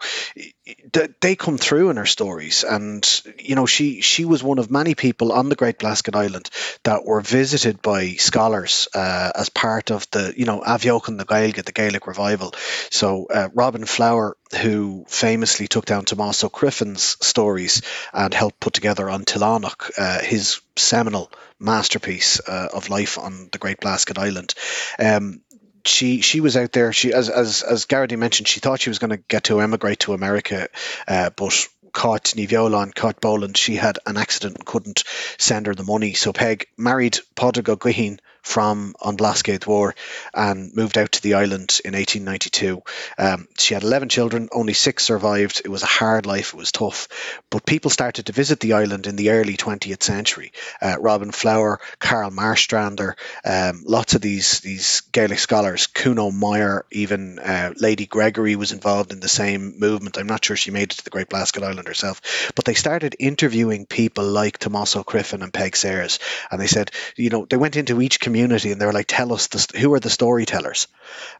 they 1.21 1.35
come 1.35 1.57
through 1.57 1.89
in 1.89 1.97
her 1.97 2.05
stories. 2.05 2.63
And, 2.63 3.07
you 3.39 3.55
know, 3.55 3.65
she, 3.65 4.01
she 4.01 4.25
was 4.25 4.43
one 4.43 4.59
of 4.59 4.71
many 4.71 4.95
people 4.95 5.31
on 5.31 5.49
the 5.49 5.55
Great 5.55 5.79
Blasket 5.79 6.15
Island 6.15 6.49
that 6.83 7.05
were 7.05 7.21
visited 7.21 7.81
by 7.81 8.11
scholars 8.11 8.87
uh, 8.93 9.31
as 9.35 9.49
part 9.49 9.91
of 9.91 10.09
the, 10.11 10.33
you 10.35 10.45
know, 10.45 10.61
Aviocan 10.61 11.17
the 11.17 11.25
Gaeilge, 11.25 11.63
the 11.63 11.71
Gaelic 11.71 12.07
revival. 12.07 12.53
So 12.89 13.27
uh, 13.29 13.49
Robin 13.53 13.85
Flower 13.85 14.35
who 14.53 15.05
famously 15.07 15.67
took 15.67 15.85
down 15.85 16.05
Tomás 16.05 16.43
Ó 16.43 16.49
Criomhthain's 16.49 17.17
stories 17.25 17.81
and 18.13 18.33
helped 18.33 18.59
put 18.59 18.73
together 18.73 19.07
An 19.07 19.23
Toileánach, 19.23 19.91
uh, 19.97 20.19
his 20.41 20.61
seminal 20.75 21.31
masterpiece 21.59 22.41
uh, 22.47 22.69
of 22.73 22.89
life 22.89 23.19
on 23.19 23.49
the 23.51 23.59
Great 23.59 23.79
Blasket 23.79 24.17
Island. 24.17 24.55
Um, 24.97 25.41
she 25.85 26.21
she 26.21 26.41
was 26.41 26.57
out 26.57 26.71
there. 26.71 26.93
She 26.93 27.13
as 27.13 27.29
as 27.29 27.63
as 27.63 27.85
Garrity 27.85 28.15
mentioned, 28.15 28.47
she 28.47 28.59
thought 28.59 28.81
she 28.81 28.89
was 28.89 28.99
going 28.99 29.11
to 29.11 29.17
get 29.17 29.45
to 29.45 29.61
emigrate 29.61 29.99
to 29.99 30.13
America, 30.13 30.67
uh, 31.07 31.29
but 31.35 31.67
caught 31.91 32.33
Niviola 32.35 32.83
and 32.83 32.95
caught 32.95 33.21
Boland. 33.21 33.57
She 33.57 33.75
had 33.75 33.99
an 34.05 34.17
accident 34.17 34.57
and 34.57 34.65
couldn't 34.65 35.03
send 35.37 35.67
her 35.67 35.75
the 35.75 35.83
money. 35.83 36.13
So 36.13 36.33
Peig 36.33 36.65
married 36.77 37.19
Pádraig 37.35 37.69
Ó 37.69 37.77
Guithín 37.77 38.19
from 38.41 38.93
Blascéad 39.01 39.59
Mhór 39.59 39.93
and 40.33 40.75
moved 40.75 40.97
out 40.97 41.11
to 41.13 41.21
the 41.21 41.35
island 41.35 41.79
in 41.85 41.93
1892. 41.93 42.81
Um, 43.17 43.47
she 43.57 43.73
had 43.73 43.83
11 43.83 44.09
children, 44.09 44.49
only 44.51 44.73
six 44.73 45.03
survived. 45.03 45.61
It 45.63 45.69
was 45.69 45.83
a 45.83 45.87
hard 45.87 46.25
life, 46.25 46.53
it 46.53 46.57
was 46.57 46.71
tough. 46.71 47.07
But 47.49 47.65
people 47.65 47.91
started 47.91 48.25
to 48.25 48.33
visit 48.33 48.59
the 48.59 48.73
island 48.73 49.07
in 49.07 49.15
the 49.15 49.29
early 49.31 49.57
20th 49.57 50.03
century. 50.03 50.51
Uh, 50.81 50.97
Robin 50.99 51.31
Flower, 51.31 51.79
Karl 51.99 52.31
Marstrander, 52.31 53.13
um, 53.45 53.83
lots 53.85 54.15
of 54.15 54.21
these, 54.21 54.59
these 54.61 55.01
Gaelic 55.11 55.39
scholars, 55.39 55.87
Kuno 55.87 56.31
Meyer, 56.31 56.85
even 56.91 57.39
uh, 57.39 57.73
Lady 57.77 58.05
Gregory 58.05 58.55
was 58.55 58.71
involved 58.71 59.11
in 59.11 59.19
the 59.19 59.29
same 59.29 59.79
movement. 59.79 60.17
I'm 60.17 60.27
not 60.27 60.43
sure 60.43 60.55
she 60.55 60.71
made 60.71 60.91
it 60.91 60.97
to 60.97 61.03
the 61.03 61.09
Great 61.09 61.29
Blasket 61.29 61.63
Island 61.63 61.87
herself, 61.87 62.51
but 62.55 62.65
they 62.65 62.73
started 62.73 63.15
interviewing 63.19 63.85
people 63.85 64.25
like 64.25 64.59
Tomás 64.59 64.95
Ó 64.95 65.03
Criomhthain 65.05 65.43
and 65.43 65.53
Peig 65.53 65.75
Sayers. 65.75 66.19
And 66.49 66.59
they 66.59 66.67
said, 66.67 66.91
you 67.15 67.29
know, 67.29 67.45
they 67.45 67.57
went 67.57 67.75
into 67.75 68.01
each 68.01 68.19
community 68.19 68.30
community 68.31 68.71
and 68.71 68.79
they 68.79 68.85
were 68.85 68.93
like, 68.93 69.07
tell 69.07 69.33
us 69.33 69.47
the, 69.47 69.77
who 69.77 69.93
are 69.93 69.99
the 69.99 70.09
storytellers. 70.09 70.87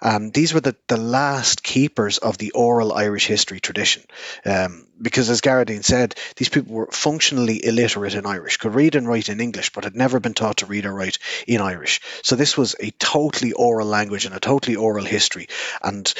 And 0.01 0.33
these 0.33 0.53
were 0.53 0.59
the, 0.59 0.75
the 0.87 0.97
last 0.97 1.63
keepers 1.63 2.17
of 2.17 2.37
the 2.37 2.51
oral 2.51 2.91
Irish 2.91 3.27
history 3.27 3.61
tradition. 3.61 4.03
Um, 4.45 4.87
because 5.01 5.29
as 5.29 5.41
Gearóidín 5.41 5.83
said, 5.83 6.15
these 6.35 6.49
people 6.49 6.73
were 6.73 6.89
functionally 6.91 7.65
illiterate 7.65 8.13
in 8.13 8.25
Irish, 8.25 8.57
could 8.57 8.75
read 8.75 8.95
and 8.95 9.07
write 9.07 9.29
in 9.29 9.39
English, 9.39 9.71
but 9.71 9.85
had 9.85 9.95
never 9.95 10.19
been 10.19 10.33
taught 10.33 10.57
to 10.57 10.65
read 10.65 10.85
or 10.85 10.93
write 10.93 11.17
in 11.47 11.61
Irish. 11.61 12.01
So 12.23 12.35
this 12.35 12.57
was 12.57 12.75
a 12.79 12.91
totally 12.91 13.53
oral 13.53 13.87
language 13.87 14.25
and 14.25 14.35
a 14.35 14.39
totally 14.39 14.75
oral 14.75 15.05
history. 15.05 15.47
And 15.81 16.13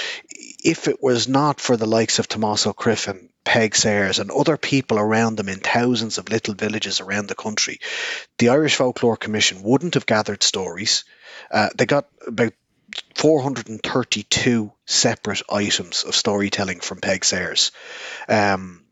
if 0.61 0.87
it 0.87 1.01
was 1.01 1.27
not 1.27 1.59
for 1.59 1.77
the 1.77 1.87
likes 1.87 2.19
of 2.19 2.27
Tomás 2.27 2.67
Ó 2.67 2.73
Criomhthain 2.73 3.29
Peig 3.43 3.75
Sayers 3.75 4.19
and 4.19 4.29
other 4.29 4.57
people 4.57 4.99
around 4.99 5.35
them 5.35 5.49
in 5.49 5.59
thousands 5.59 6.17
of 6.17 6.29
little 6.29 6.53
villages 6.53 6.99
around 6.99 7.27
the 7.27 7.35
country, 7.35 7.79
the 8.37 8.49
Irish 8.49 8.75
Folklore 8.75 9.17
Commission 9.17 9.63
wouldn't 9.63 9.95
have 9.95 10.05
gathered 10.05 10.43
stories. 10.43 11.03
Uh, 11.49 11.69
they 11.75 11.85
got 11.85 12.07
about 12.27 12.53
432 13.15 14.71
separate 14.85 15.41
items 15.49 16.03
of 16.03 16.15
storytelling 16.15 16.79
from 16.79 16.99
Peig 17.01 17.23
Sayers. 17.25 17.71
Um, 18.27 18.83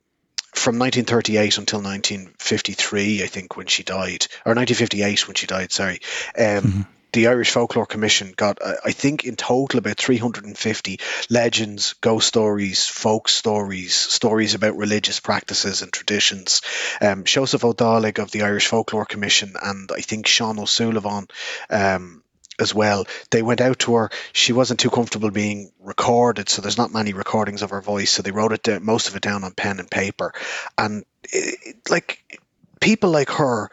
from 0.56 0.80
1938 0.80 1.58
until 1.60 1.80
1953, 1.80 3.24
I 3.24 3.28
think, 3.28 3.56
when 3.56 3.68
she 3.68 3.84
died, 3.84 4.28
or 4.46 4.56
1958 4.56 5.28
when 5.28 5.36
she 5.36 5.46
died, 5.46 5.72
sorry. 5.72 6.02
Um, 6.38 6.44
mm-hmm 6.44 6.82
the 7.12 7.28
Irish 7.28 7.52
Folklore 7.52 7.86
Commission 7.86 8.34
got, 8.36 8.60
uh, 8.62 8.76
I 8.86 8.92
think, 8.92 9.26
in 9.26 9.36
total 9.36 9.80
about 9.80 9.98
350 9.98 11.00
legends, 11.30 11.94
ghost 12.02 12.28
stories, 12.28 12.86
folk 12.86 13.30
stories, 13.30 13.96
stories 13.96 14.54
about 14.54 14.78
religious 14.78 15.20
practices 15.20 15.82
and 15.82 15.92
traditions. 15.92 16.62
Um, 17.02 17.24
Joseph 17.24 17.64
O'Dalig 17.64 18.20
of 18.20 18.32
the 18.32 18.44
Irish 18.44 18.68
Folklore 18.68 19.06
Commission 19.06 19.54
and 19.62 19.92
I 19.96 20.02
think 20.02 20.28
Sean 20.28 20.60
O'Sullivan. 20.60 21.28
Um, 21.70 22.24
as 22.60 22.76
well. 22.76 23.08
They 23.32 23.42
went 23.42 23.62
out 23.62 23.80
to 23.80 23.96
her. 23.96 24.10
She 24.34 24.52
wasn't 24.52 24.82
too 24.82 24.90
comfortable 24.90 25.32
being 25.32 25.72
recorded, 25.80 26.50
so 26.50 26.62
there's 26.62 26.78
not 26.78 26.92
many 26.92 27.14
recordings 27.14 27.62
of 27.62 27.70
her 27.70 27.82
voice. 27.82 28.12
So 28.12 28.22
they 28.22 28.32
wrote 28.32 28.52
it 28.52 28.64
down, 28.64 28.84
most 28.84 29.08
of 29.08 29.16
it 29.16 29.22
down 29.22 29.46
on 29.46 29.54
pen 29.54 29.80
and 29.80 29.90
paper. 29.90 30.34
And 30.78 31.06
it, 31.24 31.78
like 31.90 32.42
people 32.82 33.12
like 33.12 33.30
her 33.30 33.70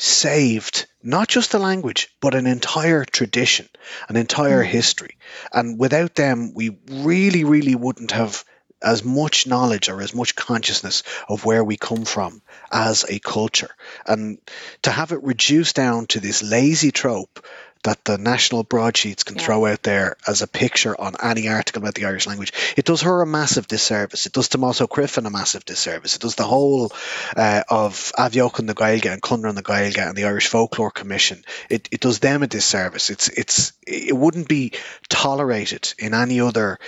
saved 0.00 0.86
not 1.02 1.28
just 1.28 1.52
the 1.52 1.58
language, 1.58 2.08
but 2.20 2.34
an 2.34 2.46
entire 2.46 3.04
tradition, 3.04 3.68
an 4.08 4.16
entire 4.16 4.64
mm. 4.64 4.66
history. 4.66 5.18
And 5.52 5.78
without 5.78 6.14
them, 6.14 6.54
we 6.54 6.78
really, 6.90 7.44
really 7.44 7.74
wouldn't 7.74 8.12
have 8.12 8.44
as 8.82 9.04
much 9.04 9.46
knowledge 9.46 9.90
or 9.90 10.00
as 10.00 10.14
much 10.14 10.34
consciousness 10.34 11.02
of 11.28 11.44
where 11.44 11.62
we 11.62 11.76
come 11.76 12.06
from 12.06 12.40
as 12.72 13.04
a 13.08 13.18
culture. 13.18 13.70
And 14.06 14.38
to 14.82 14.90
have 14.90 15.12
it 15.12 15.22
reduced 15.22 15.76
down 15.76 16.06
to 16.06 16.20
this 16.20 16.42
lazy 16.42 16.90
trope 16.90 17.44
that 17.82 18.04
the 18.04 18.18
national 18.18 18.62
broadsheets 18.62 19.22
can 19.22 19.36
throw 19.36 19.64
out 19.64 19.82
there 19.82 20.16
as 20.26 20.42
a 20.42 20.46
picture 20.46 20.98
on 21.00 21.16
any 21.22 21.48
article 21.48 21.82
about 21.82 21.94
the 21.94 22.04
Irish 22.04 22.26
language. 22.26 22.52
It 22.76 22.84
does 22.84 23.02
her 23.02 23.22
a 23.22 23.26
massive 23.26 23.66
disservice. 23.68 24.26
It 24.26 24.32
does 24.32 24.48
Tomás 24.48 24.80
Ó 24.80 24.86
Criomhthain 24.86 25.26
a 25.26 25.30
massive 25.30 25.64
disservice. 25.64 26.14
It 26.14 26.20
does 26.20 26.34
the 26.34 26.44
whole 26.44 26.92
uh, 27.36 27.62
of 27.68 28.12
and 28.16 28.68
the 28.68 28.74
Gaelga 28.74 29.12
and 29.12 29.22
Cunra 29.22 29.48
and 29.48 29.56
the 29.56 29.62
Gaelga 29.62 30.08
and 30.08 30.16
the 30.16 30.26
Irish 30.26 30.48
Folklore 30.48 30.90
Commission. 30.90 31.42
It, 31.70 31.88
it 31.90 32.00
does 32.00 32.18
them 32.18 32.42
a 32.42 32.46
disservice. 32.46 33.10
It's 33.10 33.28
it's 33.28 33.72
it 33.86 34.16
wouldn't 34.16 34.48
be 34.48 34.72
tolerated 35.08 35.94
in 35.98 36.12
any 36.14 36.40
other 36.40 36.78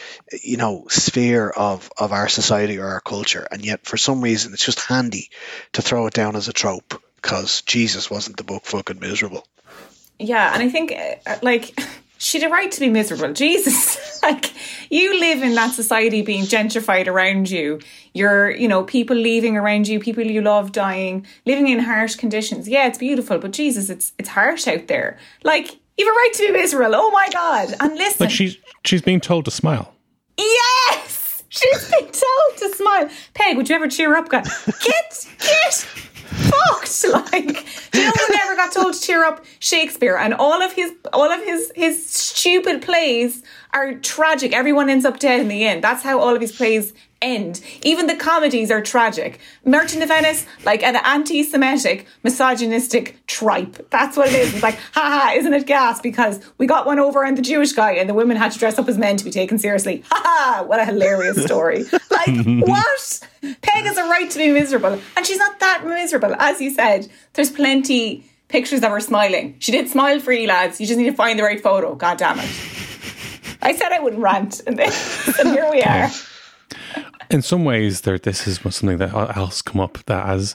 you 0.43 0.59
know 0.59 0.87
sphere 0.89 1.49
of 1.49 1.91
of 1.97 2.13
our 2.13 2.29
society 2.29 2.79
or 2.79 2.89
our 2.89 3.01
culture, 3.01 3.47
and 3.51 3.65
yet 3.65 3.87
for 3.87 3.97
some 3.97 4.21
reason 4.21 4.53
it's 4.53 4.65
just 4.65 4.81
handy 4.81 5.31
to 5.73 5.83
throw 5.83 6.07
it 6.07 6.15
down 6.15 6.37
as 6.37 6.49
a 6.49 6.53
trope 6.53 7.03
because 7.17 7.63
Jesus 7.63 8.11
wasn't 8.11 8.37
the 8.37 8.45
book 8.45 8.65
fucking 8.65 9.01
miserable. 9.01 9.47
Yeah, 10.23 10.53
and 10.55 10.63
I 10.63 10.69
think 10.69 10.93
uh, 11.27 11.37
like 11.43 11.79
she'd 12.19 12.43
a 12.43 12.49
right 12.49 12.71
to 12.71 12.81
be 12.81 12.89
miserable. 12.89 13.33
Jesus, 13.35 14.23
like 14.23 14.53
you 14.91 15.19
live 15.19 15.43
in 15.43 15.55
that 15.55 15.73
society 15.73 16.23
being 16.23 16.45
gentrified 16.45 17.07
around 17.09 17.51
you. 17.51 17.81
You're, 18.15 18.51
you 18.51 18.69
know, 18.69 18.85
people 18.85 19.17
leaving 19.17 19.57
around 19.57 19.89
you, 19.89 19.99
people 19.99 20.23
you 20.25 20.43
love 20.43 20.71
dying, 20.73 21.27
living 21.47 21.69
in 21.69 21.79
harsh 21.79 22.15
conditions. 22.17 22.69
Yeah, 22.69 22.87
it's 22.87 22.99
beautiful, 22.99 23.39
but 23.39 23.53
Jesus, 23.53 23.89
it's 23.91 24.13
it's 24.19 24.29
harsh 24.29 24.67
out 24.69 24.87
there. 24.89 25.19
Like 25.45 25.79
you've 25.99 26.09
a 26.09 26.11
right 26.13 26.31
to 26.35 26.47
be 26.47 26.53
miserable. 26.53 26.95
Oh 26.95 27.11
my 27.11 27.29
god! 27.33 27.75
And 27.81 27.95
listen, 27.97 28.17
But 28.27 28.31
she's 28.33 28.57
she's 28.85 29.03
being 29.03 29.21
told 29.21 29.45
to 29.47 29.51
smile. 29.51 29.95
yes, 30.39 31.43
she's 31.49 31.91
been 31.91 32.07
told 32.11 32.57
to 32.59 32.73
smile. 32.77 33.09
Peg, 33.35 33.57
would 33.57 33.69
you 33.69 33.75
ever 33.77 33.89
cheer 33.89 34.15
up? 34.17 34.29
Guy, 34.29 34.43
get 34.67 35.27
get 35.39 35.87
fucked. 36.53 36.89
Like, 37.33 37.67
do 37.91 38.01
you 38.01 38.07
know 38.07 38.13
who 38.13 38.35
never 38.35 38.57
got 38.57 38.73
told 38.73 38.95
to 38.95 39.01
cheer 39.01 39.25
up? 39.25 39.45
Shakespeare 39.59 40.17
and 40.17 40.35
all 40.35 40.63
of 40.63 40.73
his 40.73 40.93
all 41.13 41.31
of 41.31 41.43
his 41.43 41.73
his 41.75 42.05
stupid 42.07 42.83
plays 42.83 43.43
are 43.73 43.95
tragic. 43.95 44.53
Everyone 44.53 44.89
ends 44.89 45.05
up 45.05 45.19
dead 45.19 45.41
in 45.41 45.49
the 45.49 45.65
end. 45.65 45.83
That's 45.83 46.03
how 46.03 46.19
all 46.21 46.35
of 46.35 46.41
his 46.41 46.53
plays 46.53 46.93
end. 47.23 47.61
Even 47.83 48.07
the 48.07 48.17
comedies 48.17 48.71
are 48.71 48.83
tragic. 48.83 49.41
Merchant 49.65 50.03
of 50.03 50.09
Venice, 50.09 50.45
like 50.65 50.83
an 50.83 50.97
anti-Semitic, 50.97 52.07
misogynistic 52.23 53.19
tripe. 53.27 53.89
That's 53.91 54.17
what 54.17 54.29
it 54.29 54.35
is. 54.35 54.55
It's 54.55 54.63
like, 54.63 54.79
haha, 54.93 55.39
isn't 55.39 55.55
it 55.55 55.67
gas? 55.67 56.01
Because 56.01 56.41
we 56.59 56.67
got 56.67 56.87
one 56.87 56.99
over 56.99 57.25
on 57.25 57.35
the 57.35 57.43
Jewish 57.43 57.73
guy 57.73 57.93
and 57.93 58.09
the 58.09 58.15
women 58.15 58.37
had 58.37 58.53
to 58.53 58.59
dress 58.59 58.79
up 58.79 58.89
as 58.89 58.99
men 58.99 59.17
to 59.17 59.25
be 59.25 59.31
taken 59.31 59.59
seriously. 59.59 60.03
Haha, 60.11 60.65
what 60.65 60.81
a 60.81 60.85
hilarious 60.85 61.43
story. 61.45 61.85
like, 62.11 62.47
what? 62.47 63.29
Peig 63.43 63.85
has 63.85 63.97
a 63.97 64.05
right 64.05 64.31
to 64.31 64.39
be 64.39 64.51
miserable. 64.51 64.99
And 65.17 65.27
she's 65.27 65.39
not 65.39 65.61
that 65.61 65.85
miserable. 65.87 66.35
As 66.39 66.61
you 66.61 66.71
said, 66.71 67.09
there's 67.35 67.51
plenty 67.51 68.25
pictures 68.49 68.83
of 68.83 68.91
her 68.91 69.01
smiling. 69.01 69.57
She 69.59 69.73
did 69.73 69.89
smile 69.89 70.21
for 70.21 70.33
you 70.33 70.47
lads. 70.47 70.81
You 70.81 70.87
just 70.87 70.99
need 70.99 71.11
to 71.11 71.17
find 71.17 71.39
the 71.39 71.43
right 71.43 71.61
photo. 71.61 71.95
God 71.95 72.19
damn 72.19 72.39
it. 72.39 72.51
I 73.63 73.75
said 73.75 73.93
I 73.93 74.01
wouldn't 74.01 74.21
rant, 74.21 74.61
and, 74.67 74.77
then, 74.79 74.93
and 75.39 75.49
here 75.51 75.71
we 75.71 75.83
are. 75.83 76.11
In 77.33 77.41
some 77.41 77.65
ways, 77.65 78.03
there 78.03 78.19
this 78.19 78.47
is 78.47 78.61
something 78.61 78.99
that 78.99 79.15
else 79.37 79.63
come 79.63 79.81
up 79.81 79.99
that 80.05 80.29
as 80.29 80.55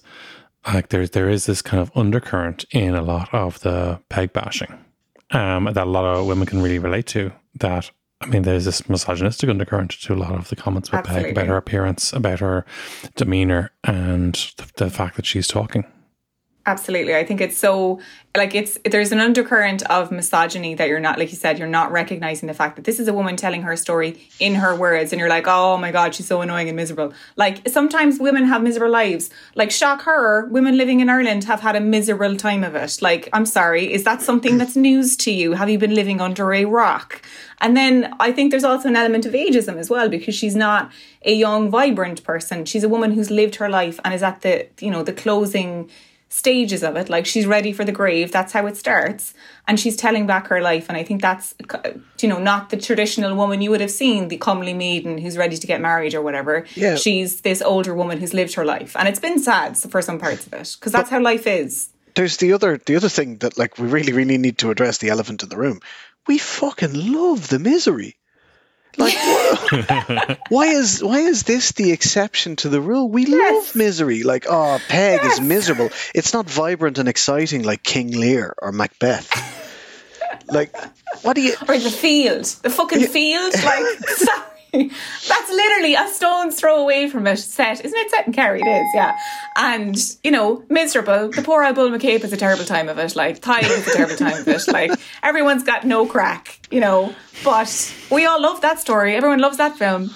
like 0.71 0.89
there 0.89 1.07
there 1.07 1.27
is 1.27 1.47
this 1.47 1.63
kind 1.63 1.81
of 1.81 1.91
undercurrent 1.95 2.65
in 2.71 2.93
a 2.93 3.01
lot 3.01 3.33
of 3.33 3.59
the 3.61 3.99
Peig 4.09 4.31
bashing 4.31 4.77
um, 5.31 5.65
that 5.65 5.87
a 5.87 5.89
lot 5.89 6.05
of 6.05 6.27
women 6.27 6.45
can 6.45 6.61
really 6.61 6.77
relate 6.77 7.07
to. 7.07 7.31
That 7.55 7.89
I 8.21 8.27
mean, 8.27 8.43
there's 8.43 8.65
this 8.65 8.87
misogynistic 8.87 9.49
undercurrent 9.49 9.91
to 9.91 10.13
a 10.13 10.15
lot 10.15 10.33
of 10.33 10.49
the 10.49 10.55
comments 10.55 10.89
about 10.89 11.07
Absolutely. 11.07 11.29
Peig, 11.29 11.31
about 11.31 11.47
her 11.47 11.57
appearance, 11.57 12.13
about 12.13 12.39
her 12.41 12.63
demeanor, 13.15 13.71
and 13.83 14.35
the, 14.57 14.85
the 14.85 14.89
fact 14.91 15.15
that 15.15 15.25
she's 15.25 15.47
talking. 15.47 15.83
Absolutely. 16.67 17.15
I 17.15 17.23
think 17.23 17.39
it's 17.39 17.57
so 17.57 18.01
like 18.35 18.53
it's 18.53 18.77
there's 18.83 19.13
an 19.13 19.19
undercurrent 19.19 19.83
of 19.83 20.11
misogyny 20.11 20.75
that 20.75 20.89
you're 20.89 20.99
not 20.99 21.17
like 21.17 21.31
you 21.31 21.37
said 21.37 21.57
you're 21.57 21.67
not 21.67 21.93
recognizing 21.93 22.45
the 22.45 22.53
fact 22.53 22.75
that 22.75 22.83
this 22.83 22.99
is 22.99 23.07
a 23.07 23.13
woman 23.13 23.37
telling 23.37 23.61
her 23.63 23.75
story 23.77 24.29
in 24.39 24.53
her 24.55 24.75
words 24.75 25.11
and 25.11 25.19
you're 25.19 25.29
like 25.29 25.47
oh 25.47 25.77
my 25.77 25.91
god 25.91 26.13
she's 26.13 26.27
so 26.27 26.41
annoying 26.41 26.67
and 26.67 26.75
miserable. 26.75 27.13
Like 27.37 27.67
sometimes 27.69 28.19
women 28.19 28.43
have 28.43 28.61
miserable 28.61 28.91
lives. 28.91 29.29
Like 29.55 29.71
shock 29.71 30.01
her 30.01 30.45
women 30.47 30.75
living 30.75 30.99
in 30.99 31.09
Ireland 31.09 31.45
have 31.45 31.61
had 31.61 31.77
a 31.77 31.79
miserable 31.79 32.35
time 32.35 32.65
of 32.65 32.75
it. 32.75 33.01
Like 33.01 33.29
I'm 33.31 33.45
sorry 33.45 33.91
is 33.91 34.03
that 34.03 34.21
something 34.21 34.57
that's 34.57 34.75
news 34.75 35.15
to 35.17 35.31
you? 35.31 35.53
Have 35.53 35.69
you 35.69 35.79
been 35.79 35.95
living 35.95 36.19
under 36.19 36.53
a 36.53 36.65
rock? 36.65 37.21
And 37.59 37.77
then 37.77 38.13
I 38.19 38.33
think 38.33 38.51
there's 38.51 38.65
also 38.65 38.89
an 38.89 38.97
element 38.97 39.25
of 39.25 39.33
ageism 39.33 39.77
as 39.77 39.89
well 39.89 40.09
because 40.09 40.35
she's 40.35 40.55
not 40.55 40.91
a 41.23 41.33
young 41.33 41.71
vibrant 41.71 42.23
person. 42.23 42.65
She's 42.65 42.83
a 42.83 42.89
woman 42.89 43.13
who's 43.13 43.31
lived 43.31 43.55
her 43.55 43.69
life 43.69 43.99
and 44.03 44.13
is 44.13 44.21
at 44.21 44.41
the 44.41 44.67
you 44.81 44.91
know 44.91 45.01
the 45.01 45.13
closing 45.13 45.89
stages 46.37 46.83
of 46.83 46.95
it 46.95 47.09
like 47.09 47.25
she's 47.25 47.47
ready 47.47 47.71
for 47.73 47.83
the 47.83 47.91
grave 47.91 48.31
that's 48.31 48.53
how 48.53 48.63
it 48.67 48.77
starts 48.77 49.33
and 49.67 49.79
she's 49.79 49.95
telling 49.97 50.25
back 50.27 50.45
her 50.47 50.61
life 50.61 50.85
and 50.89 50.95
i 50.97 51.03
think 51.03 51.19
that's 51.21 51.55
you 52.21 52.29
know 52.29 52.37
not 52.51 52.69
the 52.69 52.77
traditional 52.77 53.35
woman 53.35 53.61
you 53.61 53.71
would 53.71 53.81
have 53.81 53.95
seen 54.03 54.27
the 54.27 54.37
comely 54.37 54.73
maiden 54.73 55.17
who's 55.17 55.35
ready 55.43 55.57
to 55.57 55.67
get 55.67 55.81
married 55.81 56.13
or 56.13 56.21
whatever 56.21 56.65
Yeah. 56.75 56.95
she's 56.95 57.41
this 57.41 57.61
older 57.73 57.93
woman 58.01 58.19
who's 58.19 58.33
lived 58.35 58.53
her 58.53 58.65
life 58.65 58.95
and 58.97 59.07
it's 59.07 59.19
been 59.27 59.39
sad 59.39 59.75
for 59.77 60.01
some 60.01 60.19
parts 60.19 60.45
of 60.47 60.53
it 60.53 60.75
because 60.79 60.91
that's 60.91 61.09
how 61.09 61.19
life 61.19 61.47
is 61.47 61.89
There's 62.17 62.37
the 62.37 62.53
other 62.53 62.71
the 62.87 62.95
other 62.99 63.09
thing 63.17 63.29
that 63.41 63.57
like 63.57 63.73
we 63.81 63.87
really 63.97 64.13
really 64.13 64.37
need 64.37 64.57
to 64.59 64.69
address 64.73 64.97
the 64.99 65.09
elephant 65.09 65.43
in 65.43 65.49
the 65.49 65.57
room. 65.65 65.79
We 66.27 66.37
fucking 66.39 66.93
love 67.13 67.47
the 67.47 67.59
misery. 67.59 68.13
Like 68.97 69.13
why 70.49 70.67
is 70.67 71.03
why 71.03 71.19
is 71.19 71.43
this 71.43 71.71
the 71.73 71.91
exception 71.91 72.55
to 72.57 72.69
the 72.69 72.81
rule? 72.81 73.07
We 73.09 73.25
love 73.27 73.75
misery. 73.75 74.23
Like 74.23 74.45
oh, 74.49 74.79
Peig 74.87 75.23
is 75.23 75.39
miserable. 75.39 75.89
It's 76.15 76.33
not 76.33 76.49
vibrant 76.49 76.97
and 76.97 77.07
exciting 77.07 77.63
like 77.63 77.83
King 77.83 78.11
Lear 78.11 78.55
or 78.57 78.71
Macbeth. 78.71 79.29
Like 80.49 80.75
what 81.21 81.35
do 81.35 81.41
you? 81.41 81.53
or 81.67 81.77
the 81.77 81.91
field 81.91 82.45
the 82.45 82.69
fucking 82.69 83.07
field 83.07 83.53
like 83.63 83.83
that's 85.27 85.49
literally 85.49 85.95
a 85.95 86.07
stone's 86.07 86.59
throw 86.59 86.81
away 86.81 87.09
from 87.09 87.25
it 87.27 87.37
set 87.37 87.83
isn't 87.83 87.97
it 87.97 88.11
set 88.11 88.27
in 88.27 88.33
Kerry 88.33 88.61
it 88.61 88.67
is 88.67 88.87
yeah 88.93 89.17
and 89.55 89.97
you 90.23 90.31
know 90.31 90.63
miserable 90.69 91.29
the 91.29 91.41
poor 91.41 91.63
old 91.63 91.75
Bull 91.75 91.89
McCabe 91.89 92.21
has 92.21 92.33
a 92.33 92.37
terrible 92.37 92.65
time 92.65 92.89
of 92.89 92.97
it 92.97 93.15
like 93.15 93.39
Tadhg 93.41 93.63
has 93.63 93.87
a 93.87 93.91
terrible 93.91 94.15
time 94.15 94.41
of 94.41 94.47
it 94.47 94.67
like 94.71 94.91
everyone's 95.23 95.63
got 95.63 95.85
no 95.85 96.05
crack 96.05 96.59
you 96.71 96.79
know 96.79 97.15
but 97.43 97.95
we 98.11 98.25
all 98.25 98.41
love 98.41 98.61
that 98.61 98.79
story 98.79 99.15
everyone 99.15 99.39
loves 99.39 99.57
that 99.57 99.77
film 99.77 100.11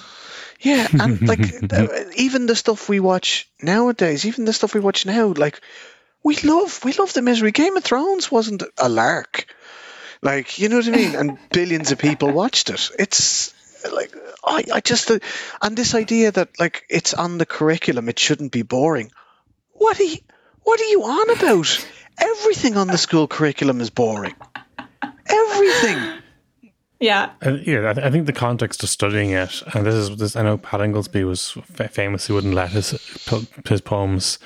Yeah, 0.60 0.86
and 0.92 1.20
like 1.28 1.72
uh, 1.72 1.88
even 2.16 2.46
the 2.46 2.54
stuff 2.54 2.88
we 2.88 3.00
watch 3.00 3.48
nowadays, 3.60 4.24
even 4.24 4.44
the 4.44 4.52
stuff 4.52 4.74
we 4.74 4.80
watch 4.80 5.04
now, 5.04 5.34
like 5.36 5.60
we 6.22 6.36
love 6.44 6.84
we 6.84 6.92
love 6.92 7.12
the 7.12 7.22
misery. 7.22 7.50
Game 7.50 7.76
of 7.76 7.82
Thrones 7.82 8.30
wasn't 8.30 8.62
a 8.78 8.88
lark. 8.88 9.46
Like, 10.22 10.60
you 10.60 10.68
know 10.68 10.76
what 10.76 10.86
I 10.86 10.92
mean? 10.92 11.16
And 11.16 11.38
billions 11.50 11.90
of 11.90 11.98
people 11.98 12.30
watched 12.30 12.70
it. 12.70 12.90
It's 12.96 13.52
like 13.90 14.14
I, 14.44 14.64
I 14.74 14.80
just 14.80 15.10
uh, 15.10 15.18
and 15.60 15.76
this 15.76 15.94
idea 15.94 16.30
that 16.32 16.58
like 16.58 16.84
it's 16.88 17.14
on 17.14 17.38
the 17.38 17.46
curriculum, 17.46 18.08
it 18.08 18.18
shouldn't 18.18 18.52
be 18.52 18.62
boring. 18.62 19.10
What 19.72 19.98
are 19.98 20.04
you 20.04 20.18
what 20.62 20.80
are 20.80 20.84
you 20.90 21.02
on 21.04 21.30
about? 21.30 21.86
Everything 22.18 22.76
on 22.76 22.86
the 22.88 22.98
school 22.98 23.26
curriculum 23.26 23.80
is 23.80 23.90
boring. 23.90 24.34
Everything. 25.26 25.98
yeah 27.00 27.30
Uh, 27.44 27.52
yeah, 27.64 27.90
I, 27.90 27.92
th- 27.94 28.06
I 28.06 28.10
think 28.10 28.26
the 28.26 28.32
context 28.32 28.82
of 28.82 28.88
studying 28.88 29.30
it, 29.30 29.62
and 29.74 29.84
this 29.86 29.94
is 29.94 30.16
this. 30.16 30.36
I 30.36 30.42
know 30.42 30.58
Pat 30.58 30.80
Ingoldsby 30.80 31.24
was 31.26 31.56
f- 31.78 31.92
famous; 31.92 32.26
he 32.26 32.32
wouldn't 32.32 32.54
let 32.54 32.70
his 32.70 32.90
his 33.68 33.80
poems 33.80 34.38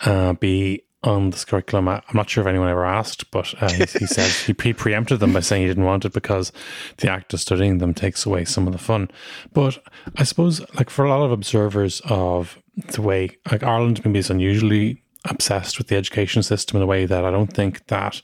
uh, 0.00 0.34
be 0.34 0.82
on 1.08 1.30
this 1.30 1.44
curriculum. 1.44 1.88
I, 1.88 1.96
I'm 1.96 2.16
not 2.16 2.28
sure 2.28 2.42
if 2.42 2.48
anyone 2.48 2.68
ever 2.68 2.84
asked, 2.84 3.30
but 3.30 3.54
uh, 3.60 3.70
he, 3.70 3.84
he 3.98 4.06
said 4.06 4.30
he, 4.46 4.54
he 4.62 4.72
preempted 4.72 5.20
them 5.20 5.32
by 5.32 5.40
saying 5.40 5.62
he 5.62 5.68
didn't 5.68 5.84
want 5.84 6.04
it 6.04 6.12
because 6.12 6.52
the 6.98 7.10
act 7.10 7.34
of 7.34 7.40
studying 7.40 7.78
them 7.78 7.94
takes 7.94 8.26
away 8.26 8.44
some 8.44 8.66
of 8.66 8.72
the 8.72 8.78
fun. 8.78 9.10
But 9.52 9.78
I 10.16 10.24
suppose, 10.24 10.60
like 10.74 10.90
for 10.90 11.04
a 11.04 11.08
lot 11.08 11.24
of 11.24 11.32
observers 11.32 12.00
of 12.04 12.58
the 12.92 13.02
way, 13.02 13.36
like 13.50 13.62
Ireland 13.62 14.04
maybe 14.04 14.18
is 14.18 14.30
unusually 14.30 15.02
obsessed 15.24 15.78
with 15.78 15.88
the 15.88 15.96
education 15.96 16.42
system 16.42 16.76
in 16.76 16.82
a 16.82 16.86
way 16.86 17.06
that 17.06 17.24
I 17.24 17.30
don't 17.30 17.52
think 17.52 17.86
that 17.88 18.22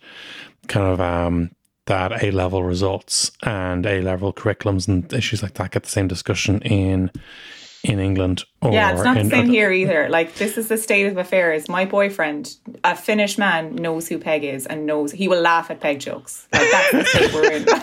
kind 0.68 0.87
of 0.87 1.01
um, 1.01 1.51
that 1.87 2.23
A 2.23 2.31
level 2.31 2.62
results 2.62 3.33
and 3.42 3.85
A 3.87 4.01
level 4.01 4.33
curriculums 4.33 4.88
and 4.88 5.12
issues 5.12 5.42
like 5.42 5.55
that 5.55 5.73
get 5.73 5.83
the 5.83 5.88
same 5.88 6.09
discussion 6.09 6.61
in 6.62 7.11
in 7.85 8.01
England. 8.01 8.44
Or 8.62 8.73
Yeah, 8.73 8.92
it's 8.92 9.05
not 9.05 9.16
the 9.16 9.29
same 9.31 9.40
other- 9.44 9.49
here 9.53 9.70
either. 9.70 10.09
Like 10.09 10.35
this 10.35 10.57
is 10.59 10.68
the 10.68 10.77
state 10.79 11.07
of 11.07 11.16
affairs. 11.18 11.68
My 11.68 11.85
boyfriend, 11.85 12.57
a 12.83 12.97
Finnish 12.97 13.38
man, 13.38 13.77
knows 13.77 14.09
who 14.09 14.18
Peig 14.18 14.42
is 14.42 14.66
and 14.66 14.87
knows 14.87 15.12
he 15.12 15.29
will 15.29 15.40
laugh 15.42 15.70
at 15.70 15.81
Peig 15.81 16.01
jokes. 16.01 16.49
Like 16.53 16.70
that's 16.70 16.92
the 16.92 17.05
state 17.05 17.33
we're 17.35 17.53
in. 17.53 17.66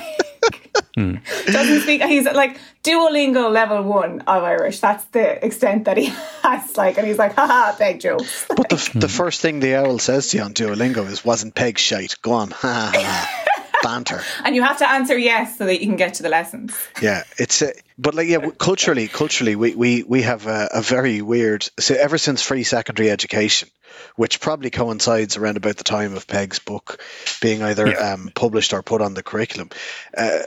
Hmm. 0.96 1.16
Doesn't 1.46 1.82
speak. 1.82 2.02
He's 2.04 2.26
like 2.26 2.58
Duolingo 2.84 3.50
level 3.50 3.82
one 3.84 4.22
of 4.22 4.44
Irish. 4.44 4.80
That's 4.82 5.06
the 5.06 5.44
extent 5.46 5.86
that 5.86 5.96
he 5.96 6.06
has. 6.44 6.76
Like, 6.76 6.98
and 6.98 7.08
he's 7.08 7.18
like, 7.18 7.34
haha, 7.34 7.72
Peig 7.78 8.02
jokes. 8.02 8.46
But 8.50 8.68
the, 8.70 8.92
the 8.96 9.08
first 9.08 9.40
thing 9.42 9.62
the 9.62 9.76
owl 9.76 10.00
says 10.00 10.30
to 10.30 10.38
you 10.38 10.44
on 10.44 10.54
Duolingo 10.54 11.08
is, 11.10 11.24
wasn't 11.24 11.56
Peig 11.56 11.78
shite? 11.78 12.16
Go 12.22 12.34
on. 12.34 12.50
Ha, 12.62 12.92
ha, 12.94 13.02
ha. 13.02 13.46
Banter. 13.84 14.22
And 14.46 14.56
you 14.56 14.64
have 14.64 14.78
to 14.80 14.90
answer 14.90 15.18
yes 15.18 15.58
so 15.58 15.66
that 15.66 15.80
you 15.82 15.88
can 15.88 15.96
get 15.98 16.16
to 16.16 16.24
the 16.24 16.30
lessons. 16.30 16.74
Yeah, 17.02 17.24
it's 17.38 17.62
a, 17.62 17.74
but 17.98 18.14
like 18.16 18.28
yeah, 18.28 18.50
culturally, 18.58 19.08
culturally, 19.08 19.56
we 19.56 19.76
we 19.76 20.04
we 20.04 20.22
have 20.24 20.48
a, 20.48 20.70
a 20.74 20.82
very 20.82 21.22
weird. 21.22 21.68
So 21.80 21.96
ever 21.96 22.18
since 22.18 22.42
free 22.42 22.64
secondary 22.64 23.10
education, 23.10 23.70
which 24.16 24.40
probably 24.40 24.70
coincides 24.70 25.38
around 25.38 25.58
about 25.58 25.78
the 25.78 25.84
time 25.84 26.16
of 26.16 26.28
Peig's 26.28 26.60
book 26.60 27.02
being 27.42 27.62
either 27.64 27.88
Yeah. 27.88 28.14
um, 28.14 28.32
published 28.36 28.74
or 28.74 28.84
put 28.84 29.02
on 29.02 29.14
the 29.14 29.24
curriculum. 29.24 29.70
Uh, 30.16 30.40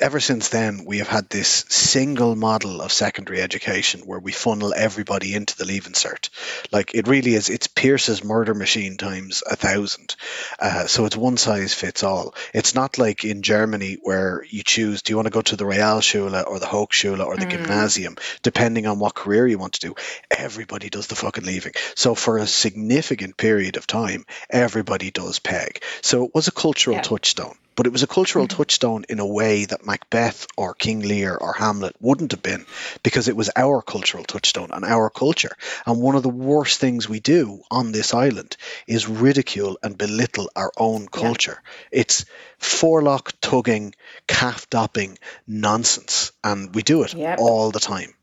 ever 0.00 0.18
since 0.20 0.48
then, 0.48 0.84
we 0.84 0.98
have 0.98 1.08
had 1.08 1.28
this 1.28 1.64
single 1.68 2.34
model 2.34 2.80
of 2.80 2.92
secondary 2.92 3.40
education 3.40 4.00
where 4.00 4.18
we 4.18 4.32
funnel 4.32 4.72
everybody 4.74 5.34
into 5.34 5.56
the 5.56 5.64
Leaving 5.64 5.92
Cert. 5.92 6.30
Like 6.72 6.94
it 6.94 7.06
really 7.06 7.34
is, 7.34 7.48
it's 7.48 7.66
Pearse's 7.66 8.24
murder 8.24 8.54
machine 8.54 8.96
times 8.96 9.42
a 9.48 9.56
thousand. 9.56 10.16
Uh, 10.58 10.86
so 10.86 11.04
it's 11.04 11.16
one 11.16 11.36
size 11.36 11.74
fits 11.74 12.02
all. 12.02 12.34
It's 12.54 12.74
not 12.74 12.98
like 12.98 13.24
in 13.24 13.42
Germany 13.42 13.98
where 14.02 14.44
you 14.48 14.62
choose, 14.62 15.02
do 15.02 15.12
you 15.12 15.16
want 15.16 15.26
to 15.26 15.30
go 15.30 15.42
to 15.42 15.56
the 15.56 15.64
Realschule 15.64 16.46
or 16.46 16.58
the 16.58 16.66
Hochschule 16.66 17.24
or 17.24 17.36
the 17.36 17.46
Gymnasium, 17.46 18.16
depending 18.42 18.86
on 18.86 18.98
what 18.98 19.14
career 19.14 19.46
you 19.46 19.58
want 19.58 19.74
to 19.74 19.80
do. 19.80 19.94
Everybody 20.30 20.88
does 20.88 21.06
the 21.08 21.16
fucking 21.16 21.44
leaving. 21.44 21.72
So 21.94 22.14
for 22.14 22.38
a 22.38 22.46
significant 22.46 23.36
period 23.36 23.76
of 23.76 23.86
time, 23.86 24.24
everybody 24.48 25.10
does 25.10 25.38
Peig. 25.40 25.82
So 26.02 26.24
it 26.24 26.34
was 26.34 26.48
a 26.48 26.52
cultural 26.52 26.96
Yeah. 26.96 27.02
touchstone. 27.02 27.56
But 27.76 27.86
it 27.86 27.92
was 27.92 28.02
a 28.02 28.06
cultural 28.06 28.46
mm-hmm. 28.46 28.56
touchstone 28.56 29.04
in 29.08 29.20
a 29.20 29.26
way 29.26 29.64
that 29.64 29.86
Macbeth 29.86 30.46
or 30.56 30.74
King 30.74 31.00
Lear 31.00 31.34
or 31.34 31.52
Hamlet 31.52 31.96
wouldn't 32.00 32.32
have 32.32 32.42
been 32.42 32.66
because 33.02 33.28
it 33.28 33.36
was 33.36 33.50
our 33.56 33.80
cultural 33.80 34.24
touchstone 34.24 34.70
and 34.72 34.84
our 34.84 35.08
culture. 35.10 35.56
And 35.86 36.00
one 36.00 36.16
of 36.16 36.22
the 36.22 36.28
worst 36.28 36.80
things 36.80 37.08
we 37.08 37.20
do 37.20 37.62
on 37.70 37.92
this 37.92 38.12
island 38.12 38.56
is 38.86 39.08
ridicule 39.08 39.78
and 39.82 39.96
belittle 39.96 40.50
our 40.54 40.72
own 40.76 41.08
culture. 41.08 41.62
It's 41.90 42.24
forelock 42.58 43.32
tugging, 43.40 43.94
calf 44.26 44.68
dopping 44.68 45.18
nonsense. 45.46 46.32
And 46.44 46.74
we 46.74 46.82
do 46.82 47.02
it 47.04 47.14
Yep. 47.14 47.38
all 47.40 47.70
the 47.70 47.80
time. 47.80 48.14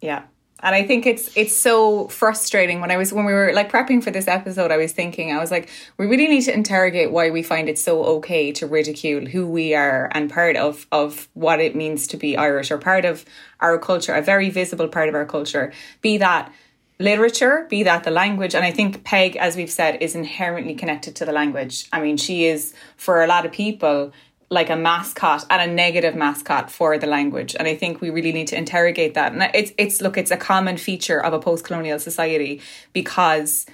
Yeah. 0.00 0.22
And 0.64 0.74
I 0.74 0.82
think 0.82 1.04
it's 1.04 1.30
it's 1.36 1.54
so 1.54 2.08
frustrating. 2.08 2.80
When 2.80 2.90
I 2.90 2.96
was 2.96 3.12
when 3.12 3.26
we 3.26 3.34
were 3.34 3.52
like 3.52 3.70
prepping 3.70 4.02
for 4.02 4.10
this 4.10 4.26
episode 4.26 4.70
I 4.70 4.78
was 4.78 4.92
thinking 4.92 5.30
I 5.30 5.38
was 5.38 5.50
like 5.50 5.68
we 5.98 6.06
really 6.06 6.26
need 6.26 6.40
to 6.42 6.54
interrogate 6.54 7.12
why 7.12 7.30
we 7.30 7.42
find 7.42 7.68
it 7.68 7.78
so 7.78 8.02
okay 8.16 8.50
to 8.52 8.66
ridicule 8.66 9.26
who 9.26 9.46
we 9.46 9.74
are 9.74 10.10
and 10.12 10.32
part 10.32 10.56
of 10.56 10.86
of 10.90 11.28
what 11.34 11.60
it 11.60 11.76
means 11.76 12.06
to 12.08 12.16
be 12.16 12.36
Irish 12.36 12.70
or 12.70 12.78
part 12.78 13.04
of 13.04 13.26
our 13.60 13.78
culture 13.78 14.14
a 14.14 14.22
very 14.22 14.48
visible 14.48 14.88
part 14.88 15.10
of 15.10 15.14
our 15.14 15.26
culture 15.26 15.70
be 16.00 16.16
that 16.16 16.50
literature 16.98 17.66
be 17.68 17.82
that 17.82 18.04
the 18.04 18.10
language. 18.10 18.54
And 18.54 18.64
I 18.64 18.70
think 18.70 19.04
Peig 19.04 19.36
as 19.36 19.56
we've 19.56 19.70
said 19.70 20.00
is 20.00 20.14
inherently 20.14 20.74
connected 20.74 21.14
to 21.16 21.26
the 21.26 21.32
language. 21.32 21.88
I 21.92 22.00
mean 22.00 22.16
she 22.16 22.46
is 22.46 22.72
for 22.96 23.22
a 23.22 23.26
lot 23.26 23.44
of 23.44 23.52
people 23.52 24.12
like 24.50 24.70
a 24.70 24.76
mascot 24.76 25.44
and 25.50 25.70
a 25.70 25.74
negative 25.74 26.14
mascot 26.14 26.70
for 26.70 26.98
the 26.98 27.06
language. 27.06 27.56
And 27.58 27.66
i 27.66 27.74
think 27.74 28.00
we 28.00 28.10
really 28.10 28.32
need 28.32 28.48
to 28.48 28.56
interrogate 28.56 29.14
that. 29.14 29.32
And 29.32 29.50
it's 29.54 29.72
it's 29.78 30.00
look 30.00 30.16
it's 30.16 30.30
a 30.30 30.36
common 30.36 30.76
feature 30.76 31.22
of 31.22 31.32
a 31.32 31.38
post-colonial 31.38 31.98
society 31.98 32.60
because 32.92 33.66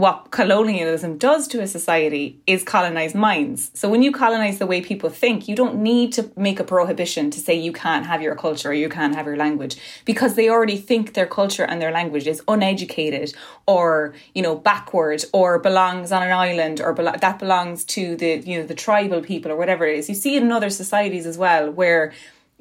what 0.00 0.30
colonialism 0.30 1.18
does 1.18 1.46
to 1.46 1.60
a 1.60 1.66
society 1.66 2.40
is 2.46 2.64
colonize 2.64 3.14
minds. 3.14 3.70
So 3.74 3.86
when 3.86 4.02
you 4.02 4.10
colonize 4.10 4.58
the 4.58 4.64
way 4.66 4.80
people 4.80 5.10
think, 5.10 5.46
you 5.46 5.54
don't 5.54 5.76
need 5.82 6.14
to 6.14 6.30
make 6.36 6.58
a 6.58 6.64
prohibition 6.64 7.30
to 7.30 7.38
say 7.38 7.54
you 7.54 7.70
can't 7.70 8.06
have 8.06 8.22
your 8.22 8.34
culture 8.34 8.70
or 8.70 8.72
you 8.72 8.88
can't 8.88 9.14
have 9.14 9.26
your 9.26 9.36
language 9.36 9.76
because 10.06 10.36
they 10.36 10.48
already 10.48 10.78
think 10.78 11.12
their 11.12 11.26
culture 11.26 11.64
and 11.64 11.82
their 11.82 11.92
language 11.92 12.26
is 12.26 12.42
uneducated 12.48 13.34
or, 13.66 14.14
you 14.34 14.40
know, 14.40 14.56
backward 14.56 15.22
or 15.34 15.58
belongs 15.58 16.12
on 16.12 16.22
an 16.22 16.32
island 16.32 16.80
or 16.80 16.94
belo- 16.94 17.20
that 17.20 17.38
belongs 17.38 17.84
to 17.84 18.16
the, 18.16 18.38
you 18.38 18.58
know, 18.58 18.66
the 18.66 18.74
tribal 18.74 19.20
people 19.20 19.52
or 19.52 19.56
whatever 19.56 19.84
it 19.84 19.98
is. 19.98 20.08
You 20.08 20.14
see 20.14 20.34
it 20.36 20.42
in 20.42 20.50
other 20.50 20.70
societies 20.70 21.26
as 21.26 21.36
well 21.36 21.70
where 21.70 22.12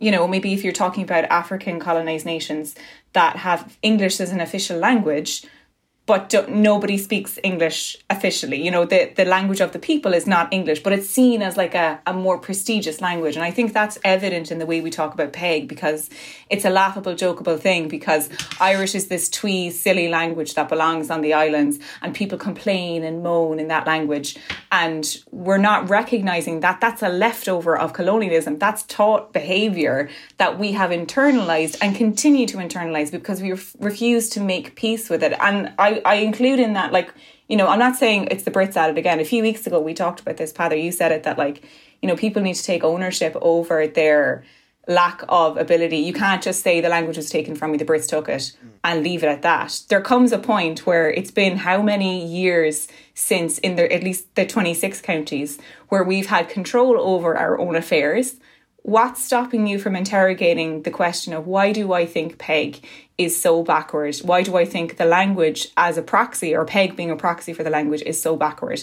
you 0.02 0.12
know, 0.12 0.30
maybe 0.30 0.54
if 0.54 0.64
you're 0.64 0.72
talking 0.72 1.04
about 1.04 1.26
African 1.26 1.78
colonized 1.78 2.26
nations 2.26 2.74
that 3.12 3.36
have 3.36 3.78
English 3.82 4.22
as 4.22 4.32
an 4.32 4.40
official 4.40 4.78
language, 4.78 5.46
but 6.10 6.50
nobody 6.50 6.98
speaks 6.98 7.38
English 7.44 7.96
officially. 8.10 8.60
You 8.60 8.72
know, 8.72 8.84
the, 8.84 9.14
the 9.16 9.26
language 9.26 9.62
of 9.62 9.74
the 9.74 9.78
people 9.78 10.16
is 10.16 10.26
not 10.26 10.52
English, 10.52 10.82
but 10.82 10.92
it's 10.92 11.08
seen 11.08 11.44
as 11.44 11.56
like 11.56 11.76
a, 11.76 12.00
a 12.08 12.14
more 12.14 12.40
prestigious 12.40 13.00
language. 13.00 13.36
And 13.36 13.46
I 13.46 13.52
think 13.52 13.74
that's 13.74 14.00
evident 14.04 14.52
in 14.52 14.58
the 14.58 14.66
way 14.66 14.82
we 14.82 14.90
talk 14.90 15.14
about 15.14 15.34
Peig 15.34 15.68
because 15.68 16.10
it's 16.50 16.66
a 16.66 16.72
laughable, 16.72 17.14
jokeable 17.14 17.60
thing 17.60 17.88
because 17.88 18.28
Irish 18.60 18.96
is 18.96 19.08
this 19.08 19.30
twee, 19.30 19.70
silly 19.70 20.08
language 20.08 20.56
that 20.56 20.68
belongs 20.68 21.12
on 21.12 21.22
the 21.22 21.36
islands 21.36 21.78
and 22.02 22.16
people 22.16 22.40
complain 22.40 23.04
and 23.04 23.22
moan 23.22 23.60
in 23.60 23.68
that 23.68 23.86
language. 23.86 24.36
And 24.72 25.18
we're 25.32 25.58
not 25.58 25.90
recognizing 25.90 26.60
that 26.60 26.80
that's 26.80 27.02
a 27.02 27.10
leftover 27.10 27.76
of 27.76 27.94
colonialism. 27.94 28.60
That's 28.60 28.84
taught 28.84 29.34
behavior 29.34 30.10
that 30.38 30.60
we 30.60 30.74
have 30.74 30.92
internalized 30.92 31.78
and 31.82 31.96
continue 31.96 32.46
to 32.48 32.58
internalize 32.58 33.12
because 33.12 33.42
we 33.42 33.52
ref- 33.52 33.76
refuse 33.80 34.30
to 34.30 34.40
make 34.40 34.76
peace 34.76 35.10
with 35.10 35.24
it. 35.24 35.34
And 35.40 35.74
I, 35.80 36.02
I 36.06 36.16
include 36.16 36.60
in 36.60 36.74
that, 36.74 36.92
like, 36.92 37.12
you 37.48 37.58
know, 37.58 37.68
I'm 37.68 37.80
not 37.80 37.96
saying 37.96 38.28
it's 38.30 38.44
the 38.44 38.52
Brits 38.52 38.76
at 38.76 38.92
it 38.92 38.98
again. 39.00 39.20
A 39.20 39.26
few 39.26 39.42
weeks 39.42 39.66
ago, 39.66 39.80
we 39.80 39.96
talked 39.96 40.20
about 40.20 40.38
this, 40.38 40.54
Peadar. 40.54 40.82
You 40.82 40.92
said 40.92 41.12
it 41.12 41.24
that, 41.24 41.40
like, 41.40 41.64
you 42.04 42.08
know, 42.08 42.16
people 42.16 42.44
need 42.44 42.56
to 42.56 42.64
take 42.64 42.84
ownership 42.84 43.36
over 43.42 43.88
their 43.88 44.44
lack 44.88 45.24
of 45.30 45.58
ability. 45.58 45.98
You 45.98 46.14
can't 46.14 46.42
just 46.42 46.64
say 46.64 46.82
the 46.82 46.90
language 46.90 47.18
was 47.18 47.30
taken 47.30 47.56
from 47.56 47.72
me, 47.72 47.78
the 47.78 47.86
Brits 47.86 48.08
took 48.08 48.28
it, 48.28 48.54
and 48.84 49.04
leave 49.04 49.24
it 49.24 49.28
at 49.28 49.44
that. 49.44 49.82
There 49.90 50.02
comes 50.02 50.32
a 50.32 50.40
point 50.40 50.86
where 50.86 51.12
it's 51.12 51.32
been 51.32 51.58
how 51.58 51.82
many 51.82 52.26
years 52.26 52.88
since, 53.14 53.60
in 53.60 53.76
the, 53.76 53.92
at 53.94 54.04
least 54.04 54.34
the 54.36 54.46
26 54.46 55.02
counties, 55.02 55.60
where 55.90 56.04
we've 56.04 56.28
had 56.28 56.50
control 56.50 57.00
over 57.00 57.38
our 57.38 57.60
own 57.60 57.76
affairs. 57.76 58.38
What's 58.82 59.24
stopping 59.24 59.68
you 59.68 59.78
from 59.78 59.96
interrogating 59.96 60.84
the 60.84 60.92
question 60.92 61.34
of 61.34 61.46
why 61.46 61.72
do 61.72 61.94
I 61.94 62.06
think 62.06 62.38
Peig 62.38 62.82
is 63.18 63.40
so 63.40 63.62
backward? 63.62 64.16
Why 64.24 64.42
do 64.42 64.58
I 64.58 64.66
think 64.66 64.98
the 64.98 65.06
language 65.06 65.68
as 65.78 65.98
a 65.98 66.02
proxy 66.02 66.56
or 66.56 66.66
Peig 66.66 66.96
being 66.96 67.12
a 67.12 67.16
proxy 67.16 67.54
for 67.54 67.64
the 67.64 67.70
language 67.70 68.02
is 68.04 68.20
so 68.20 68.36
backward? 68.36 68.82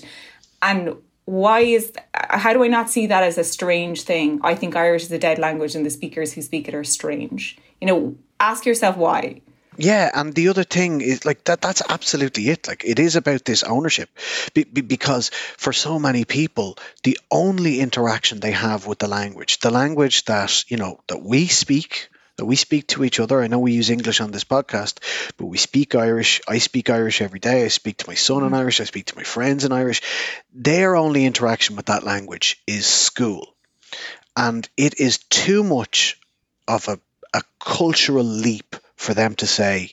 And 0.63 0.97
why 1.27 1.61
is 1.61 1.93
how 2.15 2.53
do 2.53 2.65
I 2.65 2.69
not 2.69 2.89
see 2.89 3.07
that 3.09 3.23
as 3.23 3.37
a 3.37 3.45
strange 3.45 4.03
thing? 4.03 4.41
I 4.43 4.55
think 4.55 4.75
Irish 4.75 5.03
is 5.05 5.13
a 5.13 5.19
dead 5.19 5.39
language 5.39 5.75
and 5.75 5.85
the 5.85 5.91
speakers 5.91 6.33
who 6.33 6.41
speak 6.41 6.69
it 6.69 6.75
are 6.75 6.85
strange. 6.85 7.59
You 7.81 7.89
know, 7.89 8.17
ask 8.41 8.65
yourself 8.65 8.97
why. 8.97 9.43
Yeah, 9.77 10.11
and 10.15 10.33
the 10.33 10.49
other 10.49 10.65
thing 10.65 11.03
is 11.03 11.27
like 11.27 11.45
that 11.45 11.61
that's 11.61 11.83
absolutely 11.89 12.49
it. 12.49 12.67
Like 12.67 12.85
it 12.85 12.99
is 12.99 13.17
about 13.17 13.45
this 13.45 13.63
ownership. 13.63 14.09
Be, 14.55 14.65
be, 14.65 14.81
because 14.81 15.31
for 15.59 15.73
so 15.73 15.99
many 15.99 16.25
people, 16.25 16.79
the 17.03 17.19
only 17.31 17.81
interaction 17.81 18.41
they 18.41 18.53
have 18.53 18.87
with 18.87 19.01
the 19.01 19.09
language, 19.09 19.59
the 19.59 19.71
language 19.71 20.25
that, 20.27 20.65
you 20.71 20.79
know, 20.79 21.01
that 21.09 21.23
we 21.23 21.49
speak, 21.49 22.09
that 22.37 22.45
we 22.45 22.57
speak 22.57 22.87
to 22.89 23.05
each 23.05 23.21
other. 23.21 23.41
I 23.41 23.47
know 23.47 23.59
we 23.59 23.73
use 23.73 23.91
English 23.91 24.21
on 24.21 24.31
this 24.31 24.45
podcast, 24.45 24.99
but 25.37 25.47
we 25.47 25.59
speak 25.59 25.95
Irish. 25.95 26.41
I 26.47 26.59
speak 26.59 26.91
Irish 26.91 27.21
every 27.21 27.41
day. 27.41 27.65
I 27.65 27.69
speak 27.69 27.99
to 27.99 28.09
my 28.09 28.15
son 28.15 28.45
in 28.45 28.51
mm. 28.51 28.57
Irish. 28.57 28.81
I 28.81 28.85
speak 28.85 29.07
to 29.07 29.17
my 29.17 29.23
friends 29.23 29.65
in 29.65 29.73
Irish. 29.73 30.03
Their 30.53 30.97
only 30.97 31.25
interaction 31.25 31.77
with 31.77 31.87
that 31.87 32.05
language 32.05 32.63
is 32.67 32.87
school. 32.87 33.55
And 34.37 34.69
it 34.77 35.01
is 35.01 35.19
too 35.19 35.65
much 35.65 36.21
of 36.69 36.89
a, 36.89 37.01
a 37.33 37.43
cultural 37.59 38.25
leap 38.25 38.77
for 38.97 39.15
them 39.15 39.35
to 39.37 39.47
say, 39.47 39.93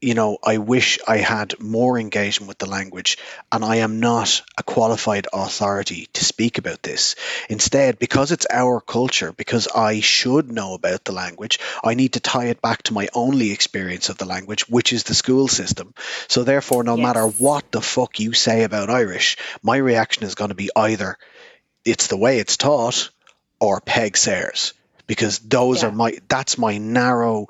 you 0.00 0.14
know, 0.14 0.38
I 0.44 0.58
wish 0.58 0.98
I 1.08 1.16
had 1.16 1.58
more 1.60 1.98
engagement 1.98 2.48
with 2.48 2.58
the 2.58 2.68
language 2.68 3.18
and 3.50 3.64
I 3.64 3.76
am 3.76 3.98
not 3.98 4.42
a 4.56 4.62
qualified 4.62 5.26
authority 5.32 6.08
to 6.12 6.24
speak 6.24 6.58
about 6.58 6.82
this. 6.82 7.16
Instead, 7.48 7.98
because 7.98 8.30
it's 8.30 8.46
our 8.50 8.80
culture, 8.80 9.32
because 9.32 9.66
I 9.66 10.00
should 10.00 10.52
know 10.52 10.74
about 10.74 11.04
the 11.04 11.12
language, 11.12 11.58
I 11.82 11.94
need 11.94 12.12
to 12.12 12.20
tie 12.20 12.46
it 12.46 12.62
back 12.62 12.84
to 12.84 12.94
my 12.94 13.08
only 13.12 13.50
experience 13.50 14.08
of 14.08 14.18
the 14.18 14.24
language, 14.24 14.68
which 14.68 14.92
is 14.92 15.02
the 15.02 15.14
school 15.14 15.48
system. 15.48 15.94
So 16.28 16.44
therefore, 16.44 16.84
no 16.84 16.96
Yes. 16.96 17.02
matter 17.02 17.26
what 17.26 17.70
the 17.72 17.82
fuck 17.82 18.20
you 18.20 18.34
say 18.34 18.62
about 18.62 18.90
Irish, 18.90 19.36
my 19.62 19.78
reaction 19.78 20.22
is 20.24 20.36
going 20.36 20.50
to 20.50 20.54
be 20.54 20.70
either 20.76 21.18
it's 21.84 22.06
the 22.06 22.16
way 22.16 22.38
it's 22.38 22.56
taught 22.56 23.10
or 23.60 23.80
Peig 23.80 24.16
Sayers. 24.16 24.74
Because 25.06 25.38
those 25.38 25.82
Yeah. 25.82 25.88
are 25.88 25.92
my 25.92 26.18
that's 26.28 26.58
my 26.58 26.76
narrow 26.76 27.46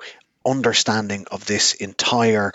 understanding 0.49 1.25
of 1.31 1.45
this 1.45 1.73
entire 1.73 2.51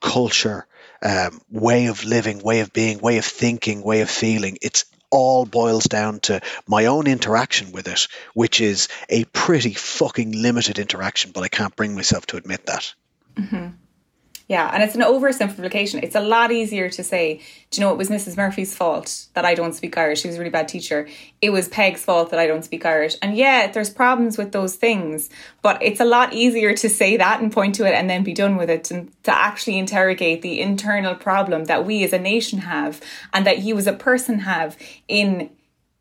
culture, 0.00 0.66
um, 1.02 1.40
way 1.50 1.86
of 1.86 2.04
living, 2.04 2.40
way 2.40 2.60
of 2.60 2.72
being, 2.72 2.98
way 2.98 3.18
of 3.18 3.24
thinking, 3.24 3.82
way 3.82 4.00
of 4.00 4.10
feeling. 4.10 4.58
It's 4.62 4.84
all 5.10 5.46
boils 5.46 5.84
down 5.84 6.20
to 6.20 6.40
my 6.66 6.86
own 6.86 7.06
interaction 7.06 7.72
with 7.72 7.88
it, 7.88 8.08
which 8.34 8.60
is 8.60 8.88
a 9.08 9.24
pretty 9.24 9.72
fucking 9.74 10.32
limited 10.32 10.78
interaction, 10.78 11.30
but 11.32 11.42
I 11.42 11.48
can't 11.48 11.74
bring 11.74 11.94
myself 11.94 12.26
to 12.26 12.36
admit 12.36 12.66
that. 12.66 12.92
Yeah, 14.48 14.70
and 14.72 14.82
it's 14.82 14.94
an 14.94 15.02
oversimplification. 15.02 16.02
It's 16.02 16.14
a 16.14 16.22
lot 16.22 16.50
easier 16.50 16.88
to 16.88 17.04
say, 17.04 17.42
do 17.70 17.78
you 17.78 17.86
know 17.86 17.92
it 17.92 17.98
was 17.98 18.08
Mrs. 18.08 18.38
Murphy's 18.38 18.74
fault 18.74 19.26
that 19.34 19.44
I 19.44 19.54
don't 19.54 19.74
speak 19.74 19.98
Irish? 19.98 20.22
She 20.22 20.28
was 20.28 20.36
a 20.36 20.38
really 20.38 20.50
bad 20.50 20.68
teacher. 20.68 21.06
It 21.42 21.50
was 21.50 21.68
Peig's 21.68 22.02
fault 22.02 22.30
that 22.30 22.40
I 22.40 22.46
don't 22.46 22.64
speak 22.64 22.86
Irish. 22.86 23.14
And 23.20 23.36
yeah, 23.36 23.70
there's 23.70 23.90
problems 23.90 24.38
with 24.38 24.52
those 24.52 24.74
things, 24.74 25.28
but 25.60 25.82
it's 25.82 26.00
a 26.00 26.06
lot 26.06 26.32
easier 26.32 26.74
to 26.74 26.88
say 26.88 27.18
that 27.18 27.42
and 27.42 27.52
point 27.52 27.74
to 27.74 27.84
it 27.84 27.92
and 27.92 28.08
then 28.08 28.24
be 28.24 28.32
done 28.32 28.56
with 28.56 28.70
it 28.70 28.90
and 28.90 29.12
to 29.24 29.36
actually 29.36 29.78
interrogate 29.78 30.40
the 30.40 30.62
internal 30.62 31.14
problem 31.14 31.66
that 31.66 31.84
we 31.84 32.02
as 32.02 32.14
a 32.14 32.18
nation 32.18 32.60
have 32.60 33.02
and 33.34 33.46
that 33.46 33.58
you 33.58 33.76
as 33.76 33.86
a 33.86 33.92
person 33.92 34.38
have 34.40 34.78
in 35.08 35.50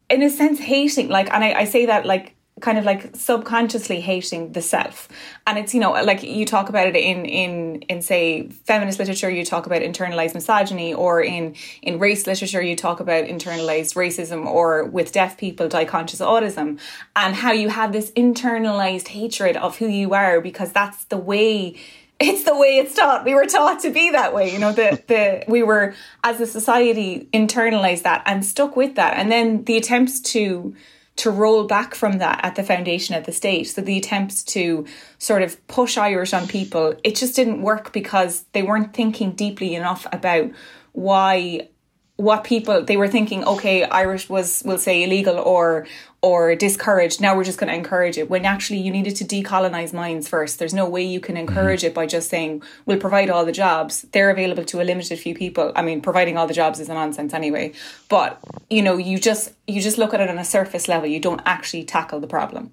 in 0.10 0.24
a 0.24 0.30
sense 0.30 0.58
hating 0.60 1.10
like 1.10 1.30
and 1.34 1.44
I, 1.44 1.52
I 1.52 1.64
say 1.66 1.86
that 1.88 2.06
like 2.06 2.37
kind 2.60 2.78
of 2.78 2.86
like 2.86 3.15
subconsciously 3.15 4.02
hating 4.02 4.52
the 4.54 4.62
self 4.62 5.08
and 5.46 5.58
it's 5.58 5.74
you 5.74 5.80
know 5.80 5.91
like 5.91 6.24
you 6.24 6.46
talk 6.46 6.70
about 6.70 6.88
it 6.88 6.96
in 6.96 7.26
in 7.26 7.82
in 7.84 8.02
say 8.02 8.48
feminist 8.65 8.98
literature 9.00 9.30
you 9.30 9.46
talk 9.46 9.65
about 9.65 9.82
internalized 9.82 10.34
misogyny 10.34 10.93
or 10.93 11.22
in 11.22 11.56
in 11.82 12.00
race 12.00 12.26
literature 12.26 12.62
you 12.62 12.76
talk 12.76 13.00
about 13.00 13.26
internalized 13.26 13.96
racism 13.96 14.46
or 14.46 14.86
with 14.86 15.12
deaf 15.12 15.38
people 15.38 15.67
die 15.67 15.86
conscious 15.86 16.20
autism 16.20 16.80
and 17.15 17.36
how 17.36 17.52
you 17.52 17.70
have 17.70 17.91
this 17.93 18.12
internalized 18.12 19.10
hatred 19.10 19.56
of 19.58 19.78
who 19.78 19.88
you 19.88 20.13
are 20.13 20.41
because 20.41 20.72
that's 20.72 21.06
the 21.06 21.17
way 21.17 21.76
it's 22.20 22.46
the 22.46 22.58
way 22.58 22.80
it's 22.80 22.96
taught. 22.96 23.26
We 23.26 23.36
were 23.36 23.46
taught 23.46 23.82
to 23.82 23.91
be 23.91 24.10
that 24.10 24.34
way. 24.34 24.52
You 24.52 24.58
know, 24.60 24.72
the 24.72 25.02
the 25.08 25.43
we 25.48 25.63
were 25.63 25.93
as 26.24 26.41
a 26.41 26.48
society 26.48 27.30
internalized 27.34 28.04
that 28.04 28.24
and 28.26 28.43
stuck 28.43 28.76
with 28.76 28.96
that. 28.96 29.17
And 29.17 29.32
then 29.32 29.63
the 29.65 29.78
attempts 29.78 30.20
to 30.32 30.76
to 31.17 31.32
roll 31.32 31.65
back 31.65 31.95
from 31.95 32.19
that 32.19 32.39
at 32.43 32.56
the 32.56 32.63
foundation 32.63 33.15
of 33.15 33.25
the 33.25 33.32
state. 33.32 33.65
So 33.65 33.82
the 33.82 33.97
attempts 33.97 34.43
to 34.45 34.86
sort 35.17 35.41
of 35.41 35.65
push 35.67 35.97
Irish 35.97 36.34
on 36.34 36.47
people, 36.47 36.95
it 37.03 37.15
just 37.15 37.36
didn't 37.36 37.62
work 37.62 37.91
because 37.91 38.45
they 38.53 38.63
weren't 38.63 38.93
thinking 38.93 39.32
deeply 39.32 39.75
enough 39.75 40.06
about 40.12 40.51
why 40.93 41.69
what 42.17 42.43
people 42.43 42.84
they 42.84 42.97
were 42.97 43.08
thinking 43.08 43.43
okay 43.45 43.84
irish 43.84 44.27
was 44.27 44.63
we'll 44.65 44.80
say 44.80 45.03
illegal 45.03 45.38
or 45.38 45.86
or 46.28 46.56
discouraged 46.56 47.22
now 47.22 47.36
we're 47.36 47.44
just 47.44 47.58
going 47.58 47.70
to 47.70 47.76
encourage 47.76 48.18
it 48.18 48.30
when 48.30 48.46
actually 48.46 48.78
you 48.78 48.92
needed 48.92 49.16
to 49.16 49.24
decolonize 49.24 49.94
minds 49.94 50.28
first 50.28 50.60
there's 50.60 50.74
no 50.74 50.88
way 50.88 51.02
you 51.02 51.20
can 51.20 51.38
encourage 51.38 51.82
mm-hmm. 51.82 51.88
it 51.88 51.94
by 51.94 52.06
just 52.06 52.30
saying 52.30 52.62
we'll 52.86 53.00
provide 53.00 53.30
all 53.30 53.46
the 53.46 53.52
jobs 53.52 54.02
they're 54.12 54.30
available 54.30 54.66
to 54.66 54.82
a 54.82 54.86
limited 54.92 55.18
few 55.18 55.34
people 55.34 55.72
i 55.76 55.82
mean 55.82 56.02
providing 56.02 56.38
all 56.38 56.48
the 56.48 56.54
jobs 56.54 56.80
is 56.80 56.90
a 56.90 56.94
nonsense 56.94 57.34
anyway 57.34 57.72
but 58.10 58.40
you 58.70 58.82
know 58.82 58.98
you 58.98 59.18
just 59.18 59.54
you 59.68 59.82
just 59.82 59.98
look 59.98 60.13
at 60.13 60.20
it 60.20 60.30
on 60.30 60.38
a 60.38 60.46
surface 60.46 60.88
level 60.88 61.08
you 61.08 61.20
don't 61.20 61.42
actually 61.46 61.84
tackle 61.84 62.20
the 62.20 62.28
problem 62.28 62.72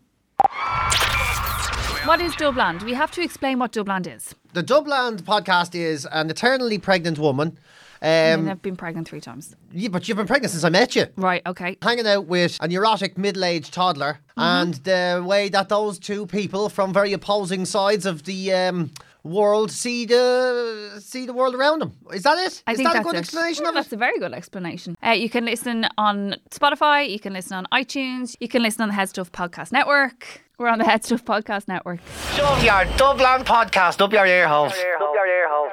what 2.04 2.20
is 2.20 2.34
Dubland? 2.36 2.82
We 2.82 2.92
have 2.92 3.10
to 3.12 3.22
explain 3.22 3.58
what 3.58 3.72
Dubland 3.72 4.14
is. 4.14 4.34
The 4.52 4.62
Dubland 4.62 5.22
podcast 5.22 5.74
is 5.74 6.06
an 6.12 6.28
eternally 6.28 6.76
pregnant 6.76 7.18
woman 7.18 7.56
um, 8.04 8.48
I've 8.48 8.62
been 8.62 8.76
pregnant 8.76 9.08
three 9.08 9.20
times. 9.20 9.54
Yeah, 9.72 9.88
but 9.88 10.06
you've 10.06 10.16
been 10.16 10.26
pregnant 10.26 10.52
since 10.52 10.64
I 10.64 10.68
met 10.68 10.94
you. 10.94 11.06
Right, 11.16 11.42
okay. 11.46 11.78
Hanging 11.82 12.06
out 12.06 12.26
with 12.26 12.58
a 12.60 12.68
neurotic 12.68 13.16
middle 13.16 13.44
aged 13.44 13.72
toddler, 13.72 14.18
mm-hmm. 14.36 14.40
and 14.40 14.74
the 14.74 15.24
way 15.26 15.48
that 15.48 15.68
those 15.68 15.98
two 15.98 16.26
people 16.26 16.68
from 16.68 16.92
very 16.92 17.12
opposing 17.12 17.64
sides 17.64 18.04
of 18.04 18.24
the 18.24 18.52
um, 18.52 18.90
world 19.24 19.70
see 19.70 20.04
the 20.04 21.00
see 21.00 21.26
the 21.26 21.32
world 21.32 21.54
around 21.54 21.80
them. 21.80 21.92
Is 22.12 22.22
that 22.24 22.38
it? 22.38 22.62
I 22.66 22.72
Is 22.72 22.76
think 22.76 22.88
that 22.88 22.94
that's 22.94 23.06
a 23.06 23.08
good 23.08 23.16
it. 23.16 23.20
explanation 23.20 23.64
yeah, 23.64 23.70
of 23.70 23.74
it? 23.74 23.78
That's 23.78 23.92
a 23.92 23.96
very 23.96 24.18
good 24.18 24.34
explanation. 24.34 24.96
Uh, 25.02 25.10
you 25.10 25.30
can 25.30 25.44
listen 25.44 25.86
on 25.98 26.36
Spotify, 26.50 27.08
you 27.08 27.18
can 27.18 27.32
listen 27.32 27.56
on 27.56 27.66
iTunes, 27.72 28.36
you 28.38 28.48
can 28.48 28.62
listen 28.62 28.82
on 28.82 28.88
the 28.90 28.94
HeadStuff 28.94 29.30
Podcast 29.30 29.72
Network. 29.72 30.42
We're 30.58 30.68
on 30.68 30.78
the 30.78 30.84
HeadStuff 30.84 31.24
Podcast 31.24 31.66
Network. 31.66 31.98
Shove 32.36 32.62
your 32.62 32.84
Dublin 32.96 33.44
podcast 33.44 34.00
up 34.00 34.12
your 34.12 34.26
ear 34.26 34.46
holes. 34.46 34.72
Up 34.72 34.78
your 34.78 35.26
ear 35.26 35.48
holes. 35.48 35.72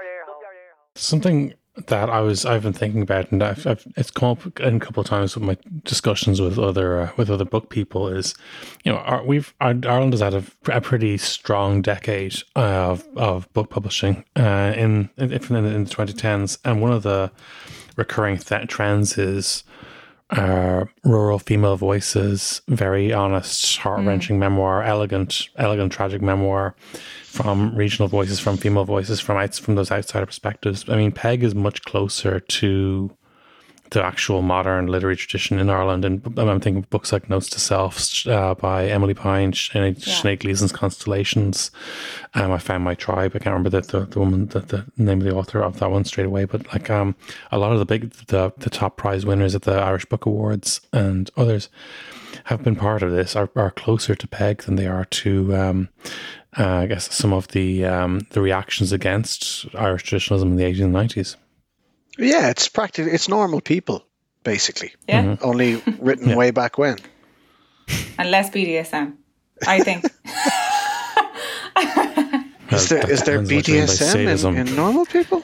Something 0.96 1.54
that 1.88 2.10
I 2.10 2.20
was 2.20 2.46
I've 2.46 2.64
been 2.64 2.74
thinking 2.74 3.02
about, 3.02 3.32
and 3.32 3.42
I've, 3.42 3.66
I've, 3.66 3.88
it's 3.96 4.12
come 4.12 4.30
up 4.32 4.60
in 4.60 4.76
a 4.76 4.80
couple 4.80 5.02
of 5.02 5.08
times 5.08 5.36
with 5.36 5.44
my 5.44 5.58
discussions 5.84 6.42
with 6.42 6.60
other 6.60 7.02
uh, 7.02 7.12
with 7.16 7.30
other 7.30 7.46
book 7.46 7.70
people. 7.70 8.10
Is 8.10 8.36
you 8.84 8.92
know 8.92 8.98
our, 9.00 9.24
we've 9.24 9.54
our, 9.62 9.74
Ireland 9.86 10.14
has 10.14 10.22
had 10.22 10.34
a, 10.34 10.44
a, 10.66 10.82
pretty 10.82 11.18
strong 11.18 11.82
decade 11.82 12.36
of 12.56 13.08
of 13.16 13.52
book 13.54 13.70
publishing 13.70 14.26
uh, 14.36 14.74
in 14.76 15.10
in, 15.18 15.32
in 15.32 15.84
the 15.84 15.90
twenty 15.90 16.14
tens, 16.14 16.58
and 16.66 16.82
one 16.82 16.92
of 16.92 17.04
the 17.04 17.32
recurring 17.96 18.38
th- 18.38 18.68
trends 18.68 19.18
is 19.18 19.64
uh, 20.32 20.86
rural 21.04 21.40
female 21.40 21.78
voices, 21.78 22.62
very 22.68 23.14
honest, 23.14 23.78
heart 23.78 24.06
wrenching 24.06 24.38
mm. 24.38 24.40
memoir, 24.40 24.84
elegant, 24.84 25.50
elegant, 25.58 25.92
tragic 25.92 26.22
memoir 26.22 26.76
from 27.32 27.74
regional 27.76 28.10
voices, 28.10 28.42
from 28.42 28.58
female 28.58 28.84
voices, 28.84 29.22
from 29.22 29.38
outs 29.38 29.58
from 29.58 29.76
those 29.76 29.90
outsider 29.90 30.26
perspectives. 30.26 30.84
I 30.90 30.98
mean, 30.98 31.14
Peig 31.14 31.44
is 31.44 31.56
much 31.56 31.82
closer 31.84 32.42
to 32.42 33.16
the 33.92 34.04
actual 34.04 34.42
modern 34.42 34.88
literary 34.88 35.16
tradition 35.16 35.58
in 35.58 35.70
Ireland. 35.70 36.04
And 36.04 36.22
I'm 36.38 36.60
thinking 36.60 36.84
of 36.84 36.90
books 36.90 37.14
like 37.14 37.30
Notes 37.30 37.50
to 37.52 37.60
Self 37.60 38.28
uh, 38.28 38.56
by 38.56 38.88
Emily 38.88 39.14
Pine, 39.14 39.54
Sinead, 39.54 40.06
yeah. 40.06 40.14
Sinead 40.14 40.40
Gleeson's 40.40 40.74
Constellations. 40.74 41.72
Um, 42.34 42.52
I 42.52 42.58
found 42.58 42.84
my 42.84 42.96
tribe. 42.96 43.32
I 43.34 43.40
can't 43.40 43.54
remember 43.54 43.70
the, 43.70 43.82
the, 43.82 44.06
the 44.06 44.20
woman, 44.20 44.48
the, 44.48 44.60
the 44.60 44.86
name 44.98 45.20
of 45.20 45.26
the 45.26 45.36
author 45.36 45.62
of 45.62 45.80
that 45.80 45.92
one 45.92 46.04
straight 46.04 46.28
away. 46.28 46.46
But 46.46 46.68
like 46.74 46.90
um, 46.90 47.16
a 47.52 47.58
lot 47.58 47.72
of 47.72 47.80
the 47.80 47.86
big, 47.86 48.12
the, 48.28 48.52
the 48.58 48.70
top 48.70 48.98
prize 48.98 49.26
winners 49.26 49.56
at 49.56 49.62
the 49.62 49.76
Irish 49.76 50.06
Book 50.06 50.26
Awards 50.26 50.82
and 50.92 51.30
others 51.38 51.70
have 52.46 52.64
been 52.64 52.76
part 52.76 53.04
of 53.04 53.12
this, 53.12 53.36
are, 53.36 53.50
are 53.56 53.72
closer 53.72 54.16
to 54.16 54.28
Peig 54.28 54.64
than 54.64 54.76
they 54.76 54.88
are 54.88 55.06
to. 55.06 55.56
Um, 55.56 55.90
uh, 56.58 56.68
I 56.68 56.86
guess 56.88 57.14
some 57.14 57.34
of 57.34 57.50
the 57.50 57.86
um, 57.86 58.22
the 58.32 58.42
reactions 58.42 58.92
against 58.92 59.68
Irish 59.76 60.04
traditionalism 60.04 60.50
in 60.50 60.56
the 60.58 60.66
18 60.66 60.86
and 60.86 60.96
90s. 60.96 61.36
Yeah, 62.18 62.50
it's 62.50 62.68
practically 62.68 63.12
it's 63.12 63.30
normal 63.30 63.62
people 63.62 64.06
basically. 64.44 64.94
Yeah. 65.08 65.24
Mm-hmm. 65.24 65.46
Only 65.50 65.82
written 66.00 66.30
yeah. 66.30 66.36
way 66.36 66.52
back 66.52 66.78
when. 66.78 66.98
And 68.18 68.32
less 68.32 68.50
BDSM, 68.50 69.16
I 69.68 69.80
think. 69.80 70.06
is 72.72 72.90
there 72.90 73.10
is 73.10 73.24
there 73.24 73.40
BDSM 73.40 74.56
in, 74.56 74.68
in, 74.68 74.76
normal 74.76 75.06
people? 75.06 75.44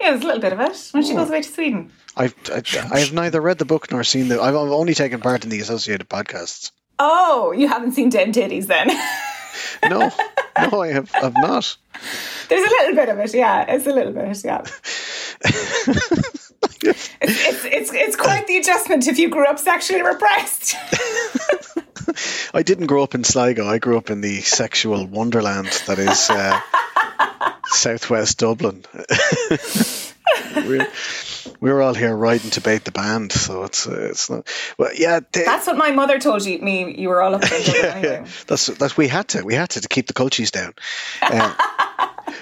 Yeah, 0.00 0.10
there's 0.10 0.22
a 0.22 0.26
little 0.26 0.40
bit 0.40 0.52
of 0.52 0.60
it. 0.60 0.88
When 0.92 1.02
she 1.02 1.14
goes 1.14 1.28
away 1.28 1.42
to 1.42 1.48
Sweden. 1.48 1.90
I've 2.16 2.34
I, 2.52 2.62
I 2.92 3.00
have 3.00 3.12
neither 3.12 3.40
read 3.40 3.58
the 3.58 3.64
book 3.64 3.90
nor 3.90 4.04
seen 4.04 4.28
the. 4.28 4.40
I've 4.40 4.54
only 4.54 4.94
taken 4.94 5.20
part 5.20 5.44
in 5.44 5.50
the 5.50 5.60
associated 5.60 6.08
podcasts. 6.08 6.70
Oh, 6.98 7.52
you 7.52 7.68
haven't 7.68 7.92
seen 7.92 8.08
Den 8.08 8.32
Titties 8.32 8.66
then? 8.66 8.90
no, 9.88 10.10
no, 10.70 10.82
I 10.82 10.92
have. 10.92 11.10
I've 11.14 11.34
not. 11.34 11.76
There's 12.48 12.64
a 12.64 12.70
little 12.70 12.94
bit 12.94 13.08
of 13.08 13.18
it. 13.18 13.34
Yeah, 13.34 13.64
it's 13.68 13.86
a 13.86 13.92
little 13.92 14.12
bit. 14.12 14.44
Yeah 14.44 14.64
it's, 15.44 17.10
it's, 17.20 17.64
it's, 17.64 17.92
it's 17.92 18.16
quite 18.16 18.46
the 18.46 18.56
adjustment 18.56 19.06
if 19.06 19.18
you 19.18 19.28
grew 19.28 19.46
up 19.46 19.58
sexually 19.58 20.02
repressed. 20.02 20.74
I 22.54 22.62
didn't 22.62 22.86
grow 22.86 23.02
up 23.02 23.14
in 23.14 23.24
Sligo. 23.24 23.66
I 23.66 23.78
grew 23.78 23.98
up 23.98 24.10
in 24.10 24.20
the 24.20 24.40
sexual 24.40 25.06
wonderland 25.06 25.68
that 25.86 25.98
is 25.98 26.28
uh, 26.30 26.60
southwest 27.66 28.38
Dublin. 28.38 28.84
We're, 31.60 31.74
we're 31.74 31.82
all 31.82 31.94
here 31.94 32.14
riding 32.14 32.50
to 32.50 32.60
bait 32.60 32.84
the 32.84 32.92
band, 32.92 33.32
so 33.32 33.64
it's 33.64 33.86
uh, 33.86 34.08
it's 34.10 34.30
not. 34.30 34.46
Well, 34.78 34.90
yeah, 34.94 35.20
they, 35.32 35.44
that's 35.44 35.66
what 35.66 35.76
my 35.76 35.90
mother 35.90 36.18
told 36.18 36.44
you. 36.44 36.58
Me, 36.60 36.94
you 36.96 37.08
were 37.08 37.22
all 37.22 37.34
up. 37.34 37.42
there. 37.42 37.60
yeah, 37.82 37.94
anyway. 37.94 38.22
yeah, 38.24 38.26
that's 38.46 38.66
that's 38.66 38.96
we 38.96 39.08
had 39.08 39.28
to 39.28 39.42
we 39.42 39.54
had 39.54 39.70
to 39.70 39.80
to 39.80 39.88
keep 39.88 40.06
the 40.06 40.12
cultures 40.12 40.50
down. 40.50 40.74
Uh, 41.22 41.54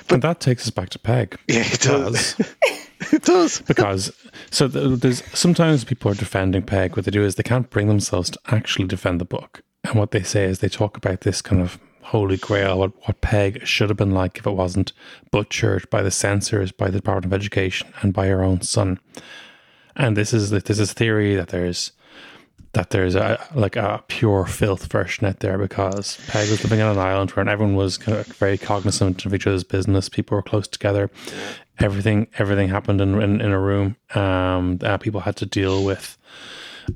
but 0.08 0.12
and 0.12 0.22
that 0.22 0.40
takes 0.40 0.64
us 0.64 0.70
back 0.70 0.90
to 0.90 0.98
Peig. 0.98 1.36
Yeah, 1.48 1.64
it 1.64 1.80
does. 1.80 2.40
it 3.12 3.22
does. 3.22 3.60
because 3.62 4.12
so 4.50 4.68
there's 4.68 5.22
sometimes 5.36 5.84
people 5.84 6.10
are 6.10 6.14
defending 6.14 6.62
Peig. 6.62 6.96
What 6.96 7.04
they 7.04 7.10
do 7.10 7.22
is 7.24 7.34
they 7.34 7.42
can't 7.42 7.70
bring 7.70 7.88
themselves 7.88 8.30
to 8.30 8.40
actually 8.46 8.86
defend 8.86 9.20
the 9.20 9.24
book, 9.24 9.62
and 9.84 9.94
what 9.94 10.10
they 10.10 10.22
say 10.22 10.44
is 10.44 10.60
they 10.60 10.68
talk 10.68 10.96
about 10.96 11.22
this 11.22 11.42
kind 11.42 11.62
of 11.62 11.78
holy 12.06 12.36
grail, 12.36 12.78
what, 12.78 12.92
what 13.06 13.20
Peig 13.20 13.64
should 13.66 13.90
have 13.90 13.96
been 13.96 14.12
like 14.12 14.38
if 14.38 14.46
it 14.46 14.52
wasn't 14.52 14.92
butchered 15.32 15.90
by 15.90 16.02
the 16.02 16.10
censors, 16.10 16.70
by 16.70 16.86
the 16.86 16.98
Department 16.98 17.26
of 17.26 17.32
Education, 17.32 17.92
and 18.00 18.14
by 18.14 18.28
her 18.28 18.44
own 18.44 18.60
son. 18.60 19.00
And 19.96 20.16
this 20.16 20.32
is 20.32 20.50
this 20.50 20.78
is 20.78 20.92
theory 20.92 21.34
that 21.34 21.48
there's 21.48 21.92
that 22.74 22.90
there's 22.90 23.14
a 23.14 23.44
like 23.54 23.74
a 23.74 24.04
pure 24.06 24.46
filth 24.46 24.86
version 24.92 25.26
out 25.26 25.40
there 25.40 25.58
because 25.58 26.18
Peig 26.28 26.50
was 26.50 26.62
living 26.62 26.80
on 26.80 26.92
an 26.92 26.98
island 26.98 27.30
where 27.30 27.48
everyone 27.48 27.74
was 27.74 27.98
kind 27.98 28.18
of 28.18 28.26
very 28.26 28.58
cognizant 28.58 29.24
of 29.26 29.34
each 29.34 29.46
other's 29.46 29.64
business. 29.64 30.08
People 30.08 30.36
were 30.36 30.42
close 30.42 30.68
together. 30.68 31.10
Everything 31.80 32.28
everything 32.38 32.68
happened 32.68 33.00
in 33.00 33.20
in, 33.20 33.40
in 33.40 33.50
a 33.50 33.58
room. 33.58 33.96
Um, 34.14 34.78
uh, 34.82 34.98
people 34.98 35.20
had 35.20 35.36
to 35.36 35.46
deal 35.46 35.84
with, 35.84 36.18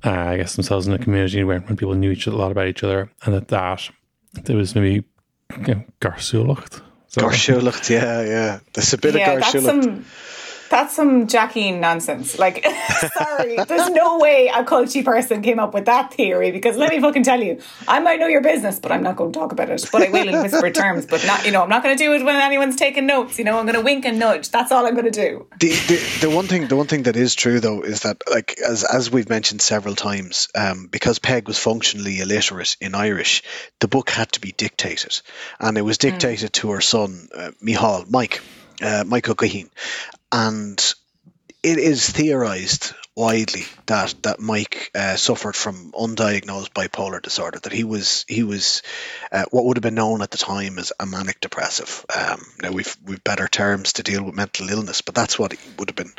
uh, 0.05 0.11
I 0.11 0.37
guess, 0.37 0.55
themselves 0.55 0.87
in 0.87 0.93
a 0.93 0.99
community 0.99 1.43
where 1.43 1.61
when 1.61 1.77
people 1.77 1.95
knew 1.95 2.13
each 2.13 2.29
a 2.29 2.31
lot 2.31 2.53
about 2.53 2.69
each 2.69 2.85
other, 2.85 3.11
and 3.25 3.35
that 3.35 3.49
that 3.49 3.91
there 4.33 4.57
was 4.57 4.75
maybe 4.75 5.05
you 5.67 5.75
know, 5.75 5.85
Gáirsiúlacht. 6.01 6.83
Gáirsiúlacht, 7.15 7.91
yeah, 7.91 8.23
yeah. 8.23 8.61
There's 8.73 8.93
a 8.95 8.99
bit 8.99 9.15
yeah, 9.15 9.33
of 9.33 9.43
Gáirsiúlacht 9.43 10.05
that's 10.71 10.95
some 10.95 11.27
Jackeen 11.27 11.81
nonsense. 11.81 12.39
Like, 12.39 12.65
sorry, 13.19 13.57
there's 13.57 13.91
no 13.91 14.19
way 14.19 14.49
a 14.49 14.65
culchie 14.65 15.05
person 15.05 15.43
came 15.43 15.59
up 15.59 15.75
with 15.75 15.87
that 15.87 16.15
theory 16.15 16.53
because 16.53 16.77
let 16.77 16.91
me 16.91 17.01
fucking 17.01 17.25
tell 17.25 17.43
you, 17.43 17.61
I 17.89 17.99
might 17.99 18.21
know 18.21 18.29
your 18.29 18.41
business, 18.41 18.79
but 18.79 18.93
I'm 18.93 19.03
not 19.03 19.17
going 19.17 19.33
to 19.33 19.39
talk 19.39 19.53
about 19.53 19.69
it. 19.69 19.85
But 19.91 20.03
I 20.03 20.11
will 20.11 20.29
in 20.29 20.43
whispered 20.43 20.75
terms. 20.75 21.07
But 21.07 21.27
not, 21.27 21.45
you 21.45 21.51
know, 21.51 21.63
I'm 21.63 21.69
not 21.69 21.83
going 21.83 21.97
to 21.99 22.03
do 22.03 22.15
it 22.15 22.25
when 22.25 22.37
anyone's 22.37 22.77
taking 22.77 23.07
notes. 23.07 23.39
You 23.39 23.45
know, 23.45 23.59
I'm 23.59 23.67
going 23.67 23.75
to 23.75 23.83
wink 23.83 24.05
and 24.05 24.19
nudge. 24.19 24.51
That's 24.51 24.71
all 24.71 24.87
I'm 24.87 24.95
going 24.95 25.11
to 25.11 25.11
do. 25.11 25.47
The, 25.59 25.71
the, 25.71 26.19
the 26.29 26.31
one 26.31 26.47
thing, 26.47 26.69
the 26.69 26.77
one 26.77 26.87
thing 26.87 27.03
that 27.03 27.17
is 27.17 27.35
true 27.35 27.59
though 27.59 27.83
is 27.83 28.01
that, 28.01 28.23
like, 28.31 28.59
as 28.61 28.85
as 28.85 29.11
we've 29.11 29.29
mentioned 29.29 29.61
several 29.61 29.97
times, 29.97 30.49
um, 30.55 30.87
because 30.87 31.19
Peig 31.19 31.49
was 31.49 31.59
functionally 31.59 32.21
illiterate 32.21 32.77
in 32.81 32.95
Irish, 32.95 33.43
the 33.81 33.89
book 33.89 34.09
had 34.11 34.31
to 34.33 34.41
be 34.41 34.53
dictated, 34.53 35.21
and 35.59 35.77
it 35.77 35.83
was 35.83 35.97
hmm. 35.97 36.11
dictated 36.11 36.51
mm. 36.51 36.61
to 36.61 36.71
her 36.71 36.81
son, 36.81 37.29
uh, 37.35 37.51
Mícheál, 37.63 38.09
Mike. 38.09 38.41
Uh, 38.83 39.05
Michael 39.07 39.35
Gaheen 39.35 39.69
and 40.33 40.95
it 41.63 41.79
is 41.79 42.09
theorized 42.09 42.95
widely 43.17 43.65
that 43.87 44.15
that 44.23 44.41
Mike 44.41 44.91
uh, 44.95 45.17
suffered 45.17 45.55
from 45.55 45.93
undiagnosed 45.93 46.73
bipolar 46.73 47.21
disorder. 47.21 47.59
That 47.59 47.73
he 47.73 47.85
was 47.85 48.25
he 48.29 48.43
was 48.45 48.83
uh, 49.31 49.45
what 49.51 49.65
would 49.65 49.77
have 49.77 49.83
been 49.83 49.95
known 49.95 50.23
at 50.23 50.31
the 50.31 50.39
time 50.39 50.79
as 50.79 50.93
a 50.99 51.07
manic 51.07 51.41
depressive. 51.41 52.07
Um, 52.17 52.41
now 52.63 52.73
we've 52.73 52.97
we've 53.05 53.23
better 53.23 53.47
terms 53.49 53.95
to 53.95 54.03
deal 54.03 54.23
with 54.23 54.35
mental 54.35 54.71
illness, 54.71 55.03
but 55.03 55.15
that's 55.15 55.39
what 55.39 55.53
it 55.53 55.61
would 55.79 55.91
have 55.91 55.97
been 55.97 56.13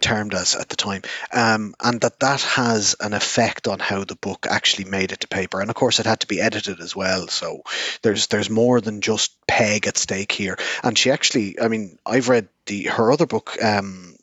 termed 0.00 0.34
as 0.34 0.56
at 0.56 0.68
the 0.68 0.76
time. 0.76 1.02
Um, 1.32 1.74
and 1.80 2.00
that 2.00 2.18
that 2.20 2.40
has 2.42 2.96
an 2.98 3.12
effect 3.12 3.68
on 3.68 3.78
how 3.78 4.04
the 4.04 4.16
book 4.16 4.46
actually 4.50 4.86
made 4.86 5.12
it 5.12 5.20
to 5.20 5.28
paper. 5.28 5.60
And 5.60 5.70
of 5.70 5.76
course, 5.76 6.00
it 6.00 6.06
had 6.06 6.20
to 6.20 6.28
be 6.28 6.40
edited 6.40 6.80
as 6.80 6.96
well. 6.96 7.28
So 7.28 7.62
there's 8.02 8.26
there's 8.26 8.50
more 8.50 8.80
than 8.80 9.02
just 9.02 9.34
Peig 9.46 9.86
at 9.86 9.98
stake 9.98 10.32
here. 10.32 10.58
And 10.82 10.98
she 10.98 11.10
actually, 11.10 11.60
I 11.60 11.68
mean, 11.68 11.98
I've 12.04 12.28
read 12.28 12.48
the 12.66 12.84
her 12.84 13.12
other 13.12 13.26
book. 13.26 13.62
Um, 13.62 14.16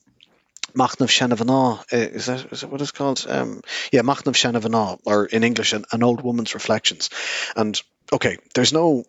Machnamh 0.78 1.10
Seanmhná, 1.10 1.84
is 1.92 2.28
that 2.28 2.52
is 2.52 2.62
that 2.62 2.70
what 2.70 2.82
it's 2.82 2.92
called? 2.92 3.26
Um, 3.28 3.62
yeah, 3.92 4.02
Machnamh 4.02 4.36
Seanmhná, 4.36 5.00
or 5.06 5.26
in 5.26 5.44
English, 5.44 5.74
an, 5.74 5.86
an 5.92 6.04
old 6.04 6.22
woman's 6.22 6.54
reflections. 6.54 7.10
And 7.56 7.82
okay, 8.14 8.38
there's 8.54 8.74
no 8.74 9.06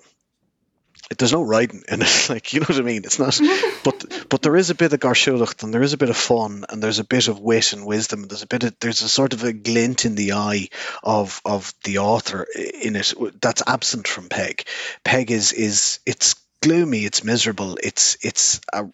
there's 1.16 1.32
no 1.32 1.42
riding 1.42 1.84
in 1.88 2.02
it, 2.02 2.26
like 2.28 2.52
you 2.52 2.60
know 2.60 2.66
what 2.66 2.78
I 2.78 2.82
mean. 2.82 3.04
It's 3.04 3.18
not, 3.18 3.38
but 3.84 4.28
but 4.28 4.42
there 4.42 4.56
is 4.56 4.70
a 4.70 4.74
bit 4.74 4.92
of 4.92 5.00
gáirsiúlacht 5.00 5.62
and 5.62 5.72
there 5.72 5.82
is 5.82 5.92
a 5.92 5.98
bit 5.98 6.10
of 6.10 6.16
fun 6.16 6.64
and 6.68 6.82
there's 6.82 6.98
a 6.98 7.04
bit 7.04 7.28
of 7.28 7.40
wit 7.40 7.72
and 7.72 7.86
wisdom. 7.86 8.22
And 8.22 8.30
there's 8.30 8.42
a 8.42 8.46
bit 8.46 8.64
of 8.64 8.78
there's 8.80 9.02
a 9.02 9.08
sort 9.08 9.32
of 9.32 9.44
a 9.44 9.52
glint 9.52 10.04
in 10.04 10.14
the 10.14 10.32
eye 10.32 10.68
of 11.02 11.40
of 11.44 11.74
the 11.84 11.98
author 11.98 12.46
in 12.54 12.96
it 12.96 13.12
that's 13.40 13.62
absent 13.66 14.08
from 14.08 14.28
Peig. 14.28 14.66
Peig 15.04 15.30
is 15.30 15.52
is 15.52 16.00
it's 16.06 16.34
gloomy, 16.62 17.04
it's 17.04 17.24
miserable, 17.24 17.78
it's 17.82 18.16
it's 18.22 18.60
a 18.72 18.86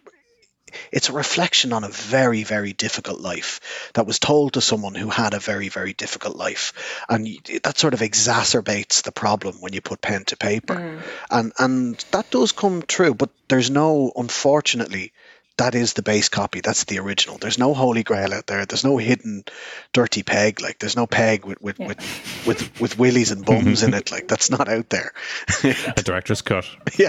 it's 0.92 1.08
a 1.08 1.12
reflection 1.12 1.72
on 1.72 1.84
a 1.84 1.88
very, 1.88 2.42
very 2.42 2.72
difficult 2.72 3.20
life 3.20 3.90
that 3.94 4.06
was 4.06 4.18
told 4.18 4.54
to 4.54 4.60
someone 4.60 4.94
who 4.94 5.08
had 5.08 5.34
a 5.34 5.38
very, 5.38 5.68
very 5.68 5.92
difficult 5.92 6.36
life, 6.36 6.72
and 7.08 7.26
that 7.62 7.78
sort 7.78 7.94
of 7.94 8.00
exacerbates 8.00 9.02
the 9.02 9.12
problem 9.12 9.56
when 9.60 9.72
you 9.72 9.80
put 9.80 10.00
pen 10.00 10.24
to 10.26 10.36
paper, 10.36 10.74
mm. 10.74 11.02
and 11.30 11.52
and 11.58 12.04
that 12.10 12.30
does 12.30 12.52
come 12.52 12.82
true. 12.82 13.14
But 13.14 13.30
there's 13.48 13.70
no, 13.70 14.12
unfortunately, 14.16 15.12
that 15.56 15.74
is 15.74 15.92
the 15.92 16.02
base 16.02 16.28
copy. 16.28 16.60
That's 16.60 16.84
the 16.84 16.98
original. 16.98 17.38
There's 17.38 17.58
no 17.58 17.74
holy 17.74 18.02
grail 18.02 18.34
out 18.34 18.46
there. 18.46 18.66
There's 18.66 18.84
no 18.84 18.96
hidden 18.96 19.44
dirty 19.92 20.22
Peig. 20.22 20.60
Like 20.60 20.80
there's 20.80 20.96
no 20.96 21.06
Peig 21.06 21.44
with 21.44 21.60
with 21.62 21.78
yeah. 21.78 21.88
with, 21.88 22.46
with, 22.46 22.80
with 22.80 22.98
willies 22.98 23.30
and 23.30 23.44
bums 23.44 23.82
in 23.82 23.90
mm-hmm. 23.90 23.98
it. 23.98 24.10
Like 24.10 24.26
that's 24.26 24.50
not 24.50 24.68
out 24.68 24.90
there. 24.90 25.12
a 25.62 26.02
director's 26.02 26.42
cut. 26.42 26.68
Yeah. 26.96 27.08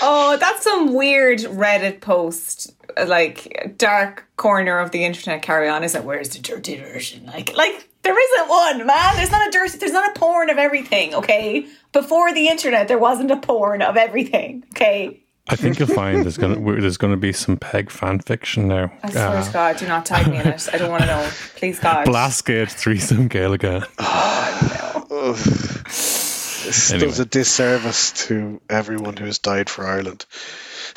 oh, 0.00 0.36
that's 0.38 0.62
some 0.62 0.94
weird 0.94 1.40
Reddit 1.40 2.00
post. 2.00 2.72
Like 3.04 3.74
dark 3.76 4.26
corner 4.36 4.78
of 4.78 4.90
the 4.90 5.04
internet. 5.04 5.42
Carry 5.42 5.68
on, 5.68 5.82
isn't 5.82 6.00
it? 6.00 6.04
Where's 6.04 6.30
the 6.30 6.40
dirty 6.40 6.76
version? 6.76 7.26
Like 7.26 7.56
like 7.56 7.88
there 8.02 8.16
isn't 8.18 8.48
one, 8.48 8.86
man. 8.86 9.16
There's 9.16 9.30
not 9.30 9.46
a 9.46 9.50
dirty. 9.50 9.78
There's 9.78 9.92
not 9.92 10.16
a 10.16 10.18
porn 10.18 10.50
of 10.50 10.58
everything. 10.58 11.14
Okay. 11.14 11.66
Before 11.92 12.32
the 12.32 12.48
internet, 12.48 12.88
there 12.88 12.98
wasn't 12.98 13.30
a 13.30 13.36
porn 13.36 13.82
of 13.82 13.96
everything. 13.96 14.64
Okay. 14.70 15.20
I 15.48 15.56
think 15.56 15.78
you'll 15.78 15.88
find 15.88 16.22
there's 16.22 16.38
gonna 16.38 16.80
there's 16.80 16.96
gonna 16.96 17.16
be 17.16 17.32
some 17.32 17.56
Peig 17.56 17.90
fan 17.90 18.20
fiction 18.20 18.68
now. 18.68 18.92
I 19.02 19.10
swear 19.10 19.28
uh, 19.28 19.44
to 19.44 19.52
God, 19.52 19.76
do 19.78 19.88
not 19.88 20.06
tag 20.06 20.28
me 20.28 20.38
in 20.38 20.46
it. 20.46 20.68
I 20.72 20.78
don't 20.78 20.90
want 20.90 21.02
to 21.02 21.06
know. 21.06 21.28
Please, 21.56 21.80
God. 21.80 22.06
Blasket 22.06 22.70
threesome 22.70 23.28
Gaeilge. 23.28 23.84
Oh, 23.98 25.06
no. 25.10 25.32
this 25.32 26.92
anyway. 26.92 27.08
does 27.08 27.18
a 27.18 27.24
disservice 27.24 28.12
to 28.26 28.60
everyone 28.70 29.16
who 29.16 29.24
has 29.24 29.38
died 29.38 29.68
for 29.68 29.86
Ireland. 29.86 30.24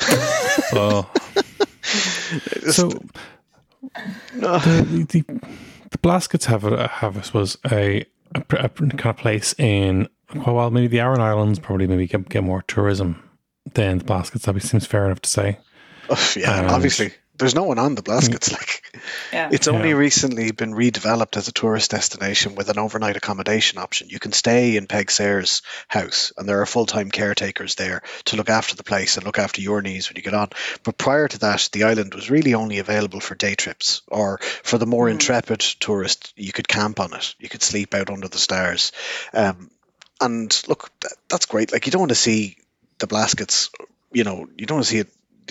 oh. 0.72 1.10
so 2.70 2.88
the, 4.34 5.06
the, 5.10 5.24
the 5.90 5.98
Blaskets 5.98 6.44
have 6.44 6.64
a, 6.64 6.88
have 6.88 7.18
I 7.18 7.20
suppose 7.22 7.56
a, 7.70 8.04
a, 8.34 8.42
a 8.50 8.68
kind 8.68 9.06
of 9.06 9.16
place 9.16 9.54
in 9.58 10.08
well 10.46 10.70
maybe 10.70 10.88
the 10.88 11.00
Aran 11.00 11.20
Islands 11.20 11.58
probably 11.58 11.86
maybe 11.86 12.06
get, 12.06 12.28
get 12.28 12.44
more 12.44 12.62
tourism 12.62 13.23
than 13.72 13.98
the 13.98 14.04
Blaskets. 14.04 14.42
That 14.42 14.60
seems 14.62 14.86
fair 14.86 15.06
enough 15.06 15.22
to 15.22 15.30
say. 15.30 15.58
Oh, 16.10 16.32
yeah, 16.36 16.60
and 16.60 16.70
obviously. 16.70 17.12
There's 17.36 17.54
no 17.56 17.64
one 17.64 17.80
on 17.80 17.96
the 17.96 18.02
Blaskets. 18.02 18.52
Like, 18.52 18.84
yeah. 19.32 19.48
it's 19.50 19.66
only 19.66 19.88
yeah. 19.88 19.96
recently 19.96 20.52
been 20.52 20.72
redeveloped 20.72 21.36
as 21.36 21.48
a 21.48 21.52
tourist 21.52 21.90
destination 21.90 22.54
with 22.54 22.68
an 22.68 22.78
overnight 22.78 23.16
accommodation 23.16 23.78
option. 23.78 24.08
You 24.08 24.20
can 24.20 24.30
stay 24.30 24.76
in 24.76 24.86
Peig 24.86 25.10
Sayers' 25.10 25.62
house, 25.88 26.32
and 26.36 26.48
there 26.48 26.60
are 26.60 26.66
full-time 26.66 27.10
caretakers 27.10 27.74
there 27.74 28.02
to 28.26 28.36
look 28.36 28.50
after 28.50 28.76
the 28.76 28.84
place 28.84 29.16
and 29.16 29.26
look 29.26 29.40
after 29.40 29.60
your 29.60 29.82
needs 29.82 30.08
when 30.08 30.14
you 30.14 30.22
get 30.22 30.32
on. 30.32 30.50
But 30.84 30.96
prior 30.96 31.26
to 31.26 31.38
that, 31.40 31.70
the 31.72 31.82
island 31.82 32.14
was 32.14 32.30
really 32.30 32.54
only 32.54 32.78
available 32.78 33.18
for 33.18 33.34
day 33.34 33.56
trips, 33.56 34.02
or 34.06 34.38
for 34.62 34.78
the 34.78 34.86
more 34.86 35.08
mm. 35.08 35.12
intrepid 35.12 35.58
tourist, 35.58 36.32
you 36.36 36.52
could 36.52 36.68
camp 36.68 37.00
on 37.00 37.14
it. 37.14 37.34
You 37.40 37.48
could 37.48 37.62
sleep 37.64 37.94
out 37.94 38.10
under 38.10 38.28
the 38.28 38.38
stars. 38.38 38.92
Um, 39.32 39.72
and 40.20 40.62
look, 40.68 40.88
that, 41.00 41.14
that's 41.28 41.46
great. 41.46 41.72
Like, 41.72 41.86
you 41.86 41.90
don't 41.90 42.02
want 42.02 42.10
to 42.10 42.14
see 42.14 42.58
the 42.98 43.06
Blaskets, 43.06 43.70
you 44.12 44.24
know, 44.24 44.48
you 44.56 44.66
don't 44.66 44.84
see 44.84 44.98
it 44.98 45.08